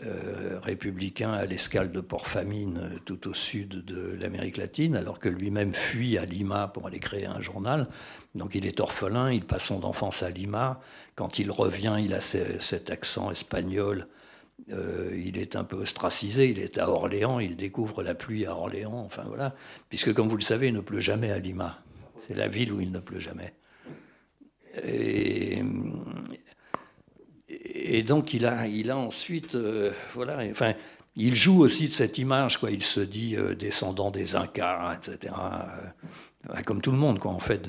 Euh, 0.05 0.59
républicain 0.63 1.33
à 1.33 1.47
l'escale 1.47 1.91
de 1.91 2.03
Port-Famine, 2.03 3.01
tout 3.07 3.29
au 3.29 3.33
sud 3.33 3.83
de 3.83 4.15
l'Amérique 4.21 4.59
latine, 4.59 4.95
alors 4.95 5.19
que 5.19 5.31
lui-même 5.31 5.73
fuit 5.73 6.19
à 6.19 6.27
Lima 6.27 6.69
pour 6.69 6.87
aller 6.87 6.99
créer 6.99 7.25
un 7.25 7.41
journal. 7.41 7.89
Donc 8.35 8.55
il 8.55 8.67
est 8.67 8.79
orphelin, 8.81 9.33
il 9.33 9.47
passe 9.47 9.65
son 9.65 9.85
enfance 9.85 10.23
à 10.23 10.29
Lima. 10.29 10.83
Quand 11.15 11.39
il 11.39 11.51
revient, 11.51 11.97
il 11.99 12.13
a 12.13 12.21
cet 12.21 12.91
accent 12.91 13.31
espagnol. 13.31 14.07
Euh, 14.73 15.23
il 15.25 15.39
est 15.39 15.55
un 15.55 15.65
peu 15.65 15.77
ostracisé, 15.77 16.49
il 16.49 16.59
est 16.59 16.79
à 16.79 16.89
Orléans, 16.89 17.39
il 17.39 17.57
découvre 17.57 18.03
la 18.03 18.15
pluie 18.15 18.47
à 18.47 18.57
Orléans, 18.57 19.03
enfin 19.05 19.23
voilà, 19.27 19.55
puisque 19.89 20.13
comme 20.13 20.29
vous 20.29 20.37
le 20.37 20.43
savez, 20.43 20.69
il 20.69 20.75
ne 20.75 20.81
pleut 20.81 21.01
jamais 21.01 21.31
à 21.31 21.39
Lima. 21.39 21.83
C'est 22.27 22.35
la 22.35 22.49
ville 22.49 22.73
où 22.73 22.81
il 22.81 22.91
ne 22.91 22.99
pleut 22.99 23.21
jamais. 23.21 23.53
Et, 24.83 25.63
donc 28.03 28.35
il 28.35 28.47
a, 28.47 28.67
il 28.67 28.91
a 28.91 28.97
ensuite, 28.97 29.55
euh, 29.55 29.93
voilà, 30.15 30.39
enfin, 30.51 30.75
il 31.17 31.35
joue 31.35 31.61
aussi 31.63 31.89
de 31.89 31.93
cette 31.93 32.19
image, 32.19 32.59
quoi. 32.59 32.71
Il 32.71 32.83
se 32.83 33.01
dit 33.01 33.37
euh, 33.37 33.55
descendant 33.55 34.11
des 34.11 34.37
Incas, 34.37 34.95
etc. 34.97 35.35
Euh, 36.51 36.63
comme 36.65 36.83
tout 36.83 36.91
le 36.91 36.99
monde, 36.99 37.19
quoi. 37.19 37.37
Fait, 37.41 37.63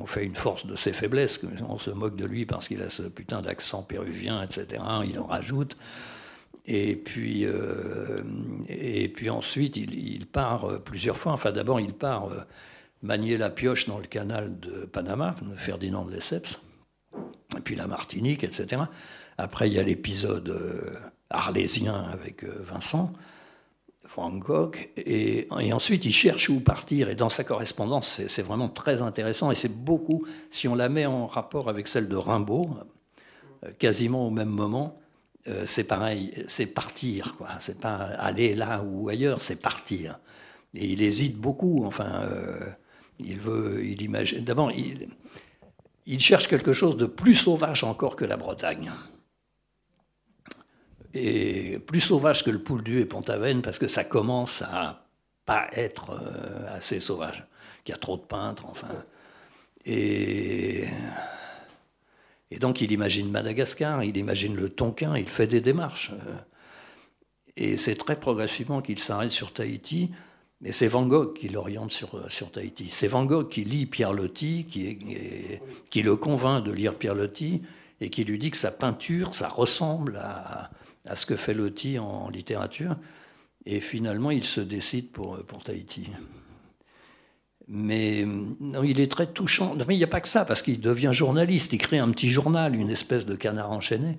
on 0.00 0.06
fait 0.06 0.24
une 0.24 0.36
force 0.36 0.66
de 0.66 0.76
ses 0.76 0.92
faiblesses. 0.92 1.40
On 1.68 1.78
se 1.78 1.90
moque 1.90 2.16
de 2.16 2.26
lui 2.26 2.44
parce 2.44 2.68
qu'il 2.68 2.82
a 2.82 2.90
ce 2.90 3.02
putain 3.04 3.40
d'accent 3.40 3.82
péruvien, 3.82 4.42
etc. 4.42 4.82
Il 5.06 5.18
en 5.18 5.26
rajoute. 5.26 5.76
Et 6.72 6.94
puis, 6.94 7.44
et 8.68 9.08
puis 9.08 9.28
ensuite, 9.28 9.76
il, 9.76 10.26
part 10.26 10.80
plusieurs 10.84 11.18
fois. 11.18 11.32
Enfin, 11.32 11.50
d'abord, 11.50 11.80
il 11.80 11.92
part 11.92 12.30
manier 13.02 13.36
la 13.36 13.50
pioche 13.50 13.86
dans 13.86 13.98
le 13.98 14.06
canal 14.06 14.58
de 14.60 14.84
Panama, 14.84 15.34
Ferdinand 15.56 16.04
de 16.04 16.12
Lesseps, 16.12 16.60
et 17.56 17.60
puis 17.60 17.74
la 17.74 17.86
Martinique, 17.86 18.44
etc. 18.44 18.82
Après, 19.38 19.68
il 19.68 19.74
y 19.74 19.78
a 19.78 19.82
l'épisode 19.82 20.50
euh, 20.50 20.92
arlésien 21.30 21.94
avec 21.94 22.44
euh, 22.44 22.52
Vincent, 22.60 23.12
Van 24.16 24.30
Gogh, 24.30 24.90
et, 24.96 25.48
ensuite 25.72 26.04
il 26.04 26.12
cherche 26.12 26.50
où 26.50 26.60
partir. 26.60 27.08
Et 27.08 27.14
dans 27.14 27.28
sa 27.28 27.44
correspondance, 27.44 28.20
c'est 28.26 28.42
vraiment 28.42 28.68
très 28.68 29.02
intéressant, 29.02 29.50
et 29.50 29.54
c'est 29.54 29.72
beaucoup, 29.72 30.26
si 30.50 30.68
on 30.68 30.74
la 30.74 30.88
met 30.88 31.06
en 31.06 31.26
rapport 31.26 31.68
avec 31.68 31.88
celle 31.88 32.08
de 32.08 32.16
Rimbaud, 32.16 32.70
euh, 33.64 33.70
quasiment 33.78 34.26
au 34.26 34.30
même 34.30 34.50
moment, 34.50 34.99
c'est 35.64 35.84
pareil, 35.84 36.44
c'est 36.46 36.66
partir, 36.66 37.34
quoi. 37.36 37.48
C'est 37.60 37.80
pas 37.80 37.96
aller 37.96 38.54
là 38.54 38.82
ou 38.82 39.08
ailleurs, 39.08 39.42
c'est 39.42 39.60
partir. 39.60 40.18
Et 40.74 40.86
il 40.86 41.02
hésite 41.02 41.36
beaucoup, 41.36 41.84
enfin, 41.84 42.28
il 43.18 43.40
veut, 43.40 43.84
il 43.84 44.02
imagine. 44.02 44.44
D'abord, 44.44 44.70
il, 44.70 45.08
il 46.06 46.20
cherche 46.20 46.46
quelque 46.46 46.72
chose 46.72 46.96
de 46.96 47.06
plus 47.06 47.34
sauvage 47.34 47.84
encore 47.84 48.16
que 48.16 48.24
la 48.24 48.36
Bretagne 48.36 48.92
et 51.14 51.78
plus 51.78 52.00
sauvage 52.00 52.44
que 52.44 52.50
le 52.50 52.62
Pouldu 52.62 53.00
et 53.00 53.04
Pont-Aven 53.04 53.62
parce 53.62 53.78
que 53.78 53.88
ça 53.88 54.04
commence 54.04 54.62
à 54.62 55.06
pas 55.44 55.68
être 55.72 56.10
euh, 56.10 56.76
assez 56.76 57.00
sauvage, 57.00 57.44
qu'il 57.84 57.92
y 57.92 57.96
a 57.96 57.98
trop 57.98 58.16
de 58.16 58.22
peintres, 58.22 58.66
enfin. 58.66 58.88
Et, 59.84 60.86
et 62.50 62.58
donc 62.58 62.80
il 62.80 62.92
imagine 62.92 63.30
Madagascar, 63.30 64.02
il 64.02 64.16
imagine 64.16 64.56
le 64.56 64.68
Tonkin, 64.68 65.16
il 65.16 65.28
fait 65.28 65.46
des 65.46 65.60
démarches. 65.60 66.10
Euh. 66.12 66.34
Et 67.56 67.76
c'est 67.76 67.94
très 67.94 68.18
progressivement 68.18 68.80
qu'il 68.80 68.98
s'arrête 68.98 69.30
sur 69.30 69.52
Tahiti. 69.52 70.10
Et 70.64 70.72
c'est 70.72 70.88
Van 70.88 71.06
Gogh 71.06 71.34
qui 71.34 71.48
l'oriente 71.48 71.92
sur, 71.92 72.30
sur 72.30 72.50
Tahiti. 72.50 72.88
C'est 72.90 73.08
Van 73.08 73.24
Gogh 73.24 73.48
qui 73.48 73.64
lit 73.64 73.86
Pierre 73.86 74.12
Loti, 74.12 74.66
qui, 74.66 76.02
le 76.02 76.16
convainc 76.16 76.64
de 76.64 76.72
lire 76.72 76.96
Pierre 76.96 77.14
Loti, 77.14 77.62
et 78.00 78.10
qui 78.10 78.24
lui 78.24 78.38
dit 78.38 78.50
que 78.50 78.56
sa 78.56 78.70
peinture, 78.70 79.34
ça 79.34 79.48
ressemble 79.48 80.16
à, 80.18 80.70
ce 81.14 81.26
que 81.26 81.36
fait 81.36 81.54
Loti 81.54 81.98
en 81.98 82.28
littérature. 82.28 82.96
Et 83.64 83.80
finalement, 83.80 84.30
il 84.30 84.44
se 84.44 84.60
décide 84.60 85.10
pour, 85.10 85.38
pour 85.44 85.62
Tahiti. 85.62 86.10
Mais 87.72 88.24
non, 88.26 88.82
il 88.82 89.00
est 89.00 89.10
très 89.10 89.26
touchant. 89.26 89.76
Mais 89.86 89.94
il 89.94 89.98
n'y 89.98 90.04
a 90.04 90.08
pas 90.08 90.20
que 90.20 90.28
ça, 90.28 90.44
parce 90.44 90.60
qu'il 90.62 90.80
devient 90.80 91.10
journaliste. 91.12 91.72
Il 91.72 91.78
crée 91.78 91.98
un 91.98 92.10
petit 92.10 92.30
journal, 92.30 92.74
une 92.74 92.90
espèce 92.90 93.24
de 93.26 93.34
canard 93.36 93.70
enchaîné 93.70 94.16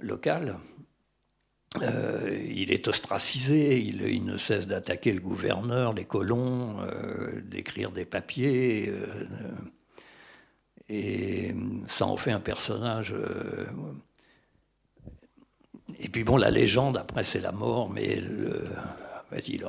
local. 0.00 0.58
Euh, 1.80 2.44
il 2.54 2.70
est 2.72 2.88
ostracisé, 2.88 3.80
il, 3.80 4.24
ne 4.24 4.36
cesse 4.36 4.66
d'attaquer 4.66 5.12
le 5.12 5.20
gouverneur, 5.20 5.94
les 5.94 6.04
colons, 6.04 6.80
euh, 6.80 7.40
d'écrire 7.42 7.92
des 7.92 8.04
papiers. 8.04 8.88
Euh, 8.90 9.24
et 10.88 11.54
ça 11.86 12.06
en 12.06 12.16
fait 12.16 12.32
un 12.32 12.40
personnage 12.40 13.14
et 15.98 16.08
puis 16.08 16.24
bon, 16.24 16.36
la 16.36 16.50
légende, 16.50 16.96
après, 16.96 17.24
c'est 17.24 17.40
la 17.40 17.52
mort, 17.52 17.88
mais 17.88 18.16
le, 18.16 18.64
il, 19.46 19.64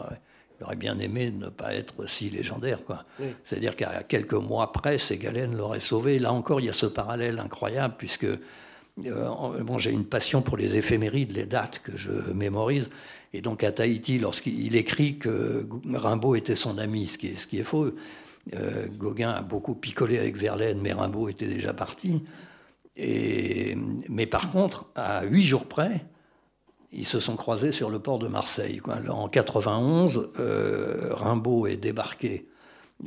aurait, 0.63 0.75
bien 0.75 0.97
aimé 0.99 1.31
ne 1.31 1.49
pas 1.49 1.73
être 1.73 2.07
si 2.07 2.29
légendaire. 2.29 2.83
quoi. 2.83 3.05
C'est-à-dire 3.43 3.75
qu'à 3.75 4.03
quelques 4.03 4.33
mois 4.33 4.71
près, 4.71 4.97
Ségalène 4.97 5.55
l'aurait 5.55 5.79
sauvé. 5.79 6.19
Là 6.19 6.33
encore, 6.33 6.59
il 6.59 6.65
y 6.65 6.69
a 6.69 6.73
ce 6.73 6.85
parallèle 6.85 7.39
incroyable, 7.39 7.95
puisque 7.97 8.25
euh, 9.05 9.63
bon, 9.63 9.77
j'ai 9.77 9.91
une 9.91 10.05
passion 10.05 10.41
pour 10.41 10.57
les 10.57 10.77
éphémérides, 10.77 11.31
les 11.31 11.45
dates 11.45 11.79
que 11.79 11.97
je 11.97 12.11
mémorise. 12.33 12.89
Et 13.33 13.41
donc 13.41 13.63
à 13.63 13.71
Tahiti, 13.71 14.19
lorsqu'il 14.19 14.75
écrit 14.75 15.17
que 15.17 15.67
Rimbaud 15.91 16.35
était 16.35 16.55
son 16.55 16.77
ami, 16.77 17.07
ce 17.07 17.17
qui 17.17 17.27
est, 17.29 17.35
ce 17.35 17.47
qui 17.47 17.59
est 17.59 17.63
faux, 17.63 17.91
euh, 18.53 18.87
Gauguin 18.97 19.31
a 19.31 19.41
beaucoup 19.41 19.73
picolé 19.73 20.19
avec 20.19 20.37
Verlaine, 20.37 20.79
mais 20.81 20.93
Rimbaud 20.93 21.29
était 21.29 21.47
déjà 21.47 21.73
parti. 21.73 22.21
Et, 22.95 23.75
mais 24.07 24.27
par 24.27 24.51
contre, 24.51 24.85
à 24.95 25.23
huit 25.23 25.43
jours 25.43 25.65
près, 25.65 26.05
ils 26.93 27.07
se 27.07 27.19
sont 27.19 27.35
croisés 27.35 27.71
sur 27.71 27.89
le 27.89 27.99
port 27.99 28.19
de 28.19 28.27
Marseille. 28.27 28.81
En 29.09 29.27
91, 29.27 30.31
euh, 30.39 31.07
Rimbaud 31.11 31.67
est 31.67 31.77
débarqué 31.77 32.47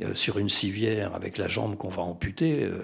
euh, 0.01 0.13
sur 0.13 0.37
une 0.37 0.49
civière 0.49 1.15
avec 1.15 1.37
la 1.37 1.47
jambe 1.47 1.77
qu'on 1.77 1.89
va 1.89 2.01
amputer. 2.01 2.63
Euh, 2.63 2.83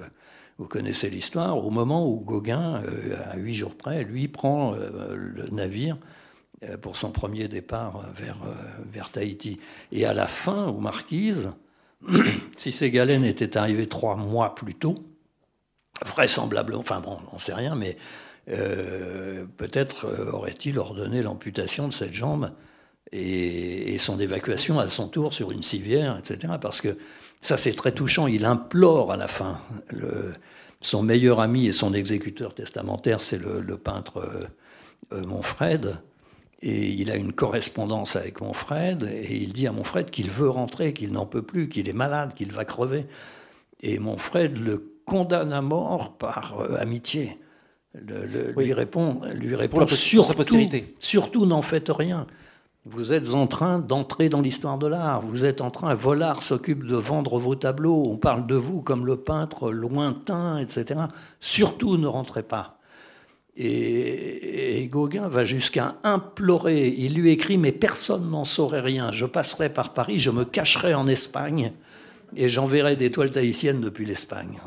vous 0.58 0.68
connaissez 0.68 1.10
l'histoire. 1.10 1.58
Au 1.58 1.72
moment 1.72 2.08
où 2.08 2.20
Gauguin, 2.20 2.84
à 3.26 3.38
huit 3.38 3.56
jours 3.56 3.76
près, 3.76 4.04
lui 4.04 4.28
prend 4.28 4.76
le 4.76 5.48
navire 5.50 5.98
pour 6.84 6.96
son 6.96 7.10
premier 7.10 7.48
départ 7.48 8.06
vers, 8.16 8.38
vers 8.86 9.10
Tahiti. 9.10 9.60
Et 9.92 10.06
à 10.06 10.14
la 10.14 10.28
fin, 10.28 10.68
aux 10.68 10.80
Marquises, 10.80 11.50
si 12.56 12.72
Ségalène 12.72 13.26
était 13.26 13.58
arrivé 13.58 13.90
trois 13.90 14.16
mois 14.16 14.54
plus 14.54 14.76
tôt, 14.76 14.94
vraisemblablement, 16.06 16.82
enfin 16.82 17.00
bon, 17.00 17.18
on 17.32 17.38
ne 17.38 17.42
sait 17.42 17.56
rien, 17.56 17.74
mais 17.74 17.98
euh, 18.50 19.46
peut-être 19.58 20.06
euh, 20.06 20.32
aurait-il 20.32 20.78
ordonné 20.78 21.22
l'amputation 21.22 21.88
de 21.88 21.94
cette 21.94 22.14
jambe 22.14 22.52
et, 23.14 23.98
son 24.00 24.20
évacuation 24.20 24.80
à 24.80 24.90
son 24.90 25.08
tour 25.08 25.34
sur 25.34 25.52
une 25.52 25.62
civière, 25.62 26.18
etc. 26.18 26.54
Parce 26.60 26.82
que 26.82 26.98
ça, 27.42 27.58
c'est 27.58 27.74
très 27.74 27.92
touchant. 27.92 28.28
Il 28.28 28.44
implore 28.44 29.12
à 29.12 29.18
la 29.18 29.28
fin. 29.28 29.60
Son 30.82 31.04
meilleur 31.04 31.40
ami 31.40 31.68
et 31.68 31.74
son 31.74 31.94
exécuteur 31.94 32.54
testamentaire, 32.54 33.22
c'est 33.22 33.38
le, 33.38 33.78
peintre 33.78 34.50
euh, 35.14 35.24
Monfred. 35.26 35.98
Et 36.62 36.90
il 36.90 37.12
a 37.12 37.16
une 37.16 37.34
correspondance 37.34 38.16
avec 38.16 38.42
Monfred. 38.42 39.04
Et 39.04 39.38
il 39.38 39.54
dit 39.54 39.68
à 39.68 39.72
Monfred 39.72 40.10
qu'il 40.10 40.32
veut 40.32 40.50
rentrer, 40.50 40.94
qu'il 40.94 41.12
n'en 41.12 41.26
peut 41.26 41.44
plus, 41.44 41.70
qu'il 41.70 41.88
est 41.88 41.94
malade, 41.94 42.34
qu'il 42.34 42.52
va 42.52 42.66
crever. 42.66 43.06
Et 43.82 44.00
Monfred 44.00 44.58
le 44.58 44.92
condamne 45.06 45.54
à 45.54 45.62
mort 45.62 46.18
par 46.18 46.58
amitié 46.80 47.38
lui 47.96 48.74
répond, 48.74 49.22
lui 49.36 49.56
répond 49.56 49.86
pour, 49.86 50.26
sa 50.26 50.34
postérité. 50.34 50.96
Surtout, 51.00 51.46
n'en 51.46 51.62
faites 51.62 51.90
rien. 51.90 52.28
Vous 52.86 53.14
êtes 53.14 53.34
en 53.34 53.48
train 53.48 53.80
d'entrer 53.80 54.28
dans 54.28 54.42
l'histoire 54.42 54.78
de 54.78 54.88
l'art. 54.88 55.22
Vous 55.22 55.46
êtes 55.46 55.62
en 55.62 55.72
train, 55.72 55.94
Volard 55.94 56.44
s'occupe 56.44 56.86
de 56.86 56.98
vendre 56.98 57.40
vos 57.40 57.56
tableaux. 57.56 58.04
On 58.08 58.18
parle 58.18 58.46
de 58.46 58.56
vous 58.56 58.82
comme 58.82 59.06
le 59.06 59.16
peintre 59.16 59.72
lointain, 59.72 60.58
etc. 60.58 61.00
Surtout 61.40 61.96
ne 61.96 62.08
rentrez 62.08 62.44
pas. 62.44 62.80
Et, 63.56 64.90
Gauguin 64.92 65.30
va 65.30 65.46
jusqu'à 65.46 65.96
implorer. 66.04 66.90
Il 66.90 67.14
lui 67.14 67.32
écrit 67.32 67.58
Mais 67.58 67.72
personne 67.72 68.30
n'en 68.30 68.44
saurait 68.44 68.82
rien. 68.82 69.12
Je 69.12 69.26
passerai 69.26 69.70
par 69.70 69.94
Paris, 69.94 70.20
je 70.20 70.32
me 70.32 70.44
cacherai 70.44 70.94
en 70.94 71.08
Espagne 71.08 71.72
et 72.36 72.50
j'enverrai 72.50 72.96
des 72.96 73.12
toiles 73.12 73.32
tahitiennes 73.32 73.80
depuis 73.80 74.06
l'Espagne. 74.06 74.60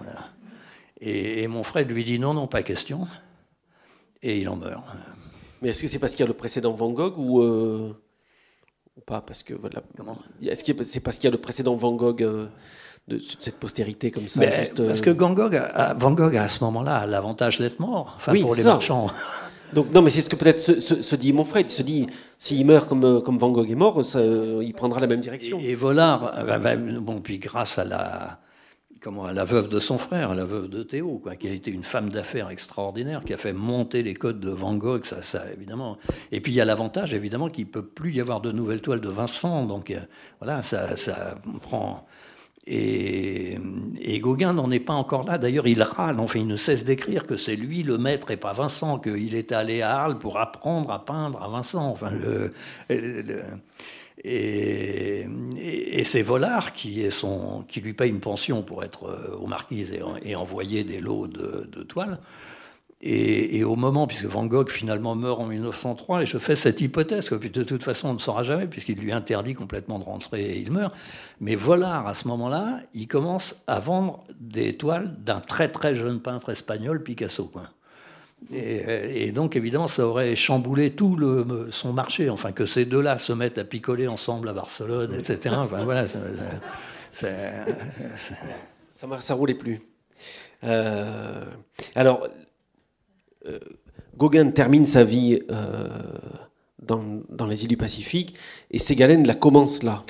Et, 1.01 1.47
mon 1.47 1.63
frère 1.63 1.87
lui 1.87 2.05
dit 2.05 2.19
Non, 2.19 2.35
non, 2.35 2.47
pas 2.47 2.63
question. 2.63 3.07
Et 4.23 4.41
il 4.41 4.49
en 4.49 4.57
meurt. 4.57 4.83
Mais 5.63 5.71
est-ce 5.71 5.83
que 5.83 5.89
c'est 5.89 5.99
parce 5.99 6.13
qu'il 6.13 6.21
y 6.21 6.25
a 6.25 6.29
le 6.29 6.35
précédent 6.35 6.73
Van 6.73 6.91
Gogh 6.91 7.19
ou. 7.19 7.43
Euh, 7.43 7.93
ou 8.97 9.01
pas 9.05 9.21
Parce 9.21 9.43
que 9.43 9.55
voilà. 9.55 9.83
Est-ce 10.43 10.65
que 10.65 10.83
c'est 10.83 11.01
parce 11.01 11.17
qu'il 11.17 11.25
y 11.25 11.29
a 11.29 11.33
le 11.33 11.41
précédent 11.41 11.75
Van 11.77 11.93
Gogh 11.93 12.23
euh, 12.23 12.47
de, 13.09 13.21
cette 13.41 13.57
postérité 13.57 14.11
comme 14.11 14.29
ça 14.29 14.41
Parce 14.77 15.01
que 15.01 15.11
Van 15.11 15.33
Gogh, 15.33 15.61
Van 15.97 16.13
Gogh 16.13 16.37
à 16.37 16.49
ce 16.49 16.65
moment-là 16.65 16.99
a 16.99 17.07
l'avantage 17.07 17.59
d'être 17.59 17.79
mort, 17.79 18.15
enfin 18.17 18.35
pour 18.41 18.55
les 18.55 18.65
marchands. 18.65 19.11
Donc 19.73 19.93
non, 19.93 20.01
mais 20.01 20.11
c'est 20.11 20.23
ce 20.23 20.31
que 20.31 20.37
peut-être 20.37 20.61
se, 20.61 21.17
dit 21.17 21.33
mon 21.33 21.45
frère. 21.45 21.63
Il 21.63 21.71
se 21.71 21.83
dit, 21.83 22.07
s'il 22.39 22.65
meurt 22.65 22.89
comme, 22.89 23.05
euh, 23.05 23.21
comme 23.21 23.37
Van 23.37 23.51
Gogh 23.51 23.71
est 23.71 23.75
mort, 23.75 24.05
ça, 24.05 24.21
il 24.23 24.73
prendra 24.75 25.01
la 25.01 25.07
même 25.07 25.21
direction. 25.21 25.59
Et, 25.59 25.75
voilà, 25.75 26.45
bon, 27.01 27.21
puis 27.21 27.39
grâce 27.39 27.79
à 27.79 27.85
la, 27.85 28.39
comment, 29.07 29.29
la 29.29 29.45
veuve 29.45 29.69
de 29.69 29.79
son 29.79 29.99
frère, 29.99 30.35
la 30.35 30.45
veuve 30.45 30.69
de 30.69 30.83
Théo, 30.83 31.21
quoi, 31.23 31.37
qui 31.37 31.47
a 31.47 31.53
été 31.53 31.71
une 31.71 31.85
femme 31.85 32.11
d'affaires 32.11 32.51
extraordinaire, 32.51 33.23
qui 33.25 33.33
a 33.33 33.37
fait 33.37 33.53
monter 33.53 34.03
les 34.03 34.15
codes 34.15 34.41
de 34.41 34.51
Van 34.51 34.75
Gogh, 34.75 35.05
ça, 35.05 35.45
évidemment. 35.53 35.97
Et 36.33 36.41
puis 36.41 36.51
il 36.51 36.57
y 36.57 36.61
a 36.61 36.65
l'avantage, 36.65 37.15
évidemment, 37.15 37.49
qu'il 37.49 37.67
ne 37.67 37.71
peut 37.71 37.85
plus 37.85 38.15
y 38.15 38.21
avoir 38.21 38.41
de 38.41 38.51
nouvelles 38.51 38.81
toiles 38.81 39.01
de 39.01 39.09
Vincent, 39.09 39.65
donc 39.65 39.93
euh, 39.93 40.01
voilà, 40.41 40.65
ça, 40.65 40.97
ça 40.97 41.37
prend. 41.63 42.05
Et, 42.67 43.57
et, 44.01 44.19
Gauguin 44.19 44.55
n'en 44.55 44.73
est 44.73 44.81
pas 44.81 44.95
encore 44.95 45.23
là. 45.23 45.39
D'ailleurs, 45.39 45.69
il 45.69 45.85
râle, 45.85 46.19
enfin, 46.19 46.41
il 46.41 46.49
ne 46.49 46.57
cesse 46.57 46.85
d'écrire 46.85 47.29
que 47.29 47.37
c'est 47.37 47.55
lui 47.55 47.85
le 47.85 47.99
maître 47.99 48.33
et 48.33 48.37
pas 48.37 48.55
Vincent, 48.55 48.99
qu'il 48.99 49.37
est 49.37 49.53
allé 49.53 49.83
à 49.83 50.01
Arles 50.01 50.19
pour 50.19 50.37
apprendre 50.41 50.91
à 50.91 51.05
peindre 51.05 51.41
à 51.45 51.49
Vincent. 51.49 51.87
Enfin, 51.87 52.11
le, 52.11 52.51
et, 54.29 56.05
c'est 56.05 56.23
Volard 56.23 56.73
qui, 56.73 57.09
lui 57.77 57.93
paye 57.93 58.11
une 58.11 58.21
pension 58.21 58.63
pour 58.63 58.83
être 58.83 59.05
euh, 59.05 59.37
aux 59.37 59.47
marquises 59.47 59.97
et, 60.25 60.37
envoyer 60.37 60.85
des 60.85 61.01
lots 61.01 61.27
de, 61.27 61.83
toiles. 61.85 62.19
Et, 63.03 63.63
au 63.63 63.77
moment, 63.77 64.07
puisque 64.07 64.25
Van 64.25 64.47
Gogh 64.47 64.71
finalement 64.71 65.15
meurt 65.15 65.41
en 65.41 65.47
1903, 65.47 66.23
et 66.23 66.27
je 66.27 66.39
fais 66.39 66.57
cette 66.57 66.81
hypothèse 66.81 67.29
que 67.29 67.35
de 67.37 67.63
toute 67.63 67.85
façon 67.85 68.09
on 68.09 68.15
ne 68.15 68.19
saura 68.19 68.43
jamais, 68.43 68.67
puisqu'il 68.67 68.99
lui 68.99 69.13
interdit 69.13 69.55
complètement 69.55 69.99
de 69.99 70.05
rentrer 70.05 70.45
et 70.45 70.59
il 70.59 70.73
meurt. 70.73 70.95
Mais 71.41 71.55
Volard, 71.55 72.07
à 72.07 72.15
ce 72.15 72.27
moment-là, 72.29 72.81
il 72.95 73.07
commence 73.07 73.63
à 73.67 73.79
vendre 73.79 74.25
des 74.41 74.77
toiles 74.77 75.15
d'un 75.19 75.41
très 75.41 75.69
très 75.69 75.95
jeune 75.95 76.21
peintre 76.21 76.51
espagnol, 76.51 77.03
Picasso. 77.03 77.51
Et, 78.53 79.33
donc, 79.33 79.57
évidemment, 79.57 79.89
ça 79.89 80.07
aurait 80.07 80.37
chamboulé 80.37 80.93
tout 80.93 81.19
son 81.71 81.93
marché. 81.93 82.31
Enfin, 82.31 82.53
que 82.53 82.67
ces 82.67 82.85
deux-là 82.85 83.19
se 83.19 83.33
mettent 83.33 83.59
à 83.59 83.65
picoler 83.65 84.07
ensemble 84.07 84.49
à 84.49 84.53
Barcelone, 84.53 85.15
etc. 85.15 85.55
Enfin, 85.59 85.85
voilà, 85.85 86.07
ça, 86.07 86.19
ça, 89.21 89.35
roulait 89.35 89.55
plus. 89.55 89.81
Euh, 90.65 91.45
alors, 91.95 92.29
euh, 93.47 93.59
Gauguin 94.17 94.51
termine 94.51 94.87
sa 94.87 95.05
vie 95.05 95.41
euh, 95.51 95.89
dans, 96.83 97.23
dans, 97.29 97.47
les 97.47 97.63
îles 97.63 97.69
du 97.69 97.77
Pacifique 97.77 98.37
et 98.71 98.79
Ségalène 98.79 99.27
la 99.27 99.35
commence 99.35 99.83
là. 99.83 100.05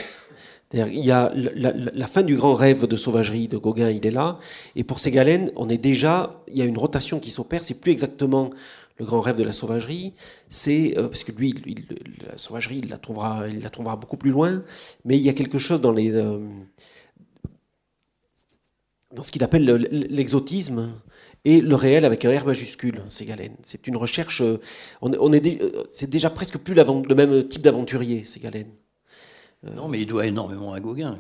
Il 0.73 1.05
y 1.05 1.13
a 1.13 1.33
la, 1.35 2.07
fin 2.09 2.23
du 2.23 2.37
grand 2.37 2.55
rêve 2.55 2.87
de 2.87 2.97
sauvagerie 2.97 3.47
de 3.47 3.57
Gauguin, 3.57 3.91
il 3.91 4.05
est 4.05 4.11
là. 4.11 4.39
Et 4.75 4.83
pour 4.83 4.99
Ségalène, 4.99 5.53
on 5.55 5.69
est 5.69 5.79
déjà, 5.79 6.43
il 6.49 6.59
y 6.59 6.63
a 6.63 6.65
une 6.65 6.77
rotation 6.79 7.21
qui 7.21 7.31
s'opère. 7.31 7.63
C'est 7.63 7.75
plus 7.75 7.93
exactement 7.93 8.51
le 8.99 9.05
grand 9.05 9.21
rêve 9.21 9.37
de 9.37 9.45
la 9.45 9.53
sauvagerie. 9.53 10.15
C'est 10.49 10.99
euh, 10.99 11.09
parce 11.09 11.23
que 11.23 11.33
lui, 11.33 11.55
la 12.27 12.37
sauvagerie, 12.37 12.79
il 12.83 12.89
la 12.89 12.99
trouvera, 12.99 13.47
il 13.49 13.63
la 13.63 13.71
trouvera 13.71 13.97
beaucoup 13.97 14.17
plus 14.17 14.31
loin. 14.31 14.63
Mais 15.05 15.17
il 15.17 15.23
y 15.23 15.29
a 15.29 15.35
quelque 15.35 15.59
chose 15.59 15.81
dans 15.81 15.95
euh, 15.97 16.39
ce 19.23 19.31
qu'il 19.31 19.45
appelle 19.45 19.65
l'exotisme 19.65 20.95
et 21.45 21.61
le 21.61 21.77
réel 21.77 22.05
avec 22.05 22.25
un 22.25 22.37
R 22.37 22.45
majuscule, 22.45 23.03
Ségalène. 23.09 23.57
C'est 23.63 23.87
une 23.87 23.97
recherche. 23.97 24.41
Euh, 24.41 24.59
on, 25.01 25.33
est, 25.33 25.63
c'est 25.93 26.11
déjà 26.11 26.29
presque 26.29 26.59
plus 26.59 26.75
le 26.75 27.15
même 27.15 27.47
type 27.49 27.63
d'aventurier, 27.63 28.25
Ségalène. 28.25 28.73
Non, 29.63 29.89
mais 29.89 30.01
il 30.01 30.07
doit 30.07 30.27
énormément 30.27 30.73
à 30.73 30.81
Gauguin, 30.81 31.19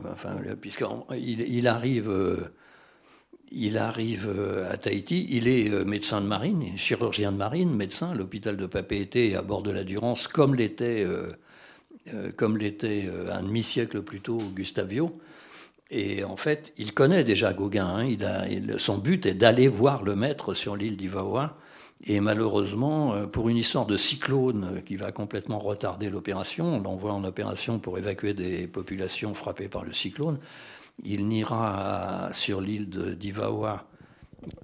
puisqu'il 0.61 1.41
il 1.41 1.66
arrive, 1.66 2.09
euh, 2.09 2.53
il 3.51 3.76
euh, 3.78 4.70
à 4.70 4.76
Tahiti, 4.76 5.26
il 5.30 5.49
est 5.49 5.70
euh, 5.70 5.84
médecin 5.84 6.20
de 6.20 6.26
marine, 6.26 6.76
chirurgien 6.76 7.32
de 7.32 7.39
marine, 7.39 7.74
médecin, 7.74 8.14
l'hôpital 8.14 8.57
de 8.57 8.66
Papeete 8.66 9.34
à 9.34 9.43
bord 9.43 9.62
de 9.62 9.70
la 9.70 9.84
Durance, 9.84 10.28
comme 10.28 10.55
l'était, 10.55 11.07
un 12.07 13.43
demi-siècle 13.43 14.03
plus 14.03 14.20
tôt 14.20 14.39
Gustavio. 14.55 15.18
Et 15.91 16.24
en 16.24 16.37
fait, 16.37 16.72
il 16.78 16.93
connaît 16.93 17.24
déjà 17.24 17.53
Gauguin. 17.53 17.87
Hein. 17.87 18.16
son 18.78 18.99
but 18.99 19.24
est 19.26 19.34
d'aller 19.34 19.68
voir 19.68 20.03
le 20.03 20.14
maître 20.16 20.53
sur 20.55 20.76
l'île 20.76 20.97
d'Ivaoa 20.97 21.57
et 22.07 22.20
malheureusement, 22.20 23.14
euh, 23.14 23.26
pour 23.26 23.48
une 23.48 23.57
histoire 23.57 23.84
de 23.84 23.96
cyclone 23.96 24.82
qui 24.86 24.96
va 24.96 25.11
complètement 25.11 25.59
retarder 25.59 26.09
l'opération, 26.09 26.76
on 26.76 26.80
l'envoie 26.80 27.12
en 27.12 27.24
opération 27.24 27.78
pour 27.80 27.98
évacuer 27.98 28.32
des 28.32 28.68
populations 28.68 29.34
frappées 29.34 29.68
par 29.68 29.84
le 29.84 29.92
cyclone, 29.92 30.38
il 31.04 31.26
n'ira 31.26 32.30
sur 32.32 32.61
l'île 32.61 32.88
d'Ivaoa 33.18 33.84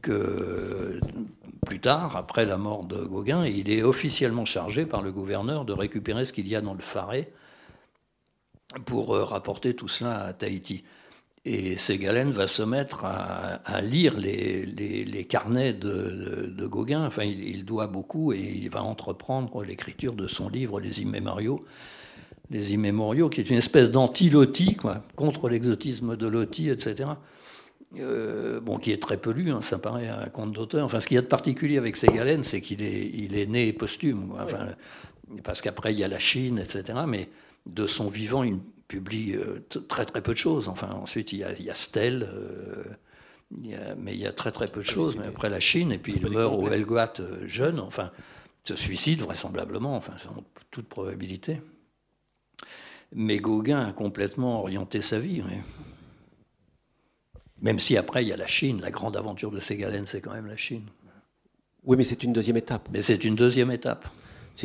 que 0.00 1.00
plus 1.66 1.80
tard, 1.80 2.16
après 2.16 2.44
la 2.44 2.58
mort 2.58 2.84
de 2.84 2.96
Gauguin, 3.04 3.44
il 3.44 3.70
est 3.70 3.82
officiellement 3.82 4.44
chargé 4.44 4.86
par 4.86 5.02
le 5.02 5.12
gouverneur 5.12 5.64
de 5.64 5.72
récupérer 5.72 6.24
ce 6.24 6.32
qu'il 6.32 6.46
y 6.48 6.56
a 6.56 6.60
dans 6.60 6.74
le 6.74 6.80
Faré 6.80 7.32
pour 8.86 9.14
euh, 9.14 9.24
rapporter 9.24 9.74
tout 9.74 9.88
cela 9.88 10.24
à 10.24 10.32
Tahiti. 10.32 10.84
Et 11.44 11.76
Ségalène 11.76 12.30
va 12.30 12.46
se 12.46 12.62
mettre 12.62 13.04
à, 13.04 13.80
lire 13.80 14.16
les, 14.16 15.26
carnets 15.28 15.72
de, 15.72 16.66
Gauguin. 16.66 17.04
Enfin, 17.04 17.24
il, 17.24 17.64
doit 17.64 17.88
beaucoup 17.88 18.32
et 18.32 18.38
il 18.38 18.70
va 18.70 18.82
entreprendre 18.82 19.64
l'écriture 19.64 20.12
de 20.12 20.28
son 20.28 20.48
livre 20.48 20.78
Les 20.78 21.00
Immémoriaux. 21.00 21.64
Les 22.50 22.72
Immémoriaux, 22.72 23.28
qui 23.28 23.40
est 23.40 23.50
une 23.50 23.56
espèce 23.56 23.90
d'anti-Loti, 23.90 24.76
contre 25.16 25.48
l'exotisme 25.48 26.16
de 26.16 26.26
Loti, 26.28 26.68
etc. 26.68 27.10
Euh, 27.98 28.60
bon, 28.60 28.78
qui 28.78 28.92
est 28.92 29.02
très 29.02 29.16
peu 29.16 29.32
lu, 29.32 29.50
hein, 29.50 29.62
ça 29.62 29.78
paraît 29.78 30.08
un 30.08 30.28
conte 30.28 30.52
d'auteur. 30.52 30.84
Enfin, 30.84 31.00
ce 31.00 31.08
qu'il 31.08 31.16
y 31.16 31.18
a 31.18 31.22
de 31.22 31.26
particulier 31.26 31.76
avec 31.76 31.96
Ségalène, 31.96 32.44
c'est 32.44 32.60
qu'il 32.60 32.82
est, 32.82 33.10
il 33.12 33.36
est 33.36 33.46
né 33.46 33.72
posthume. 33.72 34.32
Enfin, 34.40 34.68
parce 35.42 35.60
qu'après, 35.60 35.92
il 35.92 35.98
y 35.98 36.04
a 36.04 36.08
la 36.08 36.20
Chine, 36.20 36.58
etc. 36.58 37.00
Mais 37.08 37.28
de 37.66 37.86
son 37.86 38.08
vivant, 38.08 38.44
il 38.44 38.58
publie 38.92 39.34
euh, 39.34 39.64
très 39.88 40.04
très 40.04 40.20
peu 40.20 40.32
de 40.32 40.38
choses. 40.38 40.68
Enfin, 40.68 40.90
ensuite, 40.90 41.32
il 41.32 41.38
y 41.38 41.44
a, 41.44 41.52
il 41.52 41.64
y 41.64 41.70
a 41.70 41.74
Stel, 41.74 42.28
euh, 42.30 42.84
mais 43.96 44.12
il 44.12 44.20
y 44.20 44.26
a 44.26 44.32
très 44.32 44.52
très 44.52 44.68
peu 44.68 44.80
de 44.80 44.86
choses. 44.86 45.16
Mais 45.16 45.26
après 45.26 45.48
la 45.48 45.60
Chine, 45.60 45.92
et 45.92 45.98
puis 45.98 46.14
il 46.16 46.28
meurt 46.28 46.52
au 46.52 46.68
Helgoat 46.68 47.14
euh, 47.20 47.46
jeune, 47.46 47.80
enfin, 47.80 48.10
se 48.64 48.76
suicide 48.76 49.20
vraisemblablement, 49.20 49.96
enfin, 49.96 50.12
sans 50.18 50.44
toute 50.70 50.88
probabilité. 50.88 51.62
Mais 53.14 53.38
Gauguin 53.38 53.86
a 53.86 53.92
complètement 53.92 54.60
orienté 54.60 55.00
sa 55.00 55.18
vie. 55.18 55.42
Même 57.62 57.78
si 57.78 57.96
après, 57.96 58.22
il 58.24 58.28
y 58.28 58.32
a 58.32 58.36
la 58.36 58.46
Chine, 58.46 58.80
la 58.80 58.90
grande 58.90 59.16
aventure 59.16 59.50
de 59.50 59.60
Ségalène, 59.60 60.06
c'est 60.06 60.20
quand 60.20 60.34
même 60.34 60.46
la 60.46 60.56
Chine. 60.56 60.86
Oui, 61.84 61.96
mais 61.96 62.04
c'est 62.04 62.22
une 62.22 62.32
deuxième 62.32 62.58
étape. 62.58 62.88
Mais 62.92 63.02
c'est 63.02 63.24
une 63.24 63.36
deuxième 63.36 63.70
étape 63.70 64.06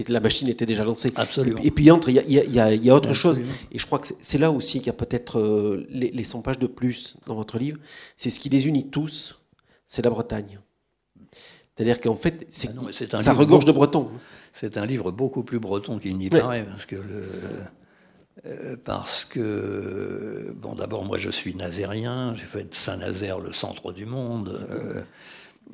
la 0.10 0.20
machine 0.20 0.48
était 0.48 0.66
déjà 0.66 0.84
lancée. 0.84 1.12
Absolument. 1.16 1.62
Et, 1.64 1.72
puis 1.72 1.90
entre, 1.92 2.10
il 2.10 2.16
y, 2.16 2.90
a, 2.90 2.96
autre 2.96 3.14
chose. 3.14 3.40
Et 3.72 3.80
je 3.80 3.86
crois 3.86 4.00
que 4.00 4.08
c'est 4.20 4.38
là 4.38 4.52
aussi 4.52 4.80
qu'il 4.80 4.88
y 4.88 4.90
a 4.90 4.94
peut-être 4.94 5.40
euh, 5.40 5.86
les, 5.90 6.24
100 6.24 6.42
pages 6.42 6.60
de 6.60 6.68
plus 6.68 7.18
dans 7.26 7.36
votre 7.36 7.58
livre. 7.58 7.80
C'est 8.16 8.30
ce 8.30 8.40
qui 8.40 8.50
les 8.50 8.68
unit 8.68 8.90
tous, 8.90 9.40
c'est 9.86 10.04
la 10.04 10.10
Bretagne. 10.10 10.60
C'est-à-dire 11.76 12.02
qu'en 12.02 12.16
fait, 12.16 12.48
c'est, 12.50 12.70
ah 13.14 13.18
ça 13.18 13.34
regorge 13.34 13.66
de 13.66 13.72
breton. 13.72 14.10
C'est 14.54 14.78
un 14.78 14.86
livre 14.86 15.12
beaucoup 15.12 15.44
plus 15.44 15.60
breton 15.60 16.00
qu'il 16.00 16.18
n'y 16.18 16.30
paraît, 16.30 16.66
parce 16.66 16.88
que 16.88 16.96
euh, 18.46 18.76
parce 18.84 19.26
que, 19.26 20.54
bon, 20.56 20.76
d'abord, 20.76 21.06
moi, 21.06 21.18
je 21.18 21.30
suis 21.30 21.56
nazérien, 21.56 22.36
j'ai 22.36 22.46
fait 22.46 22.64
de 22.64 22.76
Saint-Nazaire 22.76 23.40
le 23.40 23.54
centre 23.54 23.92
du 23.92 24.06
monde. 24.06 24.68
Euh, 24.70 25.02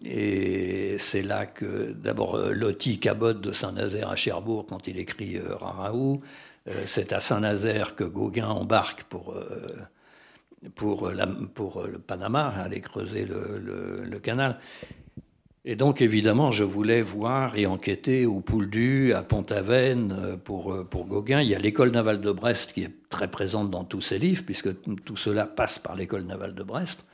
et 0.05 0.97
c'est 0.97 1.21
là 1.21 1.45
que, 1.45 1.93
d'abord, 1.93 2.35
euh, 2.35 2.51
Loti 2.51 2.99
cabote 2.99 3.41
de 3.41 3.51
Saint-Nazaire 3.51 4.09
à 4.09 4.15
Cherbourg 4.15 4.65
quand 4.67 4.87
il 4.87 4.97
écrit 4.97 5.37
euh, 5.37 5.55
Raraou. 5.55 6.21
Euh, 6.67 6.83
c'est 6.85 7.13
à 7.13 7.19
Saint-Nazaire 7.19 7.95
que 7.95 8.03
Gauguin 8.03 8.47
embarque 8.47 9.03
pour, 9.03 9.35
pour, 10.75 11.11
pour 11.53 11.83
le 11.83 11.99
Panama, 11.99 12.53
aller 12.57 12.81
creuser 12.81 13.25
le, 13.25 14.19
canal. 14.19 14.59
Et 15.65 15.75
donc, 15.75 16.01
évidemment, 16.01 16.51
je 16.51 16.63
voulais 16.63 17.01
voir 17.01 17.57
et 17.57 17.65
enquêter 17.65 18.25
au 18.25 18.41
Pouldu, 18.41 19.13
à 19.13 19.23
Pont-Aven, 19.23 20.37
pour, 20.43 20.85
pour 20.89 21.05
Gauguin. 21.05 21.41
Il 21.41 21.49
y 21.49 21.55
a 21.55 21.59
l'école 21.59 21.91
navale 21.91 22.19
de 22.19 22.31
Brest 22.31 22.73
qui 22.73 22.83
est 22.83 23.09
très 23.09 23.29
présente 23.29 23.69
dans 23.69 23.85
tous 23.85 24.01
ses 24.01 24.19
livres, 24.19 24.43
puisque 24.45 24.69
tout 25.03 25.17
cela 25.17 25.45
passe 25.45 25.79
par 25.79 25.95
l'école 25.95 26.23
navale 26.23 26.53
de 26.53 26.63
Brest. 26.63 27.05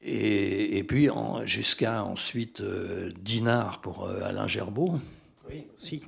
Et, 0.00 0.84
puis, 0.84 1.08
jusqu'à 1.44 2.04
ensuite 2.04 2.60
euh, 2.60 3.10
Dinard 3.20 3.80
pour 3.80 4.08
Alain 4.08 4.46
Gerbeau. 4.46 5.00
Oui, 5.48 5.64
aussi. 5.76 6.02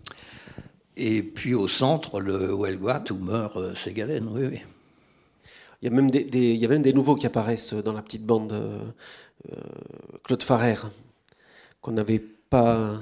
Et 0.97 1.22
puis 1.22 1.55
au 1.55 1.66
centre, 1.66 2.20
le 2.20 2.53
Huelguat, 2.53 3.05
où 3.11 3.14
meurt 3.14 3.76
Ségalen. 3.76 4.28
Oui, 4.28 4.47
oui. 4.47 4.61
Il 5.82 5.86
y, 5.86 5.93
a 5.93 5.95
même 5.95 6.11
des, 6.11 6.20
il 6.22 6.57
y 6.57 6.64
a 6.64 6.68
même 6.68 6.82
des 6.82 6.93
nouveaux 6.93 7.16
qui 7.16 7.26
apparaissent 7.26 7.72
dans 7.72 7.93
la 7.93 8.03
petite 8.03 8.24
bande. 8.24 8.55
Claude 10.24 10.43
Farrer, 10.43 10.74
qu'on 11.80 11.93
n'avait 11.93 12.18
pas. 12.51 13.01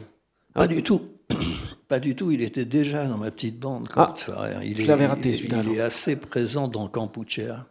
Pas 0.54 0.68
du 0.68 0.82
tout. 0.82 1.02
Pas 1.88 2.00
du 2.00 2.14
tout. 2.14 2.30
Il 2.30 2.42
était 2.42 2.66
déjà 2.66 3.06
dans 3.06 3.16
ma 3.16 3.30
petite 3.30 3.58
bande. 3.58 3.88
Ah, 3.96 4.14
il 4.62 4.80
je 4.80 4.86
l'avais 4.86 5.06
raté 5.06 5.32
celui-là. 5.32 5.62
Il, 5.64 5.78
est 5.78 5.80
assez 5.80 6.16
présent 6.16 6.68
dans 6.68 6.86
Campuchea. 6.88 7.66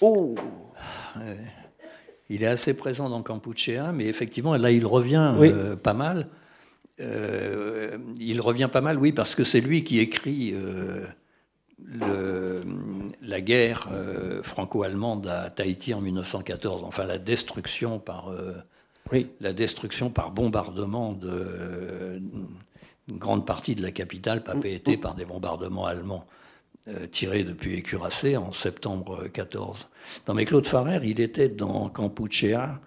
Oh 0.00 0.34
Il 2.30 2.42
est 2.42 2.48
assez 2.48 2.74
présent 2.74 3.08
dans 3.08 3.22
Campuchea, 3.22 3.92
mais 3.92 4.06
effectivement, 4.06 4.54
là, 4.54 4.70
il 4.70 4.84
revient 4.84 5.34
euh, 5.38 5.76
pas 5.76 5.94
mal. 5.94 6.28
Euh, 7.00 7.96
il 8.18 8.40
revient 8.40 8.68
pas 8.70 8.80
mal, 8.80 8.98
oui, 8.98 9.12
parce 9.12 9.34
que 9.34 9.44
c'est 9.44 9.60
lui 9.60 9.82
qui 9.82 9.98
écrit 9.98 10.52
euh, 10.52 11.06
le, 11.78 12.62
la 13.22 13.40
guerre 13.40 13.88
franco-allemande 14.42 15.26
à 15.26 15.48
Tahiti 15.48 15.94
en 15.94 16.00
1914, 16.00 16.84
enfin 16.84 17.04
la 17.04 17.18
destruction 17.18 17.98
par 17.98 18.32
oui. 19.12 19.28
la 19.40 19.52
destruction 19.52 20.10
par 20.10 20.32
bombardement 20.32 21.12
de 21.12 22.20
une 23.08 23.16
grande 23.16 23.46
partie 23.46 23.74
de 23.74 23.80
la 23.80 23.90
capitale, 23.90 24.42
Papeete, 24.44 25.00
par 25.00 25.14
des 25.14 25.24
bombardements 25.24 25.86
allemands 25.86 26.26
tirés 27.10 27.44
depuis 27.44 27.74
Écuracé 27.74 28.36
en 28.36 28.52
septembre 28.52 29.28
14. 29.28 29.88
Dans 30.26 30.34
mes 30.34 30.44
Claude 30.44 30.66
Farrer, 30.66 31.00
il 31.04 31.20
était 31.20 31.48
dans 31.48 31.88
Campuchea 31.88 32.80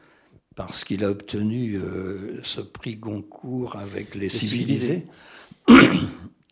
parce 0.56 0.84
qu'il 0.84 1.04
a 1.04 1.10
obtenu 1.10 1.76
euh, 1.76 2.40
ce 2.44 2.62
prix 2.62 2.98
Goncourt 2.98 3.78
avec 3.78 4.16
Les, 4.16 4.30
civilisés, 4.30 5.08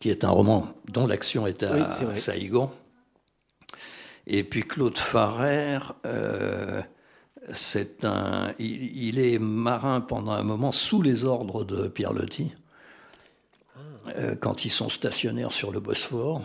qui 0.00 0.10
est 0.10 0.24
un 0.24 0.30
roman 0.30 0.68
dont 0.88 1.06
l'action 1.06 1.46
est 1.46 1.62
à 1.62 1.90
Saïgon. 2.14 2.70
Et 4.26 4.44
puis 4.44 4.62
Claude 4.62 4.98
Farrer, 4.98 5.78
euh, 6.06 6.82
c'est 7.52 8.04
un, 8.04 8.54
il, 8.58 9.18
est 9.18 9.38
marin 9.38 10.00
pendant 10.00 10.32
un 10.32 10.42
moment 10.42 10.72
sous 10.72 11.02
les 11.02 11.24
ordres 11.24 11.64
de 11.64 11.88
Pierre 11.88 12.12
Loti, 12.12 12.52
euh, 14.16 14.34
quand 14.34 14.64
ils 14.64 14.70
sont 14.70 14.88
stationnaires 14.88 15.52
sur 15.52 15.72
le 15.72 15.80
Bosphore. 15.80 16.42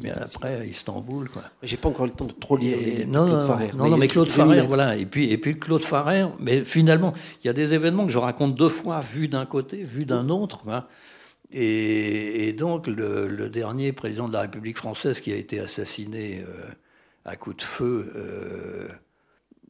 Mais 0.00 0.10
après, 0.10 0.68
Istanbul. 0.68 1.28
Quoi. 1.28 1.42
J'ai 1.62 1.76
pas 1.76 1.88
encore 1.88 2.06
le 2.06 2.12
temps 2.12 2.26
de 2.26 2.32
trop 2.32 2.56
lire 2.56 2.76
non, 3.06 3.26
Claude 3.26 3.42
Farrer. 3.42 3.70
Non, 3.74 3.84
mais 3.84 3.90
non, 3.90 3.96
mais 3.96 4.08
Claude 4.08 4.30
Farrer, 4.30 4.62
voilà. 4.62 4.96
Et 4.96 5.06
puis, 5.06 5.30
et 5.30 5.38
puis 5.38 5.58
Claude 5.58 5.84
Farrer, 5.84 6.26
mais 6.38 6.64
finalement, 6.64 7.14
il 7.42 7.46
y 7.46 7.50
a 7.50 7.52
des 7.52 7.74
événements 7.74 8.06
que 8.06 8.12
je 8.12 8.18
raconte 8.18 8.54
deux 8.54 8.68
fois, 8.68 9.00
vus 9.00 9.28
d'un 9.28 9.46
côté, 9.46 9.82
vus 9.82 10.04
d'un 10.04 10.28
autre. 10.28 10.62
Et, 11.50 12.52
donc, 12.54 12.86
le, 12.86 13.48
dernier 13.48 13.92
président 13.92 14.28
de 14.28 14.32
la 14.32 14.42
République 14.42 14.78
française 14.78 15.20
qui 15.20 15.32
a 15.32 15.36
été 15.36 15.60
assassiné 15.60 16.44
euh, 16.46 16.70
à 17.24 17.36
coup 17.36 17.54
de 17.54 17.62
feu. 17.62 18.12
Euh, 18.16 18.88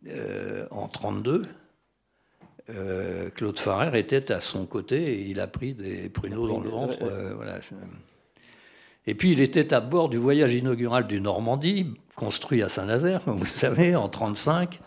euh, 0.09 0.67
en 0.71 0.89
1932, 0.89 1.43
euh, 2.71 3.31
Claude 3.31 3.59
Farrer 3.59 3.99
était 3.99 4.33
à 4.33 4.41
son 4.41 4.67
côté 4.67 4.97
et 4.97 5.21
il 5.23 5.41
a 5.41 5.47
pris 5.47 5.75
des 5.75 6.09
pruneaux 6.09 6.49
dans 6.49 6.61
le 6.61 6.71
ventre. 6.71 6.99
Euh, 7.03 7.35
et 9.07 9.15
puis 9.15 9.33
il 9.33 9.41
était 9.41 9.75
à 9.75 9.81
bord 9.81 10.09
du 10.09 10.19
voyage 10.19 10.55
inaugural 10.55 11.07
du 11.07 11.21
Normandie, 11.21 11.95
construit 12.15 12.63
à 12.63 12.69
Saint-Nazaire, 12.69 13.25
comme 13.25 13.39
vous 13.39 13.47
savez, 13.47 13.97
en 13.97 14.09
1935, 14.09 14.81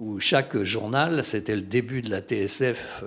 où 0.00 0.20
chaque 0.20 0.56
journal, 0.58 1.24
c'était 1.24 1.56
le 1.56 1.62
début 1.62 2.02
de 2.02 2.10
la 2.10 2.20
TSF 2.20 3.02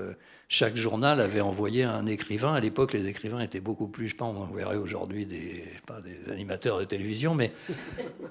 chaque 0.52 0.76
journal 0.76 1.22
avait 1.22 1.40
envoyé 1.40 1.86
un 1.86 2.06
écrivain. 2.06 2.54
À 2.54 2.60
l'époque, 2.60 2.92
les 2.92 3.08
écrivains 3.08 3.40
étaient 3.40 3.62
beaucoup 3.62 3.88
plus, 3.88 4.10
je 4.10 4.18
pense, 4.18 4.36
on 4.36 4.54
verrait 4.54 4.76
aujourd'hui 4.76 5.26
des, 5.26 5.64
des 6.04 6.30
animateurs 6.30 6.78
de 6.78 6.84
télévision, 6.84 7.34
mais 7.34 7.54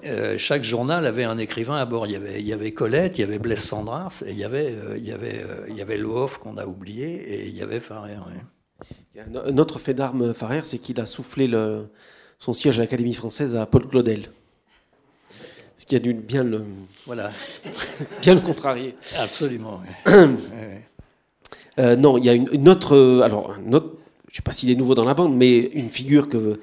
euh, 0.05 0.37
chaque 0.37 0.63
journal 0.63 1.07
avait 1.07 1.23
un 1.23 1.39
écrivain 1.39 1.77
à 1.77 1.85
bord. 1.85 2.05
Il 2.05 2.11
y 2.11 2.53
avait, 2.53 2.73
Colette, 2.73 3.17
il 3.17 3.21
y 3.21 3.23
avait 3.23 3.39
Blaise 3.39 3.63
Sandras, 3.63 4.23
et 4.27 4.33
il 4.33 4.37
y 4.37 4.43
avait, 4.43 4.71
euh, 4.71 4.99
il 4.99 5.11
avait, 5.11 5.43
euh, 5.43 5.81
avait 5.81 5.99
qu'on 6.39 6.57
a 6.57 6.67
oublié, 6.67 7.07
et 7.07 7.47
il 7.47 7.55
y 7.55 7.63
avait 7.63 7.79
Farrer. 7.79 8.17
Un 9.17 9.57
autre 9.57 9.79
fait 9.79 9.93
d'arme, 9.93 10.33
Farrer, 10.33 10.61
c'est 10.63 10.77
qu'il 10.77 10.99
a 10.99 11.05
soufflé 11.05 11.47
le, 11.47 11.87
son 12.37 12.53
siège 12.53 12.79
à 12.79 12.81
l'Académie 12.81 13.13
française 13.13 13.55
à 13.55 13.65
Paul 13.65 13.87
Claudel. 13.87 14.31
Ce 15.77 15.85
qui 15.85 15.95
a 15.95 15.99
dû 15.99 16.13
bien 16.13 16.43
le, 16.43 16.63
voilà. 17.05 17.31
bien 18.21 18.35
le 18.35 18.41
contrarier. 18.41 18.95
Absolument. 19.17 19.81
Euh, 21.79 21.95
non, 21.95 22.17
il 22.17 22.25
y 22.25 22.29
a 22.29 22.33
une, 22.33 22.67
autre. 22.67 22.97
Euh, 22.97 23.21
alors, 23.21 23.55
je 23.55 23.69
ne 23.69 23.79
sais 24.33 24.41
pas 24.43 24.51
s'il 24.51 24.69
est 24.69 24.75
nouveau 24.75 24.93
dans 24.93 25.05
la 25.05 25.13
bande, 25.13 25.33
mais 25.33 25.57
une 25.57 25.89
figure 25.89 26.27
que 26.27 26.59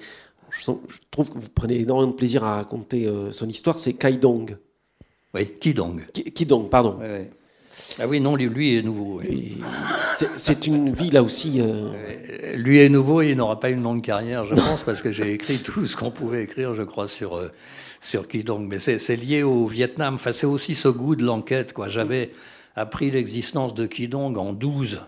je, 0.51 0.71
trouve 1.11 1.31
que 1.31 1.39
vous 1.39 1.49
prenez 1.49 1.81
énormément 1.81 2.13
de 2.13 2.17
plaisir 2.17 2.45
à 2.45 2.57
raconter 2.57 3.07
euh, 3.07 3.33
son 3.33 3.49
histoire, 3.49 3.79
c'est 3.79 3.95
Kai 3.95 4.13
Dong. 4.13 4.59
Oui, 5.35 5.49
Kidong. 5.61 6.07
Kidong, 6.13 6.69
pardon. 6.69 6.99
Oui, 7.01 7.29
Ah 7.99 8.07
oui, 8.07 8.21
non, 8.21 8.37
lui, 8.37 8.77
est 8.77 8.83
nouveau. 8.83 9.21
C'est 10.37 10.67
une 10.67 10.93
vie 10.93 11.11
là 11.11 11.23
aussi. 11.23 11.63
Lui 12.55 12.79
est 12.79 12.89
nouveau 12.89 13.23
et 13.23 13.31
il 13.31 13.37
n'aura 13.37 13.61
pas 13.61 13.71
une 13.71 13.83
longue 13.83 14.03
carrière, 14.03 14.45
je 14.45 14.55
pense, 14.55 14.83
parce 14.83 15.03
que 15.03 15.13
j'ai 15.13 15.33
écrit 15.33 15.59
tout 15.59 15.87
ce 15.87 15.97
qu'on 15.97 16.11
pouvait 16.11 16.45
écrire, 16.45 16.75
je 16.75 16.83
crois, 16.83 17.09
sur, 17.09 17.41
sur 18.01 18.29
Kidong. 18.29 18.67
Mais 18.69 18.79
c'est 18.79 19.17
lié 19.17 19.43
au 19.43 19.67
Vietnam. 19.67 20.15
Enfin, 20.15 20.33
c'est 20.33 20.47
aussi 20.47 20.75
ce 20.75 20.89
goût 20.89 21.17
de 21.17 21.25
l'enquête. 21.25 21.75
J'avais 21.89 22.33
appris 22.77 23.11
l'existence 23.11 23.75
de 23.75 23.87
Kidong 23.87 24.37
en 24.39 24.53
12 24.53 25.01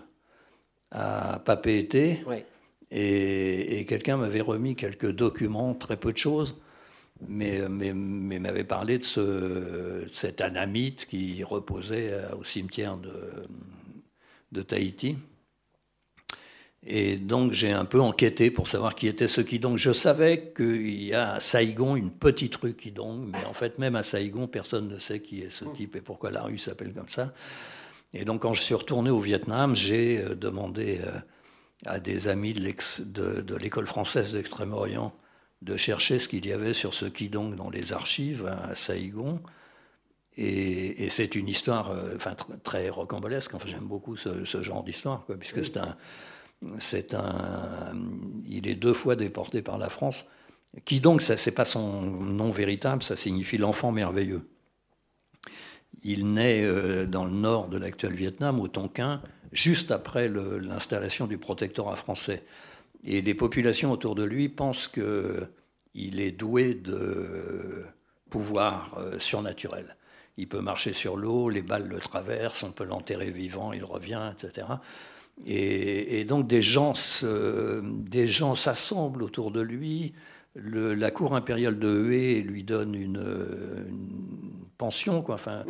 à 0.91 1.41
Papeete. 1.45 2.19
Et, 2.91 3.85
quelqu'un 3.87 4.17
m'avait 4.17 4.41
remis 4.41 4.75
quelques 4.75 5.11
documents, 5.11 5.73
très 5.73 5.95
peu 5.95 6.11
de 6.11 6.17
choses, 6.17 6.57
mais, 7.27 7.61
mais, 7.69 8.39
m'avait 8.39 8.63
parlé 8.63 8.97
de, 8.97 9.03
ce, 9.03 10.05
cet 10.11 10.41
anamite 10.41 11.05
qui 11.05 11.43
reposait 11.43 12.13
au 12.39 12.43
cimetière 12.43 12.97
de, 12.97 13.45
de 14.51 14.61
Tahiti. 14.61 15.17
Et 16.83 17.17
donc 17.17 17.51
j'ai 17.51 17.71
un 17.71 17.85
peu 17.85 18.01
enquêté 18.01 18.49
pour 18.49 18.67
savoir 18.67 18.95
qui 18.95 19.07
était 19.07 19.27
ce 19.27 19.41
Kidong. 19.41 19.77
Je 19.77 19.93
savais 19.93 20.51
qu'il 20.55 21.03
y 21.03 21.13
a 21.13 21.33
à 21.33 21.39
Saigon 21.39 21.95
une 21.95 22.09
petite 22.09 22.55
rue 22.55 22.73
Kidong, 22.73 23.29
mais 23.31 23.45
en 23.45 23.53
fait 23.53 23.77
même 23.77 23.95
à 23.95 24.01
Saigon, 24.01 24.47
personne 24.47 24.87
ne 24.87 24.97
sait 24.97 25.19
qui 25.19 25.41
est 25.41 25.51
ce 25.51 25.65
type 25.65 25.95
et 25.95 26.01
pourquoi 26.01 26.31
la 26.31 26.41
rue 26.41 26.57
s'appelle 26.57 26.93
comme 26.93 27.09
ça. 27.09 27.33
Et 28.13 28.25
donc 28.25 28.41
quand 28.41 28.53
je 28.53 28.63
suis 28.63 28.73
retourné 28.73 29.11
au 29.11 29.19
Vietnam, 29.19 29.75
j'ai 29.75 30.17
euh, 30.19 30.35
demandé 30.35 31.01
euh, 31.05 31.11
à 31.85 31.99
des 31.99 32.27
amis 32.27 32.53
de 32.53 33.55
l'école 33.57 33.85
française 33.85 34.33
d'Extrême-Orient 34.33 35.13
de 35.61 35.77
chercher 35.77 36.19
ce 36.19 36.27
qu'il 36.27 36.45
y 36.45 36.51
avait 36.51 36.73
sur 36.73 36.93
ce 36.93 37.05
Kidong 37.05 37.55
dans 37.55 37.69
les 37.69 37.93
archives 37.93 38.45
à 38.45 38.75
Saigon. 38.75 39.39
Et, 40.37 41.09
c'est 41.09 41.35
une 41.35 41.49
histoire 41.49 41.91
euh, 41.91 42.15
enfin, 42.15 42.35
très 42.63 42.89
rocambolesque. 42.89 43.53
Enfin, 43.53 43.67
J'aime 43.67 43.85
beaucoup 43.85 44.15
ce, 44.15 44.45
ce 44.45 44.61
genre 44.61 44.83
d'histoire, 44.83 45.25
puisque 45.39 45.65
c'est 45.65 45.77
un 45.77 45.97
c'est 46.79 47.13
un, 47.13 47.93
il 48.47 48.67
est 48.67 48.75
deux 48.75 48.93
fois 48.93 49.15
déporté 49.15 49.61
par 49.61 49.77
la 49.77 49.89
France. 49.89 50.25
Qui 50.85 50.99
donc, 50.99 51.21
ça 51.21 51.37
c'est 51.37 51.51
pas 51.51 51.65
son 51.65 52.01
nom 52.01 52.51
véritable, 52.51 53.03
ça 53.03 53.17
signifie 53.17 53.57
l'enfant 53.57 53.91
merveilleux. 53.91 54.47
Il 56.03 56.33
naît 56.33 56.63
euh, 56.63 57.05
dans 57.05 57.25
le 57.25 57.31
nord 57.31 57.67
de 57.67 57.77
l'actuel 57.77 58.13
Vietnam, 58.13 58.59
au 58.59 58.67
Tonkin, 58.67 59.21
juste 59.51 59.91
après 59.91 60.29
l'installation 60.29 61.27
du 61.27 61.37
protectorat 61.37 61.95
français. 61.95 62.43
Et 63.03 63.21
les 63.21 63.33
populations 63.33 63.91
autour 63.91 64.15
de 64.15 64.23
lui 64.23 64.49
pensent 64.49 64.87
qu'il 64.87 66.19
est 66.19 66.31
doué 66.31 66.75
de 66.75 67.83
pouvoirs 68.29 68.95
euh, 68.97 69.19
surnaturels. 69.19 69.95
Il 70.37 70.47
peut 70.47 70.61
marcher 70.61 70.93
sur 70.93 71.17
l'eau, 71.17 71.49
les 71.49 71.61
balles 71.61 71.87
le 71.87 71.99
traversent, 71.99 72.63
on 72.63 72.71
peut 72.71 72.85
l'enterrer 72.85 73.31
vivant, 73.31 73.73
il 73.73 73.83
revient, 73.83 74.31
etc. 74.33 74.67
Et, 75.45 76.23
donc 76.25 76.47
des 76.47 76.61
gens, 76.61 76.93
des 77.23 78.27
gens 78.27 78.55
s'assemblent 78.55 79.23
autour 79.23 79.51
de 79.51 79.61
lui. 79.61 80.13
la 80.55 81.11
cour 81.11 81.35
impériale 81.35 81.79
de 81.79 81.89
Hué 81.89 82.41
lui 82.41 82.63
donne 82.63 82.95
une, 82.95 83.21
pension, 84.81 85.21
quoi. 85.21 85.35
Enfin, 85.35 85.63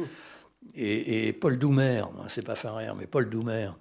et, 0.73 1.33
Paul 1.33 1.59
Doumer, 1.59 2.03
c'est 2.29 2.45
pas 2.45 2.55
Farrer, 2.55 2.91
mais 2.97 3.07
Paul 3.07 3.29
Doumer, 3.29 3.71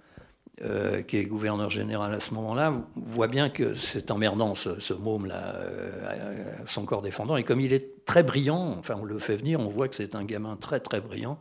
euh, 0.63 1.01
qui 1.01 1.17
est 1.17 1.25
gouverneur 1.25 1.69
général 1.69 2.13
à 2.13 2.19
ce 2.19 2.33
moment-là, 2.35 2.73
voit 2.95 3.27
bien 3.27 3.49
que 3.49 3.75
c'est 3.75 4.11
emmerdant 4.11 4.55
ce, 4.55 4.93
môme-là, 4.93 5.55
euh, 5.55 6.43
son 6.65 6.85
corps 6.85 7.01
défendant. 7.01 7.37
Et 7.37 7.43
comme 7.43 7.61
il 7.61 7.73
est 7.73 8.05
très 8.05 8.23
brillant, 8.23 8.75
enfin 8.77 8.95
on 8.99 9.03
le 9.03 9.19
fait 9.19 9.37
venir, 9.37 9.59
on 9.59 9.69
voit 9.69 9.87
que 9.87 9.95
c'est 9.95 10.15
un 10.15 10.23
gamin 10.23 10.55
très 10.55 10.79
très 10.79 11.01
brillant 11.01 11.39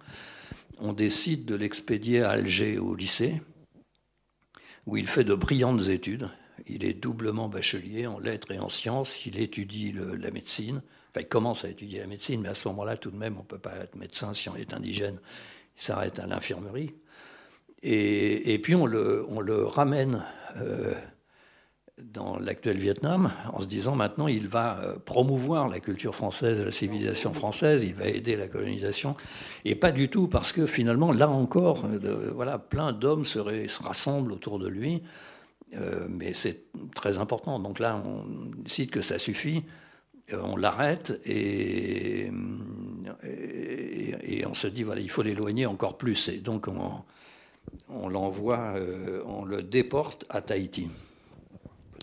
on 0.81 0.93
décide 0.93 1.45
de 1.45 1.55
l'expédier 1.55 2.23
à 2.23 2.31
Alger 2.31 2.79
au 2.79 2.95
lycée, 2.95 3.43
où 4.87 4.97
il 4.97 5.07
fait 5.07 5.25
de 5.25 5.35
brillantes 5.35 5.89
études. 5.89 6.31
Il 6.67 6.85
est 6.85 6.95
doublement 6.95 7.49
bachelier 7.49 8.07
en 8.07 8.19
lettres 8.19 8.51
et 8.53 8.59
en 8.59 8.69
sciences. 8.69 9.27
Il 9.27 9.39
étudie 9.39 9.93
la 9.93 10.31
médecine. 10.31 10.83
Enfin, 11.11 11.21
il 11.21 11.29
commence 11.29 11.65
à 11.65 11.69
étudier 11.69 12.01
la 12.01 12.07
médecine, 12.07 12.41
mais 12.41 12.49
à 12.49 12.55
ce 12.55 12.67
moment-là, 12.69 12.97
tout 12.97 13.11
de 13.11 13.17
même, 13.17 13.37
on 13.37 13.43
ne 13.43 13.47
peut 13.47 13.59
pas 13.59 13.77
être 13.77 13.97
médecin 13.97 14.35
si 14.35 14.49
on 14.49 14.57
est 14.57 14.73
indigène. 14.73 15.19
Il 15.77 15.83
s'arrête 15.83 16.19
à 16.19 16.27
l'infirmerie. 16.27 16.95
Et, 17.83 18.59
puis, 18.63 18.75
on 18.75 18.87
le, 18.87 19.65
ramène 19.65 20.23
euh, 20.57 20.93
dans 21.99 22.39
l'actuel 22.39 22.79
Vietnam 22.79 23.33
en 23.53 23.61
se 23.61 23.67
disant 23.67 23.95
maintenant, 23.95 24.29
il 24.29 24.49
va 24.49 24.81
euh, 24.81 24.97
promouvoir 24.99 25.69
la 25.69 25.81
culture 25.81 26.15
française, 26.15 26.63
la 26.63 26.73
civilisation 26.73 27.33
française, 27.33 27.83
il 27.83 27.95
va 27.95 28.07
aider 28.07 28.37
la 28.37 28.49
colonisation. 28.49 29.17
Et 29.65 29.75
pas 29.75 29.93
du 29.93 30.09
tout 30.09 30.29
parce 30.29 30.53
que 30.53 30.67
finalement, 30.67 31.13
là 31.13 31.31
encore, 31.31 31.87
voilà, 32.35 32.59
plein 32.59 32.93
d'hommes 32.93 33.25
se, 33.25 33.39
se 33.69 33.83
rassemblent 33.83 34.33
autour 34.33 34.59
de 34.59 34.69
lui. 34.69 35.03
Euh, 35.75 36.07
mais 36.09 36.35
c'est 36.35 36.65
très 36.95 37.19
important. 37.19 37.59
Donc 37.59 37.79
là, 37.79 38.03
on 38.05 38.25
cite 38.67 38.91
que 38.91 39.03
ça 39.03 39.19
suffit, 39.19 39.63
on 40.33 40.57
l'arrête 40.57 41.21
et, 41.25 42.31
et, 43.23 44.47
on 44.47 44.55
se 44.55 44.67
dit, 44.67 44.83
voilà, 44.83 45.01
il 45.01 45.11
faut 45.11 45.23
l'éloigner 45.23 45.67
encore 45.67 45.97
plus. 45.97 46.29
Et 46.29 46.39
donc 46.39 46.69
on, 46.69 47.03
on 47.89 48.09
l'envoie, 48.09 48.75
euh, 48.77 49.23
on 49.27 49.45
le 49.45 49.63
déporte 49.63 50.25
à 50.29 50.41
Tahiti. 50.41 50.89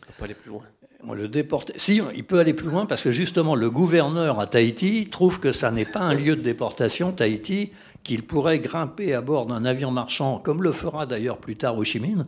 On 0.09 0.13
peut 0.18 0.26
aller 0.26 0.34
plus 0.34 0.49
loin. 0.49 0.63
On 1.07 1.13
le 1.13 1.28
déporte. 1.28 1.72
Si, 1.76 2.01
il 2.15 2.24
peut 2.24 2.39
aller 2.39 2.53
plus 2.53 2.70
loin 2.70 2.86
parce 2.86 3.03
que 3.03 3.11
justement, 3.11 3.55
le 3.55 3.70
gouverneur 3.70 4.39
à 4.39 4.47
Tahiti 4.47 5.07
trouve 5.09 5.39
que 5.39 5.51
ça 5.51 5.72
n'est 5.72 5.86
pas 5.86 5.99
un 5.99 6.15
lieu 6.15 6.36
de 6.36 6.41
déportation, 6.41 7.11
Tahiti, 7.11 7.72
qu'il 8.03 8.24
pourrait 8.24 8.59
grimper 8.59 9.13
à 9.13 9.22
bord 9.22 9.45
d'un 9.45 9.63
avion 9.65 9.91
marchand, 9.91 10.39
comme 10.39 10.63
le 10.63 10.72
fera 10.72 11.05
d'ailleurs 11.05 11.38
plus 11.38 11.55
tard 11.55 11.78
Ho 11.78 11.84
Chi 11.84 11.99
Minh, 11.99 12.26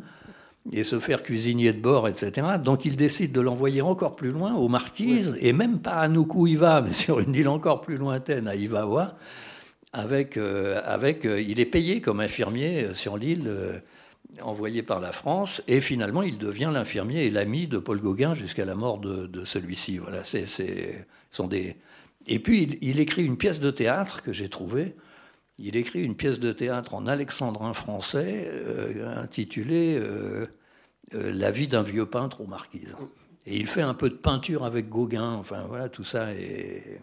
et 0.72 0.84
se 0.84 1.00
faire 1.00 1.24
cuisinier 1.24 1.74
de 1.74 1.82
bord, 1.82 2.08
etc. 2.08 2.48
Donc 2.64 2.86
il 2.86 2.96
décide 2.96 3.32
de 3.32 3.42
l'envoyer 3.42 3.82
encore 3.82 4.16
plus 4.16 4.32
loin, 4.32 4.54
aux 4.54 4.68
Marquises, 4.68 5.36
et 5.40 5.54
même 5.54 5.80
pas 5.80 5.96
à 5.96 6.08
Nuku-Iva, 6.08 6.82
mais 6.82 6.94
sur 6.94 7.20
une 7.20 7.34
île 7.34 7.48
encore 7.48 7.82
plus 7.82 7.98
lointaine, 7.98 8.48
à 8.48 8.56
Ivawa, 8.56 9.16
avec, 9.94 10.38
euh, 10.38 10.82
avec 10.86 11.26
euh, 11.26 11.42
il 11.42 11.60
est 11.60 11.66
payé 11.66 12.02
comme 12.02 12.20
infirmier 12.20 12.84
euh, 12.84 12.94
sur 12.94 13.18
l'île, 13.18 13.82
envoyé 14.42 14.84
par 14.84 15.00
la 15.00 15.12
France, 15.12 15.64
et 15.68 15.82
finalement 15.82 16.22
il 16.22 16.38
devient 16.38 16.70
l'infirmier 16.72 17.26
et 17.26 17.30
l'ami 17.32 17.68
de 17.68 17.80
Paul 17.80 18.00
Gauguin 18.00 18.36
jusqu'à 18.36 18.66
la 18.66 18.76
mort 18.76 19.00
de, 19.00 19.44
celui-ci. 19.46 19.98
Voilà, 19.98 20.24
c'est, 20.24 21.08
sont 21.32 21.48
des... 21.48 21.78
Et 22.28 22.38
puis 22.38 22.78
il, 22.82 23.00
écrit 23.00 23.26
une 23.26 23.38
pièce 23.38 23.60
de 23.60 23.72
théâtre 23.72 24.22
que 24.22 24.32
j'ai 24.32 24.48
trouvée, 24.48 24.96
il 25.58 25.76
écrit 25.76 26.04
une 26.04 26.16
pièce 26.16 26.40
de 26.40 26.52
théâtre 26.52 26.94
en 26.94 27.08
alexandrin 27.08 27.74
français 27.74 28.50
intitulée 29.18 30.00
La 31.12 31.50
vie 31.50 31.68
d'un 31.68 31.82
vieux 31.82 32.06
peintre 32.06 32.42
aux 32.42 32.48
marquises. 32.48 32.96
Et 33.48 33.58
il 33.58 33.68
fait 33.68 33.82
un 33.82 33.96
peu 33.96 34.12
de 34.12 34.16
peinture 34.16 34.64
avec 34.64 34.90
Gauguin, 34.90 35.34
enfin 35.34 35.66
voilà, 35.68 35.90
tout 35.90 36.04
ça. 36.04 36.34
Et, 36.34 37.00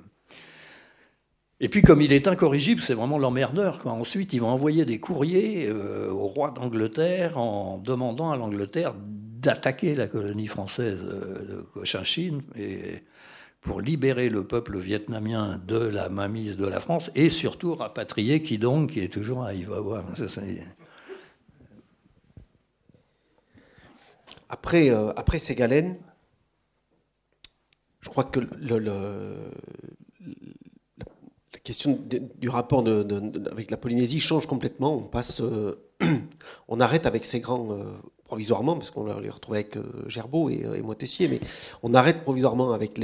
et 1.61 1.69
puis 1.69 1.83
comme 1.83 2.03
il 2.03 2.13
est 2.13 2.29
incorrigible, 2.29 2.81
c'est 2.81 2.95
vraiment 2.95 3.19
l'emmerdeur. 3.19 3.87
Ensuite, 3.87 4.33
il 4.33 4.41
va 4.41 4.49
envoyer 4.49 4.85
des 4.85 4.99
courriers 5.01 5.71
au 5.71 6.27
roi 6.27 6.51
d'Angleterre 6.51 7.39
en 7.39 7.79
demandant 7.79 8.31
à 8.31 8.37
l'Angleterre 8.37 8.95
d'attaquer 8.97 9.95
la 9.95 10.07
colonie 10.07 10.49
française 10.49 11.03
de 11.03 11.65
Cochinchine. 11.73 12.43
Pour 13.67 13.81
libérer 13.81 14.29
le 14.29 14.45
peuple 14.45 14.79
vietnamien 14.79 15.61
de 15.67 15.77
la 15.77 16.09
mainmise 16.09 16.57
de 16.57 16.67
la 16.67 16.79
France 16.79 17.11
et 17.17 17.29
surtout 17.29 17.75
rapatrier 17.75 18.41
Kidong 18.41 18.89
qui 18.89 19.01
est 19.01 19.09
toujours 19.09 19.43
à 19.43 19.55
Ivawa. 19.55 20.05
Après, 24.49 24.91
euh, 24.91 25.11
après 25.17 25.41
Ségalène, 25.41 25.97
je 28.01 28.09
crois 28.09 28.23
que 28.23 28.39
le, 28.39 29.51
question 31.67 31.99
du 32.39 32.49
rapport 32.49 32.85
avec 33.51 33.73
la 33.73 33.77
Polynésie 33.77 34.21
change 34.21 34.47
complètement. 34.47 34.95
On 34.95 35.03
passe, 35.03 35.41
euh, 35.41 35.75
on 36.69 36.79
arrête 36.79 37.07
avec 37.07 37.25
ces 37.25 37.41
grands 37.41 37.73
euh, 37.73 37.83
provisoirement, 38.25 38.77
parce 38.77 38.93
qu'on 38.93 39.05
les 39.19 39.31
retrouvait 39.31 39.59
avec 39.59 39.77
euh, 39.77 40.51
et, 40.51 40.65
euh, 40.65 40.75
et, 40.77 41.29
mais 41.29 41.41
on 41.83 41.93
arrête 41.93 42.23
provisoirement 42.23 42.73
avec 42.73 43.01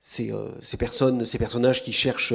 ces, 0.00 0.32
personnes, 0.78 1.26
ces 1.26 1.36
personnages 1.36 1.82
qui 1.82 1.92
cherchent 1.92 2.32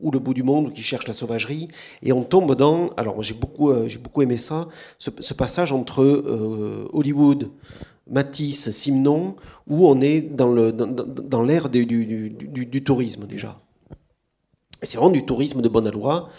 ou 0.00 0.10
le 0.10 0.18
bout 0.18 0.34
du 0.34 0.42
monde 0.42 0.66
ou 0.66 0.70
qui 0.70 0.82
cherchent 0.82 1.06
la 1.06 1.14
sauvagerie, 1.14 1.68
et 2.02 2.12
on 2.12 2.24
tombe 2.24 2.56
dans, 2.56 2.88
alors 2.96 3.22
j'ai 3.22 3.34
beaucoup, 3.34 3.72
j'ai 3.86 3.98
beaucoup 3.98 4.22
aimé 4.22 4.38
ça, 4.38 4.68
ce, 4.98 5.34
passage 5.34 5.72
entre 5.72 6.04
Hollywood, 6.92 7.50
Matisse, 8.10 8.70
Simon, 8.72 9.36
où 9.68 9.86
on 9.86 10.00
est 10.00 10.20
dans 10.20 11.42
l'ère 11.42 11.68
du, 11.68 12.82
tourisme 12.84 13.26
déjà. 13.26 13.60
C'est 14.82 14.96
vraiment 14.96 15.12
du 15.12 15.24
tourisme 15.24 15.60
de 15.60 15.68
bonne 15.68 15.90
loi, 15.90 16.30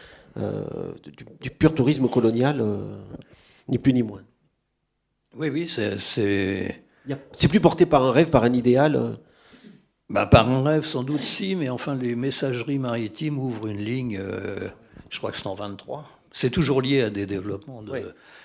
du, 1.41 1.49
pur 1.49 1.73
tourisme 1.73 2.07
colonial, 2.07 2.63
ni 3.67 3.77
plus 3.77 3.93
ni 3.93 4.03
moins. 4.03 4.21
Oui, 5.35 5.49
oui, 5.49 5.67
c'est. 5.67 5.97
C'est 7.31 7.47
plus 7.47 7.59
porté 7.59 7.85
par 7.85 8.03
un 8.03 8.11
rêve, 8.11 8.29
par 8.29 8.43
un 8.43 8.53
idéal 8.53 8.95
euh. 8.95 9.11
bah, 10.09 10.25
Par 10.25 10.49
un 10.49 10.63
rêve, 10.63 10.85
sans 10.85 11.03
doute, 11.03 11.21
si, 11.21 11.55
mais 11.55 11.69
enfin, 11.69 11.95
les 11.95 12.15
messageries 12.15 12.79
maritimes 12.79 13.39
ouvrent 13.39 13.67
une 13.67 13.83
ligne, 13.83 14.17
euh, 14.19 14.59
je 15.09 15.17
crois 15.17 15.31
que 15.31 15.37
c'est 15.37 15.47
en 15.47 15.55
23. 15.55 16.07
C'est 16.31 16.51
toujours 16.51 16.81
lié 16.81 17.01
à 17.01 17.09
des 17.09 17.25
développements, 17.25 17.83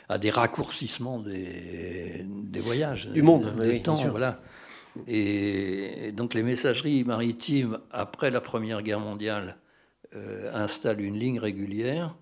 à 0.09 0.19
des 0.19 0.31
raccourcissements 0.31 1.19
des, 1.19 2.25
des 2.25 2.61
voyages. 2.61 3.09
Du 3.09 3.23
monde, 3.23 3.55
des 3.61 3.83
temps, 3.83 3.95
voilà. 3.95 4.41
Et 5.09 6.13
donc 6.13 6.35
les 6.35 6.43
messageries 6.43 7.05
maritimes, 7.05 7.79
après 7.91 8.31
la 8.31 8.41
Première 8.41 8.81
Guerre 8.83 9.01
mondiale, 9.01 9.57
euh, 10.17 10.49
installent 10.55 11.01
une 11.01 11.19
ligne 11.19 11.41
régulière 11.41 12.15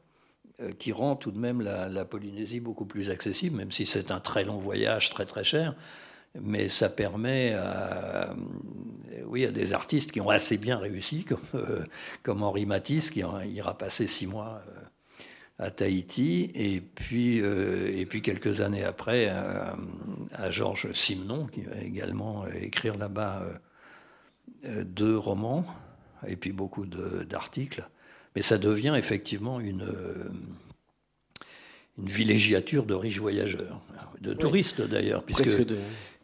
euh, 0.63 0.73
qui 0.79 0.93
rend 0.93 1.15
tout 1.15 1.31
de 1.31 1.39
même 1.39 1.61
la, 1.61 2.05
Polynésie 2.07 2.59
beaucoup 2.59 2.87
plus 2.87 3.11
accessible, 3.11 3.57
même 3.57 3.71
si 3.71 3.85
c'est 3.85 4.11
un 4.11 4.21
très 4.21 4.45
long 4.45 4.57
voyage, 4.57 5.11
très 5.11 5.27
très 5.27 5.45
cher. 5.45 5.75
Mais 6.41 6.71
ça 6.71 6.89
permet 6.89 7.53
à, 7.53 8.31
euh, 8.31 8.35
oui, 9.27 9.45
à 9.45 9.51
des 9.51 9.75
artistes 9.75 10.11
qui 10.11 10.23
ont 10.23 10.31
assez 10.31 10.57
bien 10.57 10.79
réussi, 10.79 11.25
comme, 11.29 11.87
comme 12.23 12.43
Henri 12.43 12.65
Matisse, 12.65 13.11
qui 13.11 13.21
ira 13.21 13.77
passer 13.77 14.07
six 14.07 14.27
mois 14.27 14.63
à 15.59 15.71
Tahiti, 15.71 16.51
et 16.55 16.81
puis, 16.81 17.37
et 17.39 18.07
puis 18.07 18.23
quelques 18.23 18.63
années 18.63 18.85
après 18.85 19.29
à, 19.29 19.77
à 20.33 20.51
Georges 20.51 20.93
Simenon, 20.93 21.47
qui 21.47 21.61
va 21.61 21.77
également 21.83 22.47
écrire 22.49 22.97
là-bas 22.97 23.43
deux 24.65 25.17
romans, 25.17 25.67
et 26.27 26.37
puis 26.37 26.53
beaucoup 26.53 26.87
d'articles. 26.87 27.85
Mais 28.35 28.43
ça 28.43 28.59
devient 28.59 28.95
effectivement 28.97 29.61
une, 29.61 29.83
euh, 29.83 30.29
une 31.99 32.09
villégiature 32.09 32.87
de 32.87 32.95
riches 32.95 33.19
voyageurs, 33.19 33.81
de 34.21 34.33
touristes 34.33 34.81
d'ailleurs, 34.81 35.23
puisque, 35.25 35.67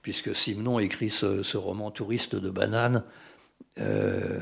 puisque 0.03 0.35
Simenon 0.35 0.79
écrit 0.79 1.11
ce, 1.11 1.57
roman 1.57 1.91
Touriste 1.91 2.35
de 2.37 2.51
banane 2.51 3.05
euh, 3.79 4.41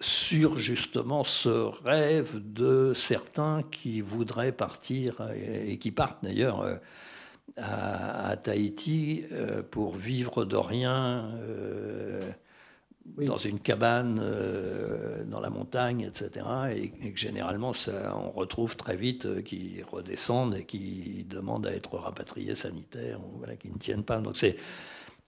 sur 0.00 0.58
justement 0.58 1.24
ce 1.24 1.48
rêve 1.48 2.40
de 2.52 2.92
certains 2.94 3.62
qui 3.70 4.00
voudraient 4.00 4.52
partir 4.52 5.26
et, 5.34 5.78
qui 5.78 5.90
partent 5.90 6.22
d'ailleurs 6.22 6.60
euh, 6.60 6.76
à, 7.56 8.36
Tahiti 8.36 9.24
pour 9.70 9.96
vivre 9.96 10.44
de 10.44 10.56
rien 10.56 11.30
dans 13.16 13.36
une 13.36 13.58
cabane 13.58 14.20
euh, 14.22 15.24
dans 15.24 15.40
la 15.40 15.50
montagne, 15.50 16.02
etc. 16.02 16.46
Et, 16.74 16.88
que 17.10 17.18
généralement, 17.18 17.72
ça, 17.72 18.16
on 18.16 18.30
retrouve 18.30 18.76
très 18.76 18.96
vite 18.96 19.26
euh, 19.26 19.42
qui 19.42 19.82
redescendent 19.90 20.54
et 20.56 20.64
qui 20.64 21.26
demandent 21.28 21.66
à 21.66 21.72
être 21.72 21.96
rapatriés 21.96 22.54
sanitaires, 22.54 23.20
ou 23.20 23.38
voilà, 23.38 23.56
qui 23.56 23.68
ne 23.68 23.78
tiennent 23.78 24.04
pas. 24.04 24.18
Donc 24.18 24.36
c'est, 24.36 24.56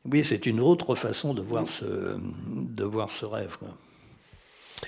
oui, 0.05 0.25
c'est 0.25 0.47
une 0.47 0.61
autre 0.61 0.95
façon 0.95 1.35
de 1.35 1.43
voir 1.43 1.69
ce, 1.69 2.19
de 2.49 2.85
voir 2.85 3.11
ce 3.11 3.27
rêve. 3.27 3.57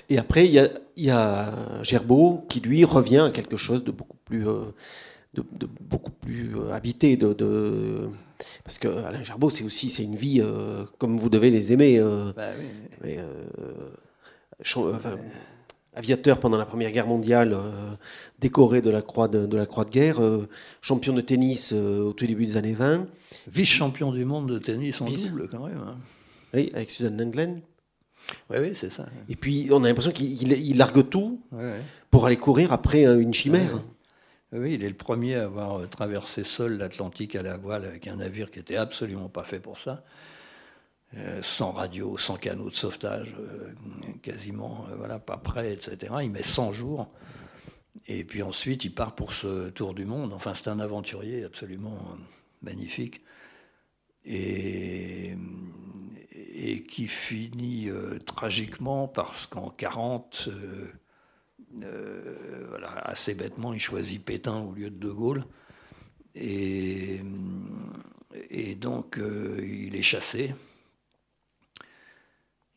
Et 0.09 0.17
après, 0.17 0.45
il 0.45 0.53
y 0.53 0.59
a, 0.59 0.69
y 0.97 1.09
a, 1.09 1.83
Gerbeau 1.83 2.45
qui, 2.49 2.59
lui, 2.59 2.83
revient 2.83 3.25
à 3.27 3.29
quelque 3.29 3.57
chose 3.57 3.83
de 3.83 3.91
beaucoup 3.91 4.17
plus, 4.25 4.47
euh, 4.47 4.65
de, 5.33 5.43
beaucoup 5.81 6.11
plus 6.11 6.55
habité, 6.71 7.17
de, 7.17 7.33
de 7.33 8.09
parce 8.63 8.79
que 8.79 8.87
Alain 8.87 9.23
Gerbeau, 9.23 9.49
c'est 9.49 9.63
aussi 9.63 9.89
c'est 9.89 10.03
une 10.03 10.15
vie 10.15 10.41
euh, 10.41 10.85
comme 10.97 11.17
vous 11.17 11.29
devez 11.29 11.49
les 11.49 11.73
aimer. 11.73 11.99
Euh, 11.99 12.31
bah 12.35 12.49
euh, 13.05 13.43
aviateur 15.95 16.39
pendant 16.39 16.57
la 16.57 16.65
Première 16.65 16.91
Guerre 16.91 17.07
mondiale, 17.07 17.55
décoré 18.39 18.81
de 18.81 18.89
la 18.89 19.03
croix 19.03 19.27
de, 19.27 19.55
la 19.55 19.65
croix 19.67 19.85
de 19.85 19.91
guerre, 19.91 20.19
champion 20.81 21.13
de 21.13 21.21
tennis 21.21 21.71
au 21.71 22.13
tout 22.13 22.25
début 22.25 22.45
des 22.45 22.57
années 22.57 22.73
20. 22.73 23.05
Vice-champion 23.47 24.11
du 24.11 24.25
monde 24.25 24.49
de 24.49 24.57
tennis 24.57 25.01
en 25.01 25.05
double, 25.05 25.49
quand 25.51 25.67
même. 25.67 25.77
Hein. 25.85 25.97
Oui, 26.53 26.71
avec 26.73 26.89
Suzanne 26.89 27.21
Lenglen. 27.21 27.61
Oui, 28.49 28.57
oui, 28.59 28.71
c'est 28.73 28.91
ça. 28.91 29.05
Et 29.29 29.35
puis, 29.35 29.67
on 29.71 29.83
a 29.83 29.87
l'impression 29.87 30.11
qu'il 30.11 30.77
largue 30.77 31.07
tout 31.09 31.39
pour 32.11 32.25
aller 32.25 32.37
courir 32.37 32.71
après 32.71 33.05
euh, 33.05 33.19
une 33.19 33.33
chimère. 33.33 33.81
Oui, 34.53 34.75
il 34.75 34.83
est 34.83 34.89
le 34.89 34.95
premier 34.95 35.35
à 35.35 35.45
avoir 35.45 35.79
euh, 35.79 35.87
traversé 35.87 36.43
seul 36.43 36.77
l'Atlantique 36.77 37.35
à 37.35 37.41
la 37.41 37.57
voile 37.57 37.85
avec 37.85 38.07
un 38.07 38.17
navire 38.17 38.51
qui 38.51 38.59
n'était 38.59 38.75
absolument 38.75 39.27
pas 39.27 39.43
fait 39.43 39.59
pour 39.59 39.79
ça. 39.79 40.03
Euh, 41.15 41.41
sans 41.41 41.71
radio, 41.71 42.17
sans 42.17 42.37
canot 42.37 42.69
de 42.69 42.75
sauvetage, 42.75 43.35
quasiment, 44.21 44.87
voilà, 44.97 45.19
pas 45.19 45.37
prêt, 45.37 45.73
etc. 45.73 46.13
Il 46.21 46.31
met 46.31 46.43
100 46.43 46.73
jours. 46.73 47.09
Et 48.07 48.23
puis 48.23 48.41
ensuite, 48.41 48.85
il 48.85 48.93
part 48.93 49.15
pour 49.15 49.33
ce 49.33 49.69
tour 49.69 49.93
du 49.93 50.05
monde. 50.05 50.33
Enfin, 50.33 50.53
c'est 50.53 50.67
un 50.67 50.79
aventurier 50.79 51.43
absolument 51.43 51.99
magnifique. 52.61 53.21
Et 54.25 55.35
et 56.53 56.83
qui 56.83 57.07
finit 57.07 57.89
euh, 57.89 58.19
tragiquement 58.19 59.07
parce 59.07 59.47
qu'en 59.47 59.69
40, 59.69 60.47
euh, 60.47 60.51
euh, 60.51 60.91
voilà, 62.69 62.91
assez 63.03 63.33
bêtement, 63.33 63.73
il 63.73 63.79
choisit 63.79 64.23
Pétain 64.23 64.59
au 64.59 64.73
lieu 64.73 64.89
de 64.89 64.97
De 64.97 65.11
Gaulle. 65.11 65.45
Et, 66.35 67.19
donc, 68.75 69.19
il 69.19 69.95
est 69.95 70.01
chassé. 70.01 70.53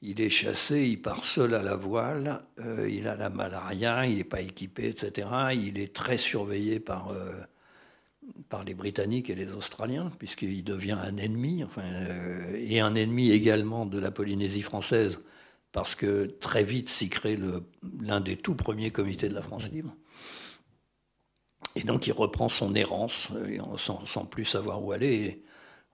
Il 0.03 0.21
est 0.21 0.31
chassé, 0.31 0.83
il 0.87 1.01
part 1.01 1.25
seul 1.25 1.55
à 1.55 1.63
la 1.63 1.75
voile, 1.75 2.45
il 2.89 3.09
a 3.09 3.17
la 3.17 3.31
malaria, 3.31 4.07
il 4.07 4.19
n'est 4.19 4.25
pas 4.25 4.43
équipé, 4.43 4.89
etc. 4.89 5.29
Il 5.55 5.79
est 5.79 5.95
très 5.95 6.19
surveillé 6.19 6.81
par 6.81 7.13
par 8.49 8.65
les 8.65 8.75
Britanniques 8.75 9.31
et 9.31 9.35
les 9.35 9.53
Australiens, 9.53 10.11
puisqu'il 10.19 10.65
devient 10.65 10.99
un 11.03 11.17
ennemi, 11.17 11.65
enfin, 11.65 11.83
euh, 11.83 12.57
et 12.57 12.81
un 12.81 12.95
ennemi 12.95 13.31
également 13.31 13.87
de 13.87 13.99
la 13.99 14.11
Polynésie 14.11 14.63
française, 14.63 15.25
parce 15.77 15.95
que 15.95 16.25
très 16.41 16.65
vite 16.65 16.89
s'y 16.89 17.11
crée 17.11 17.37
l'un 18.01 18.23
des 18.23 18.39
tout 18.39 18.55
premiers 18.55 18.89
comités 18.89 19.29
de 19.29 19.35
la 19.35 19.43
France 19.43 19.69
libre. 19.69 19.95
Et 21.75 21.83
donc 21.83 22.07
il 22.07 22.15
reprend 22.15 22.49
son 22.49 22.75
errance, 22.75 23.31
euh, 23.35 23.59
sans, 23.77 24.25
plus 24.25 24.47
savoir 24.47 24.83
où 24.83 24.93
aller. 24.93 25.45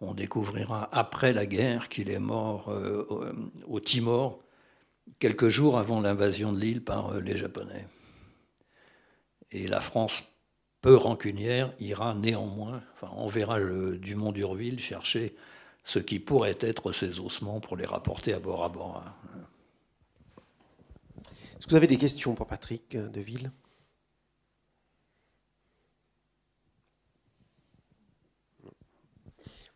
On 0.00 0.14
découvrira 0.14 0.88
après 0.92 1.32
la 1.32 1.46
guerre 1.46 1.88
qu'il 1.88 2.10
est 2.10 2.20
mort 2.20 2.68
euh, 2.68 3.32
au, 3.66 3.80
Timor, 3.80 4.38
quelques 5.18 5.48
jours 5.48 5.76
avant 5.76 6.00
l'invasion 6.00 6.52
de 6.52 6.60
l'île 6.60 6.84
par 6.84 7.18
les 7.18 7.36
Japonais. 7.36 7.88
Et 9.50 9.66
la 9.66 9.80
France 9.80 10.22
peu 10.80 10.94
rancunière, 10.94 11.72
ira 11.80 12.14
néanmoins, 12.14 12.84
enfin, 12.94 13.12
on 13.16 13.26
verra 13.26 13.58
le 13.58 13.98
Dumont 13.98 14.30
d'Urville 14.30 14.78
chercher 14.78 15.34
ce 15.82 15.98
qui 15.98 16.20
pourrait 16.20 16.58
être 16.60 16.92
ses 16.92 17.18
ossements 17.18 17.58
pour 17.58 17.76
les 17.76 17.84
rapporter 17.84 18.32
à 18.32 18.38
Bora 18.38 18.68
Bora. 18.68 19.16
Est-ce 21.62 21.68
que 21.68 21.70
vous 21.74 21.76
avez 21.76 21.86
des 21.86 21.96
questions 21.96 22.34
pour 22.34 22.48
Patrick 22.48 22.96
Deville 22.96 23.52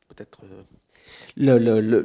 Peut-être. 0.09 0.41
Euh, 1.39 2.03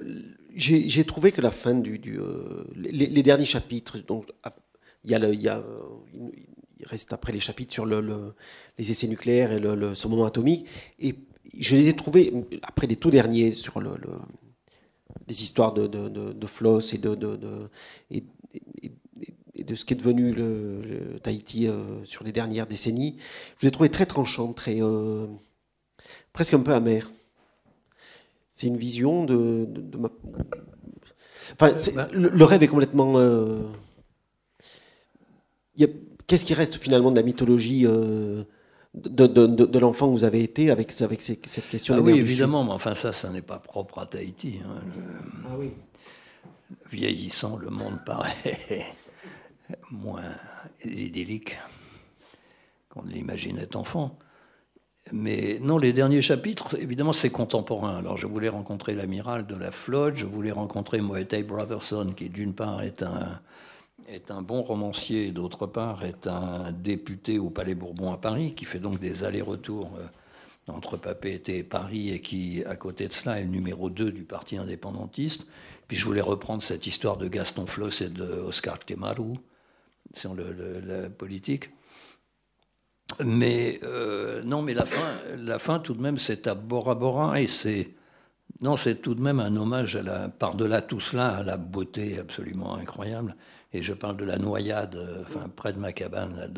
j'ai 0.54 1.04
trouvé 1.04 1.32
que 1.32 1.42
la 1.42 1.50
fin 1.50 1.74
du. 1.74 2.00
Euh, 2.20 2.64
les, 2.76 3.24
derniers 3.24 3.46
chapitres, 3.46 3.98
donc, 3.98 4.32
il 5.04 5.10
y 5.10 5.16
a, 5.16 5.18
le, 5.18 5.34
il 5.34 6.86
reste 6.86 7.12
après 7.12 7.32
les 7.32 7.40
chapitres 7.40 7.74
sur 7.74 7.88
le, 7.88 8.36
les 8.78 8.92
essais 8.92 9.08
nucléaires 9.08 9.52
et 9.52 9.60
le, 9.60 9.96
ce 9.96 10.08
moment 10.08 10.26
atomique. 10.26 10.68
Et 11.00 11.16
je 11.58 11.76
les 11.76 11.88
ai 11.88 11.96
trouvés, 11.96 12.32
après 12.62 12.86
les 12.86 12.98
tout 12.98 13.10
derniers, 13.10 13.52
sur 13.52 13.82
le, 13.82 13.96
les 15.28 15.42
histoires 15.42 15.74
de, 15.74 16.46
Floss 16.46 16.94
et 16.94 17.00
de, 17.00 17.18
de 19.64 19.76
ce 19.76 19.86
qui 19.86 19.94
est 19.94 19.98
devenu 19.98 20.34
le, 20.34 21.20
Tahiti 21.22 21.68
euh, 21.68 22.04
sur 22.06 22.24
les 22.24 22.32
dernières 22.32 22.68
décennies, 22.68 23.18
je 23.58 23.64
les 23.64 23.68
ai 23.70 23.72
trouvés 23.72 23.90
très 23.90 24.06
tranchants, 24.06 24.54
très, 24.54 24.82
euh, 24.82 25.28
presque 26.34 26.54
un 26.54 26.60
peu 26.60 26.74
amers. 26.74 27.12
C'est 28.54 28.68
une 28.68 28.78
vision 28.78 29.26
de, 29.26 29.68
ma... 29.98 30.10
Enfin, 31.54 31.76
bah 31.96 32.08
le, 32.12 32.44
rêve 32.44 32.64
est 32.64 32.68
complètement... 32.68 33.18
Euh, 33.18 33.64
a 35.80 35.86
qu'est-ce 36.28 36.46
qui 36.46 36.54
reste 36.54 36.76
finalement 36.76 37.12
de 37.12 37.16
la 37.16 37.24
mythologie 37.24 37.86
euh, 37.86 38.44
de, 38.94 39.80
l'enfant 39.80 40.08
que 40.08 40.14
vous 40.14 40.24
avez 40.24 40.44
été 40.44 40.70
avec, 40.70 41.02
avec 41.02 41.22
cette 41.22 41.70
question 41.70 41.96
ah 41.98 42.02
Oui, 42.02 42.14
évidemment, 42.14 42.64
mais 42.64 42.72
enfin 42.72 42.96
ça, 42.96 43.12
ça 43.12 43.30
n'est 43.30 43.42
pas 43.42 43.58
propre 43.58 44.00
à 44.00 44.06
Tahiti. 44.06 44.60
Hein, 44.66 44.82
ah 45.50 45.56
oui. 45.58 45.72
Vieillissant, 46.92 47.58
le 47.58 47.70
monde 47.70 48.00
paraît 48.06 48.86
moins 49.90 50.36
idyllique 50.84 51.58
qu'on 52.90 53.04
l'imaginait 53.04 53.76
enfant. 53.76 54.18
Mais 55.12 55.60
non, 55.62 55.78
les 55.78 55.94
derniers 55.94 56.22
chapitres, 56.22 56.78
évidemment, 56.80 57.14
c'est 57.14 57.32
contemporain. 57.32 57.98
Alors, 57.98 58.18
je 58.18 58.28
voulais 58.28 58.50
rencontrer 58.50 58.94
l'amiral 58.94 59.48
de 59.48 59.56
la 59.56 59.72
flotte, 59.72 60.16
je 60.18 60.26
voulais 60.26 60.52
rencontrer 60.52 61.02
Moetei 61.02 61.44
Brotherson, 61.44 62.14
qui 62.16 62.30
d'une 62.30 62.54
part 62.54 62.82
est 62.84 63.04
un, 63.04 63.40
est 64.08 64.32
un 64.32 64.42
bon 64.42 64.62
romancier 64.62 65.32
d'autre 65.32 65.68
part 65.68 66.04
est 66.06 66.28
un 66.28 66.72
député 66.72 67.40
au 67.40 67.50
Palais 67.50 67.76
Bourbon 67.76 68.14
à 68.14 68.18
Paris, 68.18 68.54
qui 68.54 68.66
fait 68.66 68.80
donc 68.80 69.00
des 69.00 69.24
allers-retours 69.24 69.92
euh, 69.98 70.72
entre 70.72 70.98
Papeete 70.98 71.50
et 71.50 71.64
Paris 71.64 72.12
et 72.12 72.22
qui, 72.22 72.64
à 72.66 72.76
côté 72.76 73.08
de 73.08 73.14
cela, 73.14 73.40
est 73.40 73.44
le 73.44 73.50
numéro 73.50 73.90
2 73.90 74.12
du 74.12 74.24
parti 74.24 74.58
indépendantiste. 74.58 75.46
Puis 75.88 75.98
je 75.98 76.06
voulais 76.06 76.22
reprendre 76.22 76.62
cette 76.62 76.88
histoire 76.88 77.18
de 77.18 77.28
Gaston 77.28 77.66
Floss 77.66 78.02
et 78.02 78.10
de 78.10 78.24
Oscar 78.24 78.80
Temaru 78.80 79.36
sur 80.14 80.36
la 80.36 81.10
politique. 81.10 81.70
Mais 83.24 83.80
euh, 83.84 84.42
non, 84.44 84.62
mais 84.62 84.74
la 84.74 84.86
fin, 84.86 85.18
la 85.38 85.60
fin 85.60 85.80
tout 85.80 85.94
de 85.94 86.02
même, 86.02 86.18
c'est 86.18 86.48
à 86.48 86.56
Bora 86.56 86.96
Bora 86.96 87.42
et 87.42 87.48
c'est 87.48 87.90
non, 88.62 88.76
c'est 88.76 88.96
tout 88.96 89.16
de 89.16 89.22
même 89.22 89.40
un 89.40 89.56
hommage 89.56 89.96
à 89.96 90.04
la, 90.04 90.30
par-delà 90.30 90.82
tout 90.82 91.00
cela, 91.00 91.38
à 91.38 91.44
la 91.44 91.58
beauté 91.58 92.20
absolument 92.20 92.76
incroyable 92.76 93.36
et 93.74 93.82
je 93.82 93.94
parle 93.94 94.18
de 94.18 94.26
la 94.26 94.38
noyade, 94.38 94.96
euh, 94.96 95.24
enfin, 95.24 95.50
près 95.56 95.74
de 95.74 95.80
ma 95.80 95.94
cabane, 95.94 96.52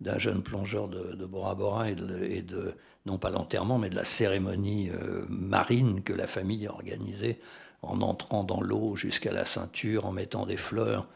d'un 0.00 0.18
jeune 0.18 0.42
plongeur 0.42 0.88
de, 0.88 1.26
Bora 1.26 1.54
Bora 1.54 1.90
et 1.90 1.94
de, 1.94 2.74
non 3.04 3.18
pas 3.18 3.30
l'enterrement, 3.30 3.78
mais 3.78 3.90
de 3.90 3.96
la 3.96 4.04
cérémonie 4.04 4.90
euh, 4.90 5.24
marine 5.28 6.02
que 6.02 6.12
la 6.12 6.26
famille 6.26 6.66
a 6.66 6.72
organisée 6.72 7.40
en 7.82 8.00
entrant 8.00 8.44
dans 8.44 8.60
l'eau 8.60 8.96
jusqu'à 8.96 9.32
la 9.32 9.44
ceinture, 9.44 10.06
en 10.06 10.12
mettant 10.12 10.46
des 10.46 10.56
fleurs. 10.56 11.06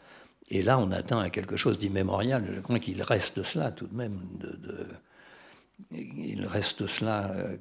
Et 0.51 0.63
là, 0.63 0.79
on 0.79 0.91
atteint 0.91 1.21
à 1.21 1.31
quelque 1.31 1.57
chose 1.57 1.79
d'immémorial. 1.79 2.45
Je 2.55 2.61
crois 2.61 2.79
qu'il 2.79 3.01
reste 3.03 3.43
cela 3.45 3.71
tout 3.71 3.87
de 3.87 3.97
même 3.97 4.13
de 4.41 4.87
il 5.93 6.47
reste 6.47 6.87
cela, 6.87 7.33
euh, 7.35 7.57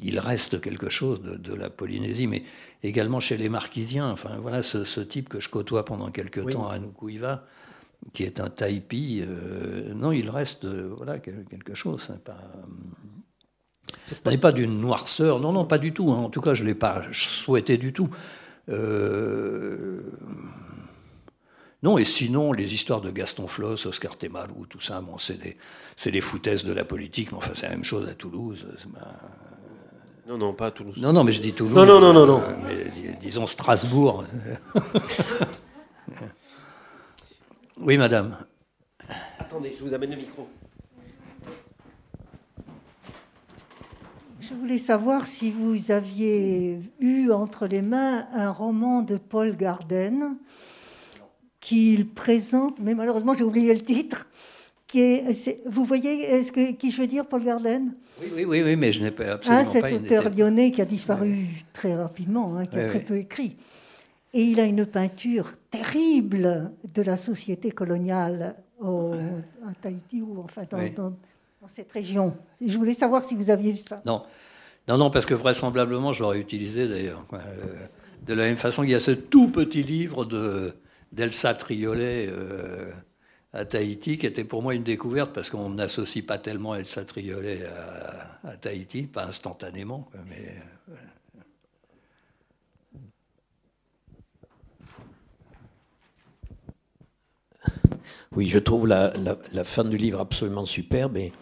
il 0.00 0.18
reste 0.18 0.60
quelque 0.60 0.90
chose 0.90 1.20
de, 1.22 1.54
la 1.54 1.70
Polynésie, 1.70 2.26
mais 2.26 2.42
également 2.82 3.20
chez 3.20 3.36
les 3.36 3.48
Marquisiens. 3.48 4.10
Enfin, 4.10 4.36
voilà 4.40 4.62
ce, 4.62 5.00
type 5.00 5.28
que 5.28 5.40
je 5.40 5.48
côtoie 5.48 5.84
pendant 5.84 6.10
quelques 6.10 6.48
temps 6.50 6.68
à 6.68 6.78
Nukuiva, 6.78 7.44
qui 8.12 8.24
est 8.24 8.40
un 8.40 8.50
Taipi. 8.50 9.22
Euh, 9.22 9.94
non, 9.94 10.12
il 10.12 10.30
reste 10.30 10.64
euh, 10.64 10.92
voilà 10.96 11.18
quelque 11.18 11.74
chose. 11.74 12.08
Hein, 12.10 12.18
pas, 12.24 14.30
n'est 14.30 14.38
pas 14.38 14.52
d'une 14.52 14.80
noirceur. 14.80 15.40
Non, 15.40 15.52
non, 15.52 15.64
pas 15.64 15.78
du 15.78 15.92
tout. 15.92 16.12
Hein. 16.12 16.18
En 16.18 16.30
tout 16.30 16.40
cas, 16.40 16.54
je 16.54 16.64
l'ai 16.64 16.74
pas 16.74 17.02
souhaité 17.12 17.78
du 17.78 17.92
tout. 17.92 18.10
Non, 21.86 21.98
et 21.98 22.04
sinon, 22.04 22.50
les 22.50 22.74
histoires 22.74 23.00
de 23.00 23.12
Gaston 23.12 23.46
Floss, 23.46 23.86
Oscar 23.86 24.10
ou 24.56 24.66
tout 24.66 24.80
ça, 24.80 25.00
bon, 25.00 25.18
c'est 25.18 25.38
des, 25.40 25.56
des, 26.10 26.20
foutaises 26.20 26.64
de 26.64 26.72
la 26.72 26.84
politique, 26.84 27.30
mais 27.30 27.38
enfin, 27.38 27.52
c'est 27.54 27.68
la 27.68 27.74
même 27.74 27.84
chose 27.84 28.08
à 28.08 28.14
Toulouse. 28.14 28.66
Non, 30.26 30.36
non, 30.36 30.52
pas 30.52 30.66
à 30.66 30.70
Toulouse. 30.72 30.96
Non, 30.98 31.12
non, 31.12 31.22
mais 31.22 31.30
je 31.30 31.40
dis 31.40 31.52
Toulouse. 31.52 31.76
Non, 31.76 31.86
non, 31.86 32.00
non, 32.00 32.12
non. 32.12 32.26
non. 32.26 32.42
Euh, 32.42 32.56
mais, 32.64 33.16
disons 33.20 33.46
Strasbourg. 33.46 34.24
oui, 37.80 37.96
madame. 37.96 38.36
Attendez, 39.38 39.72
je 39.78 39.84
vous 39.84 39.94
amène 39.94 40.10
le 40.10 40.16
micro. 40.16 40.48
Je 44.40 44.54
voulais 44.54 44.78
savoir 44.78 45.28
si 45.28 45.52
vous 45.52 45.92
aviez 45.92 46.80
eu 46.98 47.30
entre 47.30 47.68
les 47.68 47.82
mains 47.82 48.26
un 48.32 48.50
roman 48.50 49.02
de 49.02 49.18
Paul 49.18 49.56
Garden 49.56 50.36
qu'il 51.66 52.08
présente, 52.08 52.78
mais 52.78 52.94
malheureusement 52.94 53.34
j'ai 53.34 53.42
oublié 53.42 53.74
le 53.74 53.80
titre. 53.80 54.28
Qui 54.86 55.00
est, 55.00 55.66
vous 55.66 55.84
voyez 55.84 56.40
ce 56.44 56.52
que, 56.52 56.70
qui 56.70 56.92
je 56.92 57.00
veux 57.00 57.08
dire, 57.08 57.26
Paul 57.26 57.42
Garden 57.42 57.92
oui, 58.20 58.44
oui, 58.46 58.62
oui, 58.62 58.76
mais 58.76 58.92
je 58.92 59.02
n'ai 59.02 59.10
pas 59.10 59.32
absolument 59.32 59.62
ah, 59.62 59.64
Cet 59.64 59.92
auteur 59.92 60.30
lyonnais 60.30 60.70
qui 60.70 60.80
a 60.80 60.84
disparu 60.84 61.48
très 61.72 61.96
rapidement, 61.96 62.56
hein, 62.56 62.66
qui 62.66 62.78
a 62.78 62.86
très 62.86 63.00
peu 63.00 63.16
écrit. 63.16 63.56
Et 64.32 64.42
il 64.42 64.60
a 64.60 64.64
une 64.64 64.86
peinture 64.86 65.54
terrible 65.72 66.70
de 66.94 67.02
la 67.02 67.16
société 67.16 67.72
coloniale 67.72 68.54
au, 68.80 69.14
à 69.14 69.74
Tahiti 69.82 70.22
ou 70.22 70.40
enfin 70.44 70.62
dans, 70.70 70.88
dans, 70.94 71.12
cette 71.68 71.90
région. 71.90 72.36
Je 72.64 72.78
voulais 72.78 72.94
savoir 72.94 73.24
si 73.24 73.34
vous 73.34 73.50
aviez 73.50 73.72
vu 73.72 73.82
ça. 73.88 74.00
Non, 74.06 74.22
non, 74.86 74.98
non, 74.98 75.10
parce 75.10 75.26
que 75.26 75.34
vraisemblablement 75.34 76.12
je 76.12 76.22
l'aurais 76.22 76.38
utilisé 76.38 76.86
d'ailleurs. 76.86 77.26
De 78.24 78.34
la 78.34 78.44
même 78.44 78.56
façon 78.56 78.82
qu'il 78.82 78.92
y 78.92 78.94
a 78.94 79.00
ce 79.00 79.10
tout 79.10 79.48
petit 79.48 79.82
livre 79.82 80.24
de 80.24 80.72
d'Elsa 81.12 81.54
Triolet 81.54 82.30
à 83.52 83.64
Tahiti, 83.64 84.18
qui 84.18 84.26
était 84.26 84.44
pour 84.44 84.62
moi 84.62 84.74
une 84.74 84.84
découverte 84.84 85.32
parce 85.32 85.48
qu'on 85.48 85.70
n'associe 85.70 86.24
pas 86.24 86.38
tellement 86.38 86.74
Elsa 86.74 87.04
Triolet 87.04 87.64
à, 88.44 88.56
Tahiti, 88.56 89.04
pas 89.04 89.24
instantanément. 89.24 90.10
Mais, 90.28 90.56
Oui, 98.36 98.48
je 98.48 98.58
trouve 98.58 98.86
la, 98.86 99.10
fin 99.64 99.84
du 99.84 99.96
livre 99.96 100.20
absolument 100.20 100.66
superbe 100.66 101.16
et 101.16 101.32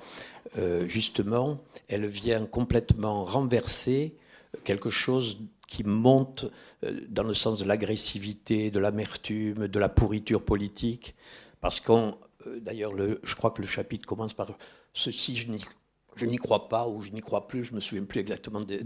euh, 0.59 0.87
justement, 0.89 1.61
elle 1.89 2.07
vient 2.07 2.47
complètement 2.47 3.25
renverser 3.25 4.15
quelque 4.63 4.91
chose 4.91 5.41
qui 5.75 5.83
monte 5.83 6.47
euh, 6.85 7.01
dans 7.09 7.25
le 7.25 7.35
sens 7.35 7.59
de 7.59 7.65
l'agressivité, 7.65 8.71
de 8.71 8.79
l'amertume, 8.79 9.67
de 9.67 9.79
la 9.81 9.89
pourriture 9.89 10.43
politique. 10.43 11.17
Parce 11.61 11.81
qu'on, 11.81 12.17
euh, 12.47 12.61
d'ailleurs, 12.61 12.93
je 12.97 13.35
crois 13.35 13.51
que 13.51 13.61
le 13.61 13.67
chapitre 13.67 14.07
commence 14.07 14.33
par 14.33 14.49
ceci, 14.93 15.35
je 15.35 16.27
n'y 16.27 16.37
crois 16.37 16.69
pas 16.69 16.87
ou 16.87 17.03
je 17.03 17.11
n'y 17.11 17.21
crois 17.21 17.49
plus, 17.49 17.65
je 17.65 17.75
me 17.75 17.81
souviens 17.81 18.05
plus 18.05 18.21
exactement 18.21 18.61
de, 18.61 18.79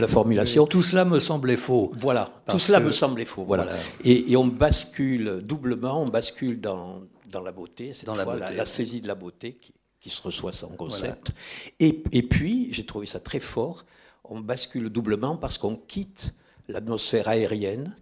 la, 0.00 0.08
formulation. 0.08 0.66
tout 0.66 0.82
cela 0.82 1.04
me 1.04 1.20
semblait 1.20 1.56
faux. 1.56 1.92
Voilà, 1.98 2.42
tout 2.48 2.58
cela 2.58 2.80
me 2.80 2.90
semblait 2.90 3.24
faux. 3.24 3.44
Voilà. 3.44 3.76
Et, 4.04 4.36
on 4.36 4.48
bascule 4.48 5.40
doublement, 5.44 6.02
on 6.02 6.08
bascule 6.08 6.60
dans, 6.60 7.02
dans 7.30 7.42
la 7.42 7.52
beauté, 7.52 7.92
c'est 7.92 8.06
dans 8.06 8.16
la, 8.16 8.50
la, 8.50 8.64
saisie 8.64 9.00
de 9.00 9.06
la 9.06 9.14
beauté 9.14 9.52
qui, 9.60 9.72
qui 10.00 10.10
se 10.10 10.20
reçoit 10.20 10.52
sans 10.52 10.70
concept. 10.70 11.30
Et, 11.78 12.02
et, 12.10 12.24
puis, 12.24 12.70
j'ai 12.72 12.84
trouvé 12.84 13.06
ça 13.06 13.20
très 13.20 13.38
fort, 13.38 13.84
on 14.32 14.40
bascule 14.40 14.88
doublement 14.88 15.36
parce 15.36 15.58
qu'on 15.58 15.76
quitte 15.76 16.32
l'atmosphère 16.68 17.28
aérienne 17.28 17.94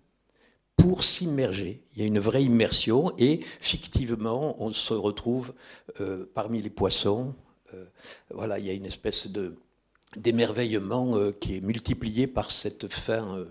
pour 0.77 1.03
s'immerger. 1.03 1.83
Il 1.93 2.01
y 2.01 2.05
a 2.05 2.07
une 2.07 2.21
vraie 2.21 2.45
immersion 2.45 3.13
et 3.19 3.41
fictivement, 3.61 4.57
on 4.63 4.73
se 4.73 4.95
retrouve 4.95 5.53
euh, 6.01 6.31
parmi 6.33 6.63
les 6.63 6.71
poissons. 6.71 7.35
Euh, 7.75 7.85
voilà, 8.33 8.59
il 8.59 8.67
y 8.67 8.71
a 8.71 8.73
une 8.73 8.87
espèce 8.87 9.27
de 9.27 9.57
d'émerveillement 10.17 11.17
euh, 11.17 11.31
qui 11.31 11.57
est 11.57 11.61
multiplié 11.61 12.27
par 12.27 12.51
cette 12.51 12.93
fin 12.93 13.45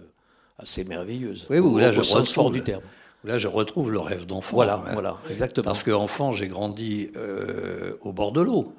assez 0.58 0.84
merveilleuse. 0.84 1.48
Oui, 1.50 1.60
oui, 1.60 1.82
là, 1.82 1.90
au, 1.90 1.94
je 1.94 2.02
sens 2.02 2.34
fort 2.34 2.52
du 2.52 2.62
terme. 2.62 2.84
Là, 3.26 3.38
je 3.38 3.50
retrouve 3.50 3.92
le 3.92 4.00
rêve 4.00 4.26
d'enfant. 4.26 4.56
Voilà, 4.56 4.82
voilà, 4.94 5.18
exactement. 5.30 5.66
Parce 5.66 5.84
qu'enfant, 5.84 6.32
j'ai 6.32 6.48
grandi 6.48 7.10
euh, 7.18 7.98
au 8.00 8.14
bord 8.14 8.32
de 8.32 8.40
l'eau, 8.40 8.74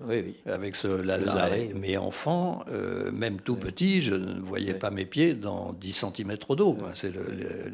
avec 0.47 0.76
ce 0.76 0.88
Lazare. 0.88 1.51
Mais 1.74 1.99
enfant, 1.99 2.64
euh, 2.72 3.12
même 3.12 3.41
tout 3.41 3.57
petit, 3.57 4.01
je 4.01 4.14
ne 4.14 4.41
voyais 4.41 4.72
pas 4.72 4.91
mes 4.91 5.05
pieds 5.05 5.34
dans 5.34 5.74
10 5.74 5.93
cm 6.16 6.36
d'eau. 6.57 6.78
C'est 6.95 7.12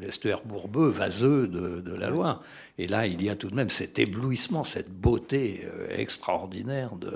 l'estuaire 0.01 0.43
bourbeux, 0.45 0.89
vaseux 0.89 1.47
de, 1.47 1.95
la 1.95 2.11
Loire. 2.11 2.43
Et 2.79 2.89
là, 2.89 3.07
il 3.07 3.23
y 3.23 3.31
a 3.31 3.37
tout 3.37 3.49
de 3.49 3.55
même 3.55 3.71
cet 3.71 3.99
éblouissement, 4.01 4.65
cette 4.65 4.91
beauté 4.91 5.65
euh, 5.65 5.87
extraordinaire 5.97 6.97
de, 6.97 7.13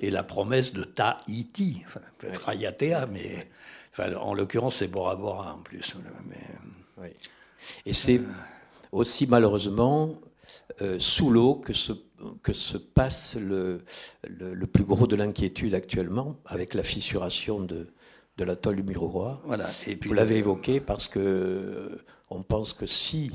et 0.00 0.10
la 0.10 0.22
promesse 0.22 0.72
de 0.72 0.84
Tahiti. 0.84 1.82
Enfin, 1.84 2.00
peut-être 2.18 2.48
Ayatea, 2.48 3.06
mais 3.06 3.48
en 4.16 4.34
l'occurrence, 4.34 4.76
c'est 4.76 4.88
Bora 4.88 5.16
Bora 5.16 5.54
en 5.54 5.62
plus. 5.62 5.94
Mais, 6.28 7.12
Et 7.84 7.92
c'est 7.92 8.20
aussi 8.94 9.26
malheureusement 9.26 10.14
euh, 10.80 10.96
sous 10.98 11.30
l'eau 11.30 11.56
que 11.56 11.72
se, 11.72 11.92
que 12.42 12.52
se 12.52 12.78
passe 12.78 13.36
le, 13.36 13.84
le, 14.28 14.66
plus 14.66 14.84
gros 14.84 15.06
de 15.06 15.16
l'inquiétude 15.16 15.74
actuellement 15.74 16.36
avec 16.46 16.74
la 16.74 16.82
fissuration 16.82 17.60
de, 17.60 17.88
de 18.38 18.44
l'atoll 18.44 18.76
du 18.76 18.82
Miroir. 18.82 19.42
Voilà. 19.44 19.68
Et 19.86 19.96
puis, 19.96 20.08
Vous 20.08 20.14
l'avez 20.14 20.38
évoqué 20.38 20.80
parce 20.80 21.08
que 21.08 21.18
euh, 21.20 22.04
on 22.30 22.42
pense 22.42 22.72
que 22.72 22.86
si 22.86 23.30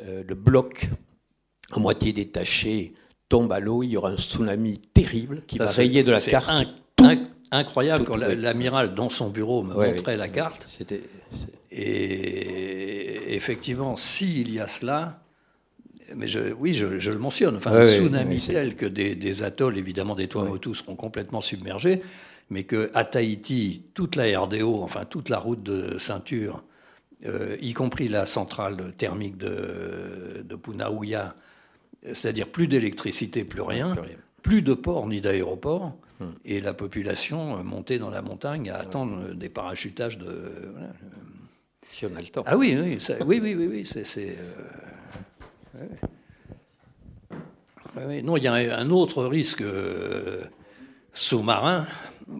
euh, 0.00 0.22
le 0.26 0.34
bloc 0.34 0.88
à 1.70 1.78
moitié 1.78 2.12
détaché 2.12 2.94
tombe 3.28 3.52
à 3.52 3.60
l'eau, 3.60 3.82
il 3.82 3.90
y 3.90 3.96
aura 3.96 4.10
un 4.10 4.16
tsunami 4.16 4.78
terrible 4.78 5.42
qui 5.46 5.58
va 5.58 5.66
rayer 5.66 6.02
de 6.02 6.12
la 6.12 6.20
carte. 6.20 6.50
incroyable 7.50 8.04
quand 8.04 8.16
l'amiral 8.16 8.94
dans 8.94 9.10
son 9.10 9.30
bureau 9.30 9.62
me 9.62 9.74
montrait 9.74 10.16
la 10.16 10.28
carte. 10.28 10.64
C'était 10.68 11.02
et 11.74 12.91
effectivement, 13.34 13.96
s'il 13.96 14.52
y 14.52 14.60
a 14.60 14.66
cela, 14.66 15.22
mais 16.14 16.26
je, 16.26 16.52
oui, 16.52 16.74
je, 16.74 17.10
le 17.10 17.18
mentionne, 17.18 17.56
enfin, 17.56 17.72
un 17.72 17.86
tsunami 17.86 18.40
tel 18.40 18.76
que 18.76 18.86
des, 18.86 19.42
atolls, 19.42 19.78
évidemment 19.78 20.14
des 20.14 20.28
Tuamotu, 20.28 20.74
seront 20.74 20.96
complètement 20.96 21.40
submergés, 21.40 22.02
mais 22.50 22.64
qu'à 22.64 23.04
Tahiti, 23.04 23.84
toute 23.94 24.16
la 24.16 24.38
RDO, 24.38 24.82
enfin 24.82 25.04
toute 25.04 25.28
la 25.28 25.38
route 25.38 25.62
de 25.62 25.98
ceinture, 25.98 26.62
euh, 27.24 27.56
y 27.60 27.72
compris 27.72 28.08
la 28.08 28.26
centrale 28.26 28.92
thermique 28.98 29.38
de, 29.38 30.44
de 30.44 30.56
Punaouia, 30.56 31.34
c'est-à-dire 32.06 32.48
plus 32.48 32.66
d'électricité, 32.66 33.44
plus 33.44 33.62
rien, 33.62 33.94
plus, 34.42 34.60
de 34.60 34.74
port 34.74 35.06
ni 35.06 35.20
d'aéroport, 35.20 35.96
hmm. 36.20 36.26
et 36.44 36.60
la 36.60 36.74
population 36.74 37.62
montée 37.62 37.98
dans 37.98 38.10
la 38.10 38.22
montagne 38.22 38.70
à 38.70 38.78
attendre 38.78 39.32
des 39.34 39.48
parachutages 39.48 40.18
de. 40.18 40.52
Si 41.92 42.06
on 42.06 42.16
a 42.16 42.20
le 42.20 42.26
temps. 42.26 42.42
Ah 42.46 42.56
oui, 42.56 42.74
oui, 42.74 42.98
oui, 43.26 43.54
oui, 43.54 43.66
oui, 43.66 43.86
c'est. 43.86 44.36
Euh, 47.98 48.22
non, 48.22 48.38
il 48.38 48.44
y 48.44 48.48
a 48.48 48.54
un 48.54 48.90
autre 48.90 49.24
risque 49.24 49.60
euh, 49.60 50.42
sous-marin 51.12 51.86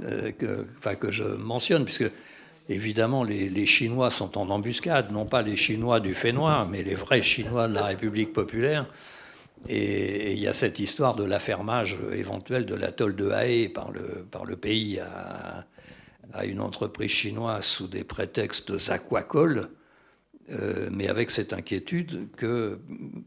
euh, 0.05 0.33
que, 0.33 0.95
que 0.95 1.11
je 1.11 1.25
mentionne, 1.25 1.85
puisque 1.85 2.11
évidemment 2.71 3.25
les, 3.25 3.67
Chinois 3.67 4.11
sont 4.11 4.39
en 4.39 4.49
embuscade, 4.49 5.13
non 5.13 5.27
pas 5.27 5.43
les 5.43 5.57
Chinois 5.57 6.01
du 6.01 6.15
fait 6.15 6.33
noir, 6.33 6.67
mais 6.67 6.83
les 6.83 6.95
vrais 6.95 7.21
Chinois 7.21 7.69
de 7.69 7.75
la 7.75 7.85
République 7.85 8.33
populaire. 8.33 8.87
Et, 9.69 10.33
il 10.33 10.39
y 10.39 10.49
a 10.49 10.55
cette 10.55 10.79
histoire 10.79 11.15
de 11.15 11.25
l'affermage 11.25 11.99
éventuel 12.13 12.65
de 12.65 12.75
l'atoll 12.75 13.15
de 13.15 13.31
Hae 13.31 13.69
par 13.69 13.93
le, 13.93 14.27
par 14.31 14.47
le 14.47 14.57
pays 14.57 14.99
à, 14.99 15.67
à 16.33 16.47
une 16.47 16.61
entreprise 16.61 17.11
chinoise 17.11 17.65
sous 17.65 17.87
des 17.87 18.05
prétextes 18.05 18.73
aquacoles, 18.89 19.69
euh, 20.51 20.89
mais 20.91 21.09
avec 21.09 21.31
cette 21.31 21.53
inquiétude 21.53 22.31
que, 22.37 22.79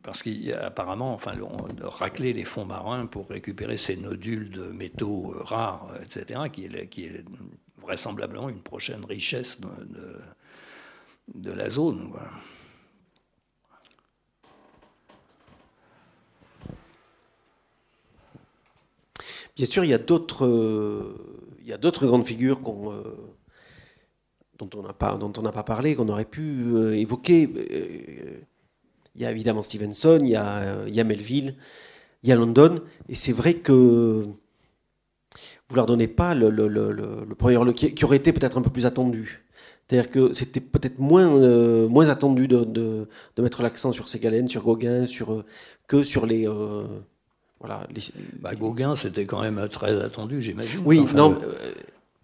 parce 0.03 0.21
qu'apparemment, 0.21 1.13
enfin, 1.13 1.33
on 1.41 1.87
racler 1.87 2.33
les 2.33 2.43
fonds 2.43 2.65
marins 2.65 3.05
pour 3.05 3.29
récupérer 3.29 3.77
ces 3.77 3.95
nodules 3.95 4.49
de 4.49 4.65
métaux 4.65 5.33
euh, 5.33 5.43
rares, 5.43 5.91
etc., 6.03 6.41
qui 6.51 6.65
est, 6.65 7.23
vraisemblablement 7.81 8.49
une 8.49 8.61
prochaine 8.61 9.05
richesse 9.05 9.59
de, 9.61 11.51
la 11.51 11.69
zone. 11.69 12.11
Bien 19.55 19.65
sûr, 19.67 19.83
il 19.83 19.91
y 19.91 19.93
a 19.93 19.99
d'autres 19.99 20.47
il 20.47 21.34
y 21.69 21.73
a 21.73 21.77
d'autres 21.77 22.05
grandes 22.05 22.25
figures 22.25 22.59
euh, 22.67 23.15
dont 24.57 24.69
on 24.77 24.81
n'a 25.41 25.51
pas, 25.51 25.63
parlé, 25.63 25.95
qu'on 25.95 26.09
aurait 26.09 26.25
pu 26.25 26.63
euh, 26.63 26.95
évoquer. 26.95 27.49
Euh, 27.55 28.39
il 29.15 29.21
y 29.21 29.25
a 29.25 29.31
évidemment 29.31 29.63
Stevenson, 29.63 30.19
il 30.21 30.29
y 30.29 30.35
a, 30.35 30.85
il 30.87 31.03
Melville, 31.05 31.55
il 32.21 32.29
y 32.29 32.31
a 32.31 32.35
London, 32.35 32.81
et 33.07 33.15
c'est 33.15 33.31
vrai 33.31 33.53
que 33.55 34.25
vous 35.69 35.75
leur 35.75 35.85
donnez 35.85 36.09
pas 36.09 36.35
le, 36.35 36.49
le, 36.49 37.35
premier 37.35 37.57
qui, 37.73 37.93
qui, 37.93 38.03
aurait 38.03 38.17
été 38.17 38.33
peut-être 38.33 38.57
un 38.57 38.61
peu 38.61 38.69
plus 38.69 38.85
attendu. 38.85 39.45
C'est-à-dire 39.87 40.11
que 40.11 40.33
c'était 40.33 40.59
peut-être 40.59 40.99
moins, 40.99 41.29
moins 41.87 42.09
attendu 42.09 42.49
de, 42.49 43.07
mettre 43.37 43.63
l'accent 43.63 43.93
sur 43.93 44.09
Ségalen, 44.09 44.49
sur 44.49 44.63
Gauguin, 44.63 45.05
sur, 45.05 45.45
que 45.87 46.03
sur 46.03 46.25
les, 46.25 46.45
voilà, 47.65 47.87
bah, 48.39 48.55
Gauguin, 48.55 48.95
c'était 48.95 49.25
quand 49.25 49.41
même 49.41 49.67
très 49.69 50.01
attendu, 50.01 50.41
j'imagine. 50.41 50.81
Oui, 50.85 51.03
non. 51.15 51.33
Euh, 51.41 51.73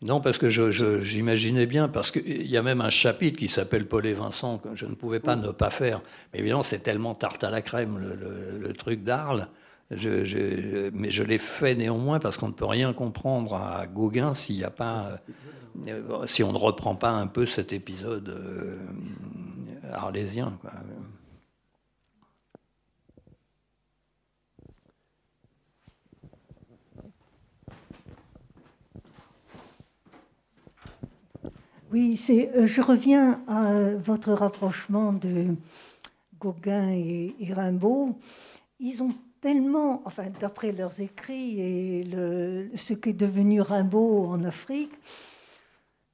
non, 0.03 0.19
parce 0.19 0.37
que 0.37 0.49
j'imaginais 0.49 1.67
bien, 1.67 1.87
parce 1.87 2.09
qu'il 2.09 2.47
y 2.47 2.57
a 2.57 2.63
même 2.63 2.81
un 2.81 2.89
chapitre 2.89 3.37
qui 3.37 3.47
s'appelle 3.47 3.87
Paul 3.87 4.05
et 4.07 4.13
Vincent, 4.13 4.57
que 4.57 4.69
je 4.75 4.87
ne 4.87 4.95
pouvais 4.95 5.19
pas 5.19 5.35
ne 5.35 5.51
pas 5.51 5.69
faire. 5.69 6.01
Mais 6.33 6.39
évidemment, 6.39 6.63
c'est 6.63 6.79
tellement 6.79 7.13
tarte 7.13 7.43
à 7.43 7.51
la 7.51 7.61
crème, 7.61 7.99
le, 7.99 8.73
truc 8.73 9.03
d'Arles. 9.03 9.47
mais 9.91 11.11
je 11.11 11.23
l'ai 11.23 11.37
fait 11.37 11.75
néanmoins 11.75 12.19
parce 12.19 12.37
qu'on 12.37 12.47
ne 12.47 12.53
peut 12.53 12.65
rien 12.65 12.93
comprendre 12.93 13.55
à 13.55 13.85
Gauguin 13.85 14.33
s'il 14.33 14.57
n'y 14.57 14.63
a 14.63 14.71
pas, 14.71 15.19
euh, 15.87 16.25
si 16.25 16.43
on 16.43 16.51
ne 16.51 16.57
reprend 16.57 16.95
pas 16.95 17.11
un 17.11 17.27
peu 17.27 17.45
cet 17.45 17.71
épisode 17.71 18.29
euh, 18.29 18.77
arlésien. 19.93 20.53
Oui, 31.91 32.17
euh, 32.29 32.65
je 32.65 32.81
reviens 32.81 33.41
à 33.49 33.95
votre 33.95 34.31
rapprochement 34.31 35.11
de 35.11 35.57
Gauguin 36.39 36.89
et, 36.91 37.35
Rimbaud. 37.51 38.17
Ils 38.79 39.03
ont 39.03 39.13
tellement, 39.41 40.01
enfin, 40.05 40.27
d'après 40.39 40.71
leurs 40.71 41.01
écrits 41.01 41.59
et 41.59 42.07
ce 42.75 42.93
qu'est 42.93 43.11
devenu 43.11 43.59
Rimbaud 43.59 44.27
en 44.27 44.45
Afrique, 44.45 44.93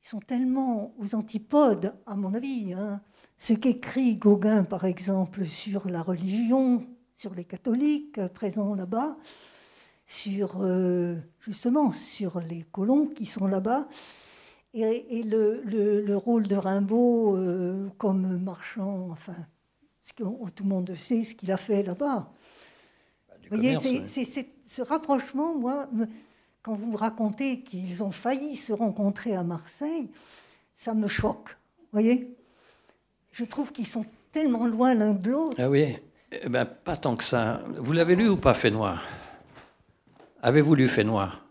ils 0.04 0.08
sont 0.08 0.20
tellement 0.20 0.96
aux 0.98 1.14
antipodes, 1.14 1.94
à 2.08 2.16
mon 2.16 2.34
avis, 2.34 2.74
hein, 2.74 3.00
ce 3.38 3.54
qu'écrit 3.54 4.16
Gauguin, 4.16 4.64
par 4.64 4.84
exemple, 4.86 5.46
sur 5.46 5.88
la 5.88 6.02
religion, 6.02 6.88
sur 7.16 7.36
les 7.36 7.46
catholiques 7.46 8.26
présents 8.30 8.74
là-bas, 8.74 9.16
sur 10.08 10.58
euh, 10.60 11.18
justement 11.40 11.92
sur 11.92 12.40
les 12.40 12.64
colons 12.72 13.06
qui 13.06 13.28
sont 13.28 13.46
là-bas, 13.46 13.88
et, 14.82 15.24
le, 15.24 16.16
rôle 16.16 16.48
de 16.48 16.56
Rimbaud 16.56 17.36
euh, 17.36 17.88
comme 17.98 18.38
marchand, 18.38 19.10
enfin, 19.12 19.36
ce 20.04 20.14
que 20.14 20.24
tout 20.24 20.64
le 20.64 20.70
monde 20.70 20.94
sait 20.96 21.24
ce 21.24 21.36
qu'il 21.36 21.52
a 21.52 21.58
fait 21.58 21.84
là-bas. 21.84 22.32
Bah, 23.28 23.36
vous 23.50 23.58
voyez, 23.58 23.78
c'est 24.08 24.48
ce 24.66 24.82
rapprochement, 24.82 25.56
moi, 25.56 25.88
quand 26.62 26.76
vous 26.76 26.92
me 26.92 26.98
racontez 26.98 27.62
qu'ils 27.62 28.04
ont 28.04 28.12
failli 28.12 28.56
se 28.56 28.74
rencontrer 28.74 29.36
à 29.36 29.44
Marseille, 29.44 30.10
ça 30.76 30.94
me 30.94 31.08
choque. 31.08 31.50
Vous 31.78 32.00
voyez 32.02 32.36
Je 33.32 33.46
trouve 33.46 33.72
qu'ils 33.72 33.88
sont 33.88 34.06
tellement 34.32 34.68
loin 34.68 34.94
l'un 34.94 35.14
de 35.14 35.32
l'autre. 35.32 35.56
Ah 35.60 35.70
oui, 35.70 35.96
eh 36.32 36.50
ben, 36.50 36.66
pas 36.66 36.98
tant 36.98 37.16
que 37.16 37.24
ça. 37.24 37.62
Vous 37.78 37.94
l'avez 37.94 38.16
lu 38.16 38.28
ou 38.28 38.38
pas, 38.38 38.54
Fait 38.54 38.72
Noir 38.72 39.04
Avez-vous 40.42 40.76
lu 40.76 40.88
Fait 40.88 41.04
Noir 41.04 41.44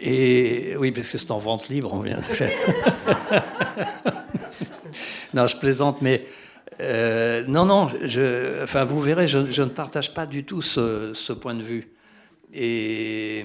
Et 0.00 0.76
oui, 0.78 0.92
parce 0.92 1.10
que 1.10 1.18
c'est 1.18 1.30
en 1.30 1.38
vente 1.38 1.68
libre, 1.68 1.92
on 1.92 2.00
vient 2.00 2.18
de 2.18 2.22
faire. 2.22 2.52
non, 5.34 5.46
je 5.46 5.56
plaisante, 5.56 6.00
mais 6.02 6.26
euh, 6.80 7.44
non, 7.46 7.64
non, 7.64 7.88
je, 8.04 8.62
enfin, 8.62 8.84
vous 8.84 9.00
verrez, 9.00 9.26
je, 9.26 9.38
ne 9.38 9.68
partage 9.68 10.14
pas 10.14 10.26
du 10.26 10.44
tout 10.44 10.62
ce, 10.62 11.32
point 11.32 11.54
de 11.54 11.62
vue. 11.62 11.92
Et, 12.52 13.44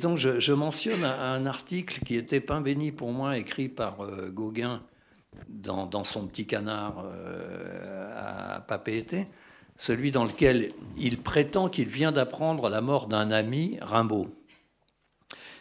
donc, 0.00 0.18
je, 0.18 0.52
mentionne 0.52 1.04
un, 1.04 1.44
article 1.46 2.00
qui 2.04 2.14
était 2.14 2.40
pain 2.40 2.60
béni 2.60 2.92
pour 2.92 3.12
moi, 3.12 3.36
écrit 3.36 3.68
par 3.68 4.00
euh, 4.00 4.30
Gauguin 4.30 4.82
dans, 5.48 6.04
son 6.04 6.26
petit 6.26 6.46
canard 6.46 7.04
euh, 7.04 8.56
à 8.56 8.60
Papété, 8.60 9.26
celui 9.76 10.10
dans 10.12 10.24
lequel 10.24 10.72
il 10.96 11.18
prétend 11.18 11.68
qu'il 11.68 11.88
vient 11.88 12.12
d'apprendre 12.12 12.68
la 12.68 12.80
mort 12.80 13.08
d'un 13.08 13.30
ami, 13.30 13.78
Rimbaud. 13.82 14.28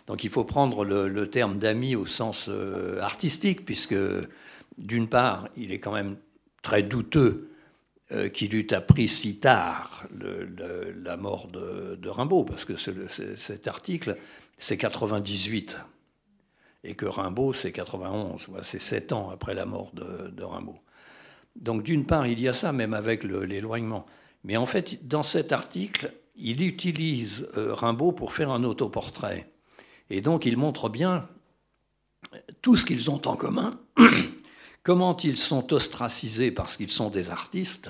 Donc 0.07 0.23
il 0.23 0.29
faut 0.29 0.43
prendre 0.43 0.85
le, 0.85 1.29
terme 1.29 1.57
d'ami 1.57 1.95
au 1.95 2.05
sens 2.05 2.45
euh, 2.47 2.99
artistique, 3.01 3.65
puisque 3.65 3.95
d'une 4.77 5.07
part, 5.07 5.49
il 5.57 5.71
est 5.71 5.79
quand 5.79 5.93
même 5.93 6.17
très 6.61 6.83
douteux 6.83 7.49
euh, 8.11 8.29
qu'il 8.29 8.53
eût 8.53 8.67
appris 8.71 9.07
si 9.07 9.39
tard 9.39 10.05
la 11.03 11.17
mort 11.17 11.47
de, 11.47 12.07
Rimbaud, 12.07 12.43
parce 12.43 12.65
que 12.65 12.73
cet 13.35 13.67
article, 13.67 14.17
c'est 14.57 14.77
98, 14.77 15.77
et 16.83 16.93
que 16.93 17.07
Rimbaud, 17.07 17.53
c'est 17.53 17.71
91, 17.71 18.47
c'est 18.61 18.81
sept 18.81 19.11
ans 19.11 19.31
après 19.31 19.55
la 19.55 19.65
mort 19.65 19.91
de, 19.93 20.43
Rimbaud. 20.43 20.77
Donc 21.55 21.81
d'une 21.81 22.05
part, 22.05 22.27
il 22.27 22.39
y 22.39 22.47
a 22.47 22.53
ça, 22.53 22.71
même 22.71 22.93
avec 22.93 23.23
l'éloignement. 23.23 24.05
Mais 24.43 24.55
en 24.55 24.67
fait, 24.67 25.07
dans 25.07 25.23
cet 25.23 25.51
article, 25.51 26.13
il 26.35 26.61
utilise 26.61 27.47
euh, 27.57 27.73
Rimbaud 27.73 28.11
pour 28.11 28.33
faire 28.33 28.51
un 28.51 28.63
autoportrait. 28.63 29.47
Et 30.09 30.21
donc 30.21 30.45
il 30.45 30.57
montre 30.57 30.89
bien 30.89 31.27
tout 32.61 32.75
ce 32.75 32.85
qu'ils 32.85 33.09
ont 33.09 33.21
en 33.27 33.35
commun, 33.35 33.79
comment 34.83 35.15
ils 35.17 35.37
sont 35.37 35.73
ostracisés 35.73 36.51
parce 36.51 36.77
qu'ils 36.77 36.91
sont 36.91 37.09
des 37.09 37.29
artistes. 37.29 37.89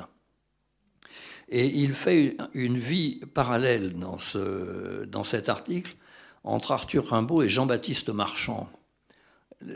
Et 1.47 1.67
il 1.67 1.93
fait 1.93 2.37
une 2.53 2.77
vie 2.77 3.21
parallèle 3.33 3.93
dans, 3.93 4.17
ce, 4.17 5.05
dans 5.05 5.23
cet 5.23 5.47
article 5.47 5.95
entre 6.43 6.71
Arthur 6.71 7.07
Rimbaud 7.07 7.43
et 7.43 7.49
Jean-Baptiste 7.49 8.09
Marchand. 8.09 8.69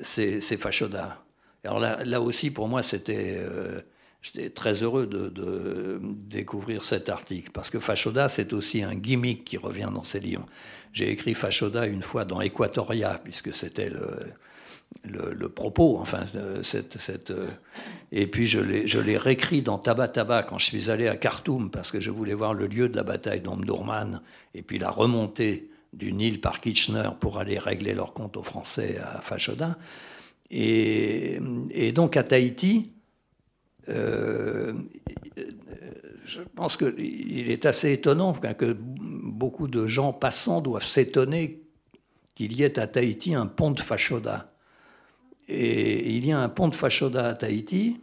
C'est 0.02 0.42
Fachoda. 0.42 1.24
Alors 1.64 1.80
là, 1.80 2.22
aussi, 2.22 2.52
pour 2.52 2.68
moi. 2.68 2.82
Euh, 3.10 3.82
J'étais 4.22 4.50
très 4.50 4.84
heureux 4.84 5.08
de, 5.08 6.02
découvrir 6.02 6.84
cet 6.84 7.08
article, 7.08 7.52
parce 7.52 7.70
que 7.70 7.80
Fachoda, 7.80 8.28
c'est 8.28 8.52
aussi 8.52 8.84
un 8.84 8.96
gimmick 8.96 9.46
qui 9.46 9.56
revient 9.56 9.90
dans 9.94 10.04
ses 10.04 10.20
livres. 10.20 10.46
J'ai 10.94 11.12
écrit 11.12 11.34
Fachoda 11.34 11.86
une 11.86 12.02
fois 12.02 12.26
dans 12.26 12.42
Equatoria, 12.42 13.22
puisque 13.24 13.54
c'était 13.54 13.92
le, 15.04 15.50
propos, 15.50 15.98
enfin, 16.00 16.26
cette, 16.64 16.98
cette, 16.98 17.32
et 18.12 18.28
puis 18.28 18.46
je 18.46 19.00
l'ai 19.00 19.18
réécrit 19.18 19.62
dans 19.62 19.78
Taba 19.78 20.08
Taba 20.08 20.44
quand 20.44 20.58
je 20.58 20.66
suis 20.66 20.90
allé 20.90 21.08
à 21.08 21.16
Khartoum, 21.16 21.70
parce 21.70 21.92
que 21.92 22.02
je 22.02 22.10
voulais 22.10 22.34
voir 22.34 22.54
le 22.54 22.68
lieu 22.68 22.90
de 22.90 22.96
la 22.96 23.04
bataille 23.04 23.42
d'Omdurman, 23.42 24.22
et 24.56 24.62
puis 24.64 24.80
la 24.80 24.90
remontée 24.90 25.70
du 25.94 26.14
Nil 26.14 26.42
par 26.42 26.60
Kitchener 26.60 27.10
pour 27.20 27.40
aller 27.40 27.58
régler 27.58 27.94
leur 27.94 28.14
compte 28.14 28.38
aux 28.38 28.44
Français 28.44 28.98
à 28.98 29.22
Fachoda. 29.22 29.78
Et, 30.52 31.40
et 31.72 31.92
donc 31.92 32.18
à 32.18 32.24
Tahiti, 32.24 32.94
euh, 33.90 34.74
je 36.26 36.42
pense 36.56 36.78
qu'il 36.78 37.50
est 37.50 37.66
assez 37.66 37.92
étonnant 37.92 38.34
que 38.34 38.78
beaucoup 39.40 39.68
de 39.68 39.88
gens 39.88 40.14
passants 40.14 40.62
doivent 40.62 40.86
s'étonner 40.86 41.64
qu'il 42.36 42.54
y 42.54 42.64
ait 42.64 42.78
à 42.78 42.86
Tahiti 42.86 43.34
un 43.34 43.48
pont 43.48 43.72
de 43.72 43.80
Fachoda. 43.80 44.52
Et 45.48 46.16
il 46.16 46.26
y 46.26 46.32
a 46.32 46.40
un 46.40 46.50
pont 46.50 46.68
de 46.68 46.76
Fachoda 46.76 47.28
à 47.28 47.34
Tahiti 47.34 48.02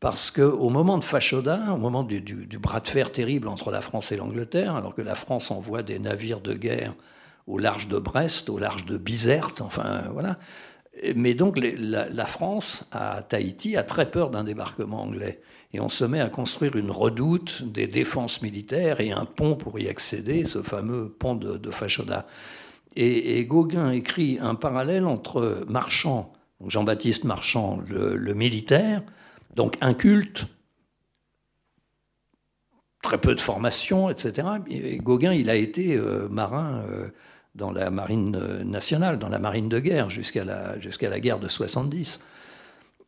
parce 0.00 0.30
qu'au 0.30 0.68
moment 0.68 0.98
de 0.98 1.04
Fachoda, 1.04 1.72
au 1.72 1.76
moment 1.76 2.02
du, 2.02 2.46
bras 2.58 2.80
de 2.80 2.88
fer 2.88 3.12
terrible 3.12 3.48
entre 3.48 3.70
la 3.70 3.80
France 3.80 4.12
et 4.12 4.16
l'Angleterre, 4.16 4.74
alors 4.74 4.94
que 4.94 5.02
la 5.02 5.14
France 5.14 5.50
envoie 5.50 5.82
des 5.82 5.98
navires 5.98 6.40
de 6.40 6.54
guerre 6.54 6.94
au 7.46 7.58
large 7.58 7.86
de 7.88 7.98
Brest, 7.98 8.50
au 8.50 8.58
large 8.58 8.84
de 8.86 8.96
Bizerte, 8.96 9.60
enfin 9.60 10.04
voilà, 10.12 10.38
mais 11.14 11.34
donc 11.34 11.58
la, 11.58 12.26
France, 12.26 12.88
à 12.92 13.22
Tahiti, 13.22 13.76
a 13.76 13.82
très 13.82 14.10
peur 14.10 14.30
d'un 14.30 14.44
débarquement 14.44 15.02
anglais. 15.02 15.40
Et 15.76 15.80
on 15.80 15.90
se 15.90 16.06
met 16.06 16.22
à 16.22 16.30
construire 16.30 16.74
une 16.76 16.90
redoute, 16.90 17.62
des 17.62 17.86
défenses 17.86 18.40
militaires 18.40 18.98
et 19.02 19.12
un 19.12 19.26
pont 19.26 19.56
pour 19.56 19.78
y 19.78 19.88
accéder, 19.88 20.46
ce 20.46 20.62
fameux 20.62 21.10
pont 21.10 21.34
de, 21.34 21.70
Fachoda. 21.70 22.26
Et, 22.96 23.44
Gauguin 23.44 23.90
écrit 23.90 24.38
un 24.40 24.54
parallèle 24.54 25.04
entre 25.04 25.66
Marchand, 25.68 26.32
Jean-Baptiste 26.66 27.24
Marchand, 27.24 27.78
le, 27.86 28.32
militaire, 28.32 29.02
donc 29.54 29.76
inculte, 29.82 30.46
très 33.02 33.18
peu 33.18 33.34
de 33.34 33.40
formation, 33.42 34.08
etc. 34.08 34.48
Et 34.70 34.96
Gauguin, 34.96 35.34
il 35.34 35.50
a 35.50 35.56
été 35.56 35.94
euh, 35.94 36.26
marin. 36.30 36.86
Euh, 36.90 37.08
dans 37.54 37.70
la 37.70 37.88
marine 37.88 38.36
euh, 38.36 38.64
nationale, 38.64 39.18
dans 39.18 39.30
la 39.30 39.38
marine 39.38 39.70
de 39.70 39.80
guerre, 39.80 40.10
jusqu'à 40.10 40.44
la, 40.44 40.78
jusqu'à 40.78 41.08
la 41.08 41.20
guerre 41.20 41.38
de 41.38 41.48
70. 41.48 42.20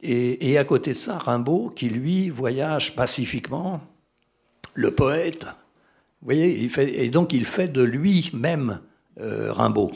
Et, 0.00 0.56
à 0.58 0.64
côté 0.64 0.92
de 0.92 0.96
ça, 0.96 1.18
Rimbaud, 1.18 1.70
qui 1.70 1.88
lui 1.88 2.30
voyage 2.30 2.94
pacifiquement, 2.94 3.80
le 4.74 4.92
poète, 4.92 5.44
vous 6.20 6.26
voyez, 6.26 6.70
et 6.78 7.10
donc 7.10 7.32
il 7.32 7.46
fait 7.46 7.68
de 7.68 7.82
lui-même 7.82 8.80
euh, 9.20 9.52
Rimbaud. 9.52 9.92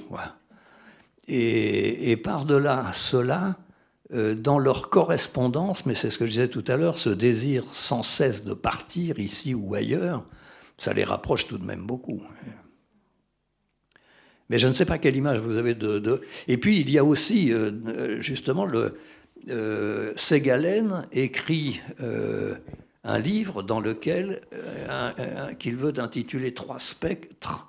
Et, 1.29 2.11
et 2.11 2.17
par-delà 2.17 2.91
cela, 2.95 3.57
euh, 4.15 4.35
dans 4.35 4.59
leur 4.59 4.91
correspondance, 4.91 5.87
mais 5.87 5.95
c'est 5.95 6.11
ce 6.11 6.19
que 6.19 6.27
je 6.27 6.33
disais 6.33 6.49
tout 6.49 6.65
à 6.69 6.77
l'heure, 6.77 6.99
ce 6.99 7.09
désir 7.09 7.65
sans 7.73 8.03
cesse 8.03 8.45
de 8.45 8.53
partir 8.53 9.19
ici 9.19 9.55
ou 9.55 9.75
ailleurs, 9.75 10.23
ça 10.77 10.93
les 10.93 11.05
rapproche 11.05 11.47
tout 11.47 11.57
de 11.57 11.65
même 11.65 11.87
beaucoup. 11.87 12.21
Mais 14.51 14.59
je 14.59 14.69
ne 14.69 14.75
sais 14.75 14.85
pas 14.85 14.99
quelle 14.99 15.17
image 15.17 15.39
vous 15.39 15.57
avez 15.57 15.75
de. 15.75 16.21
Et 16.47 16.59
puis 16.59 16.81
il 16.81 16.91
y 16.91 16.99
a 16.99 17.05
aussi 17.05 17.55
euh, 17.55 18.21
justement 18.21 18.67
le 18.67 18.99
euh, 19.49 20.13
Ségalen 20.17 21.07
écrit 21.13 21.81
euh, 22.01 22.55
un 23.05 23.19
livre 23.19 23.63
dans 23.63 23.81
lequel 23.81 24.43
qu'il 25.59 25.77
veut 25.77 25.95
intituler 25.99 26.55
Trois 26.55 26.79
spectres. 26.79 27.69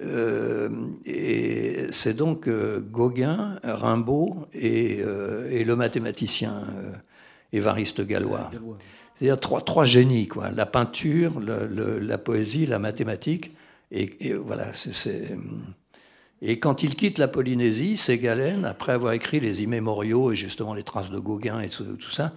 et 0.00 1.86
c'est 1.90 2.14
donc 2.14 2.48
Gauguin, 2.48 3.58
Rimbaud 3.62 4.46
et, 4.52 5.02
le 5.02 5.74
mathématicien 5.74 6.64
Évariste 7.52 8.02
Gallois. 8.02 8.50
C'est-à-dire 9.16 9.40
trois, 9.40 9.62
trois 9.62 9.84
génies, 9.84 10.28
quoi. 10.28 10.50
La 10.50 10.66
peinture, 10.66 11.40
la 11.40 12.18
poésie, 12.18 12.66
la 12.66 12.78
mathématique. 12.78 13.52
Et, 13.90 14.28
et 14.28 14.34
voilà, 14.34 14.72
c'est 14.74 15.36
et 16.42 16.58
quand 16.58 16.82
il 16.82 16.94
quitte 16.94 17.18
la 17.18 17.28
Polynésie, 17.28 17.96
Ségalen, 17.96 18.64
après 18.64 18.92
avoir 18.92 19.12
écrit 19.12 19.40
les 19.40 19.62
immémoriaux 19.62 20.32
et 20.32 20.36
justement 20.36 20.72
les 20.74 20.84
traces 20.84 21.10
de 21.10 21.18
Gauguin 21.18 21.60
et 21.60 21.68
tout, 21.68 21.84
ça, 22.10 22.32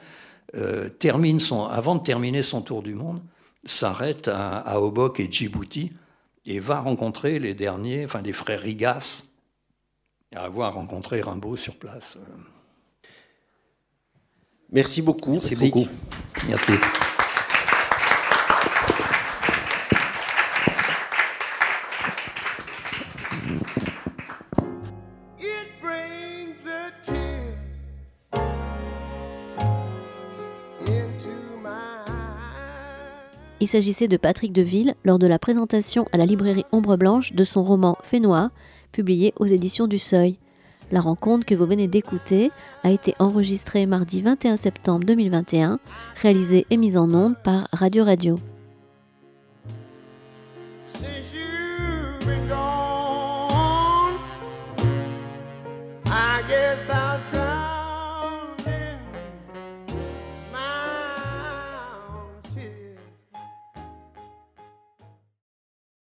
euh, 0.55 0.89
termine 0.89 1.39
son, 1.39 1.65
avant 1.65 1.95
de 1.95 2.03
terminer 2.03 2.41
son 2.41 2.61
tour 2.61 2.83
du 2.83 2.95
monde, 2.95 3.21
s'arrête 3.63 4.27
à, 4.27 4.81
Obok 4.81 5.21
et 5.21 5.31
Djibouti 5.31 5.93
et 6.45 6.59
va 6.59 6.81
rencontrer 6.81 7.39
les 7.39 7.53
derniers, 7.53 8.03
enfin 8.03 8.21
les 8.21 8.33
frères 8.33 8.61
Rigas, 8.61 9.23
à 10.35 10.43
avoir 10.43 10.73
rencontré 10.73 11.21
Rimbaud 11.21 11.55
sur 11.55 11.75
place. 11.75 12.17
Merci 14.69 15.01
beaucoup. 15.01 15.33
Merci 15.33 15.55
beaucoup. 15.55 15.87
Merci. 16.47 16.73
Il 33.63 33.67
s'agissait 33.67 34.09
de 34.09 34.17
Patrick 34.17 34.51
Deville 34.51 34.93
lors 35.05 35.19
de 35.19 35.25
la 35.25 35.39
présentation 35.39 36.05
à 36.11 36.17
la 36.17 36.25
librairie 36.25 36.65
Ombre 36.73 36.97
Blanche 36.97 37.31
de 37.31 37.45
son 37.45 37.63
roman 37.63 37.97
Fait 38.03 38.19
Noir, 38.19 38.49
publié 38.91 39.33
aux 39.39 39.45
éditions 39.45 39.87
du 39.87 39.99
Seuil. 39.99 40.37
La 40.91 40.99
rencontre 40.99 41.45
que 41.45 41.55
vous 41.55 41.65
venez 41.65 41.87
d'écouter 41.87 42.51
a 42.83 42.91
été 42.91 43.15
enregistrée 43.19 43.85
mardi 43.85 44.21
21 44.21 44.57
septembre 44.57 45.05
2021, 45.05 45.79
réalisée 46.21 46.65
et 46.71 46.75
mise 46.75 46.97
en 46.97 47.09
onde 47.13 47.35
par 47.41 47.69
Radio 47.71 48.03
Radio. 48.03 48.37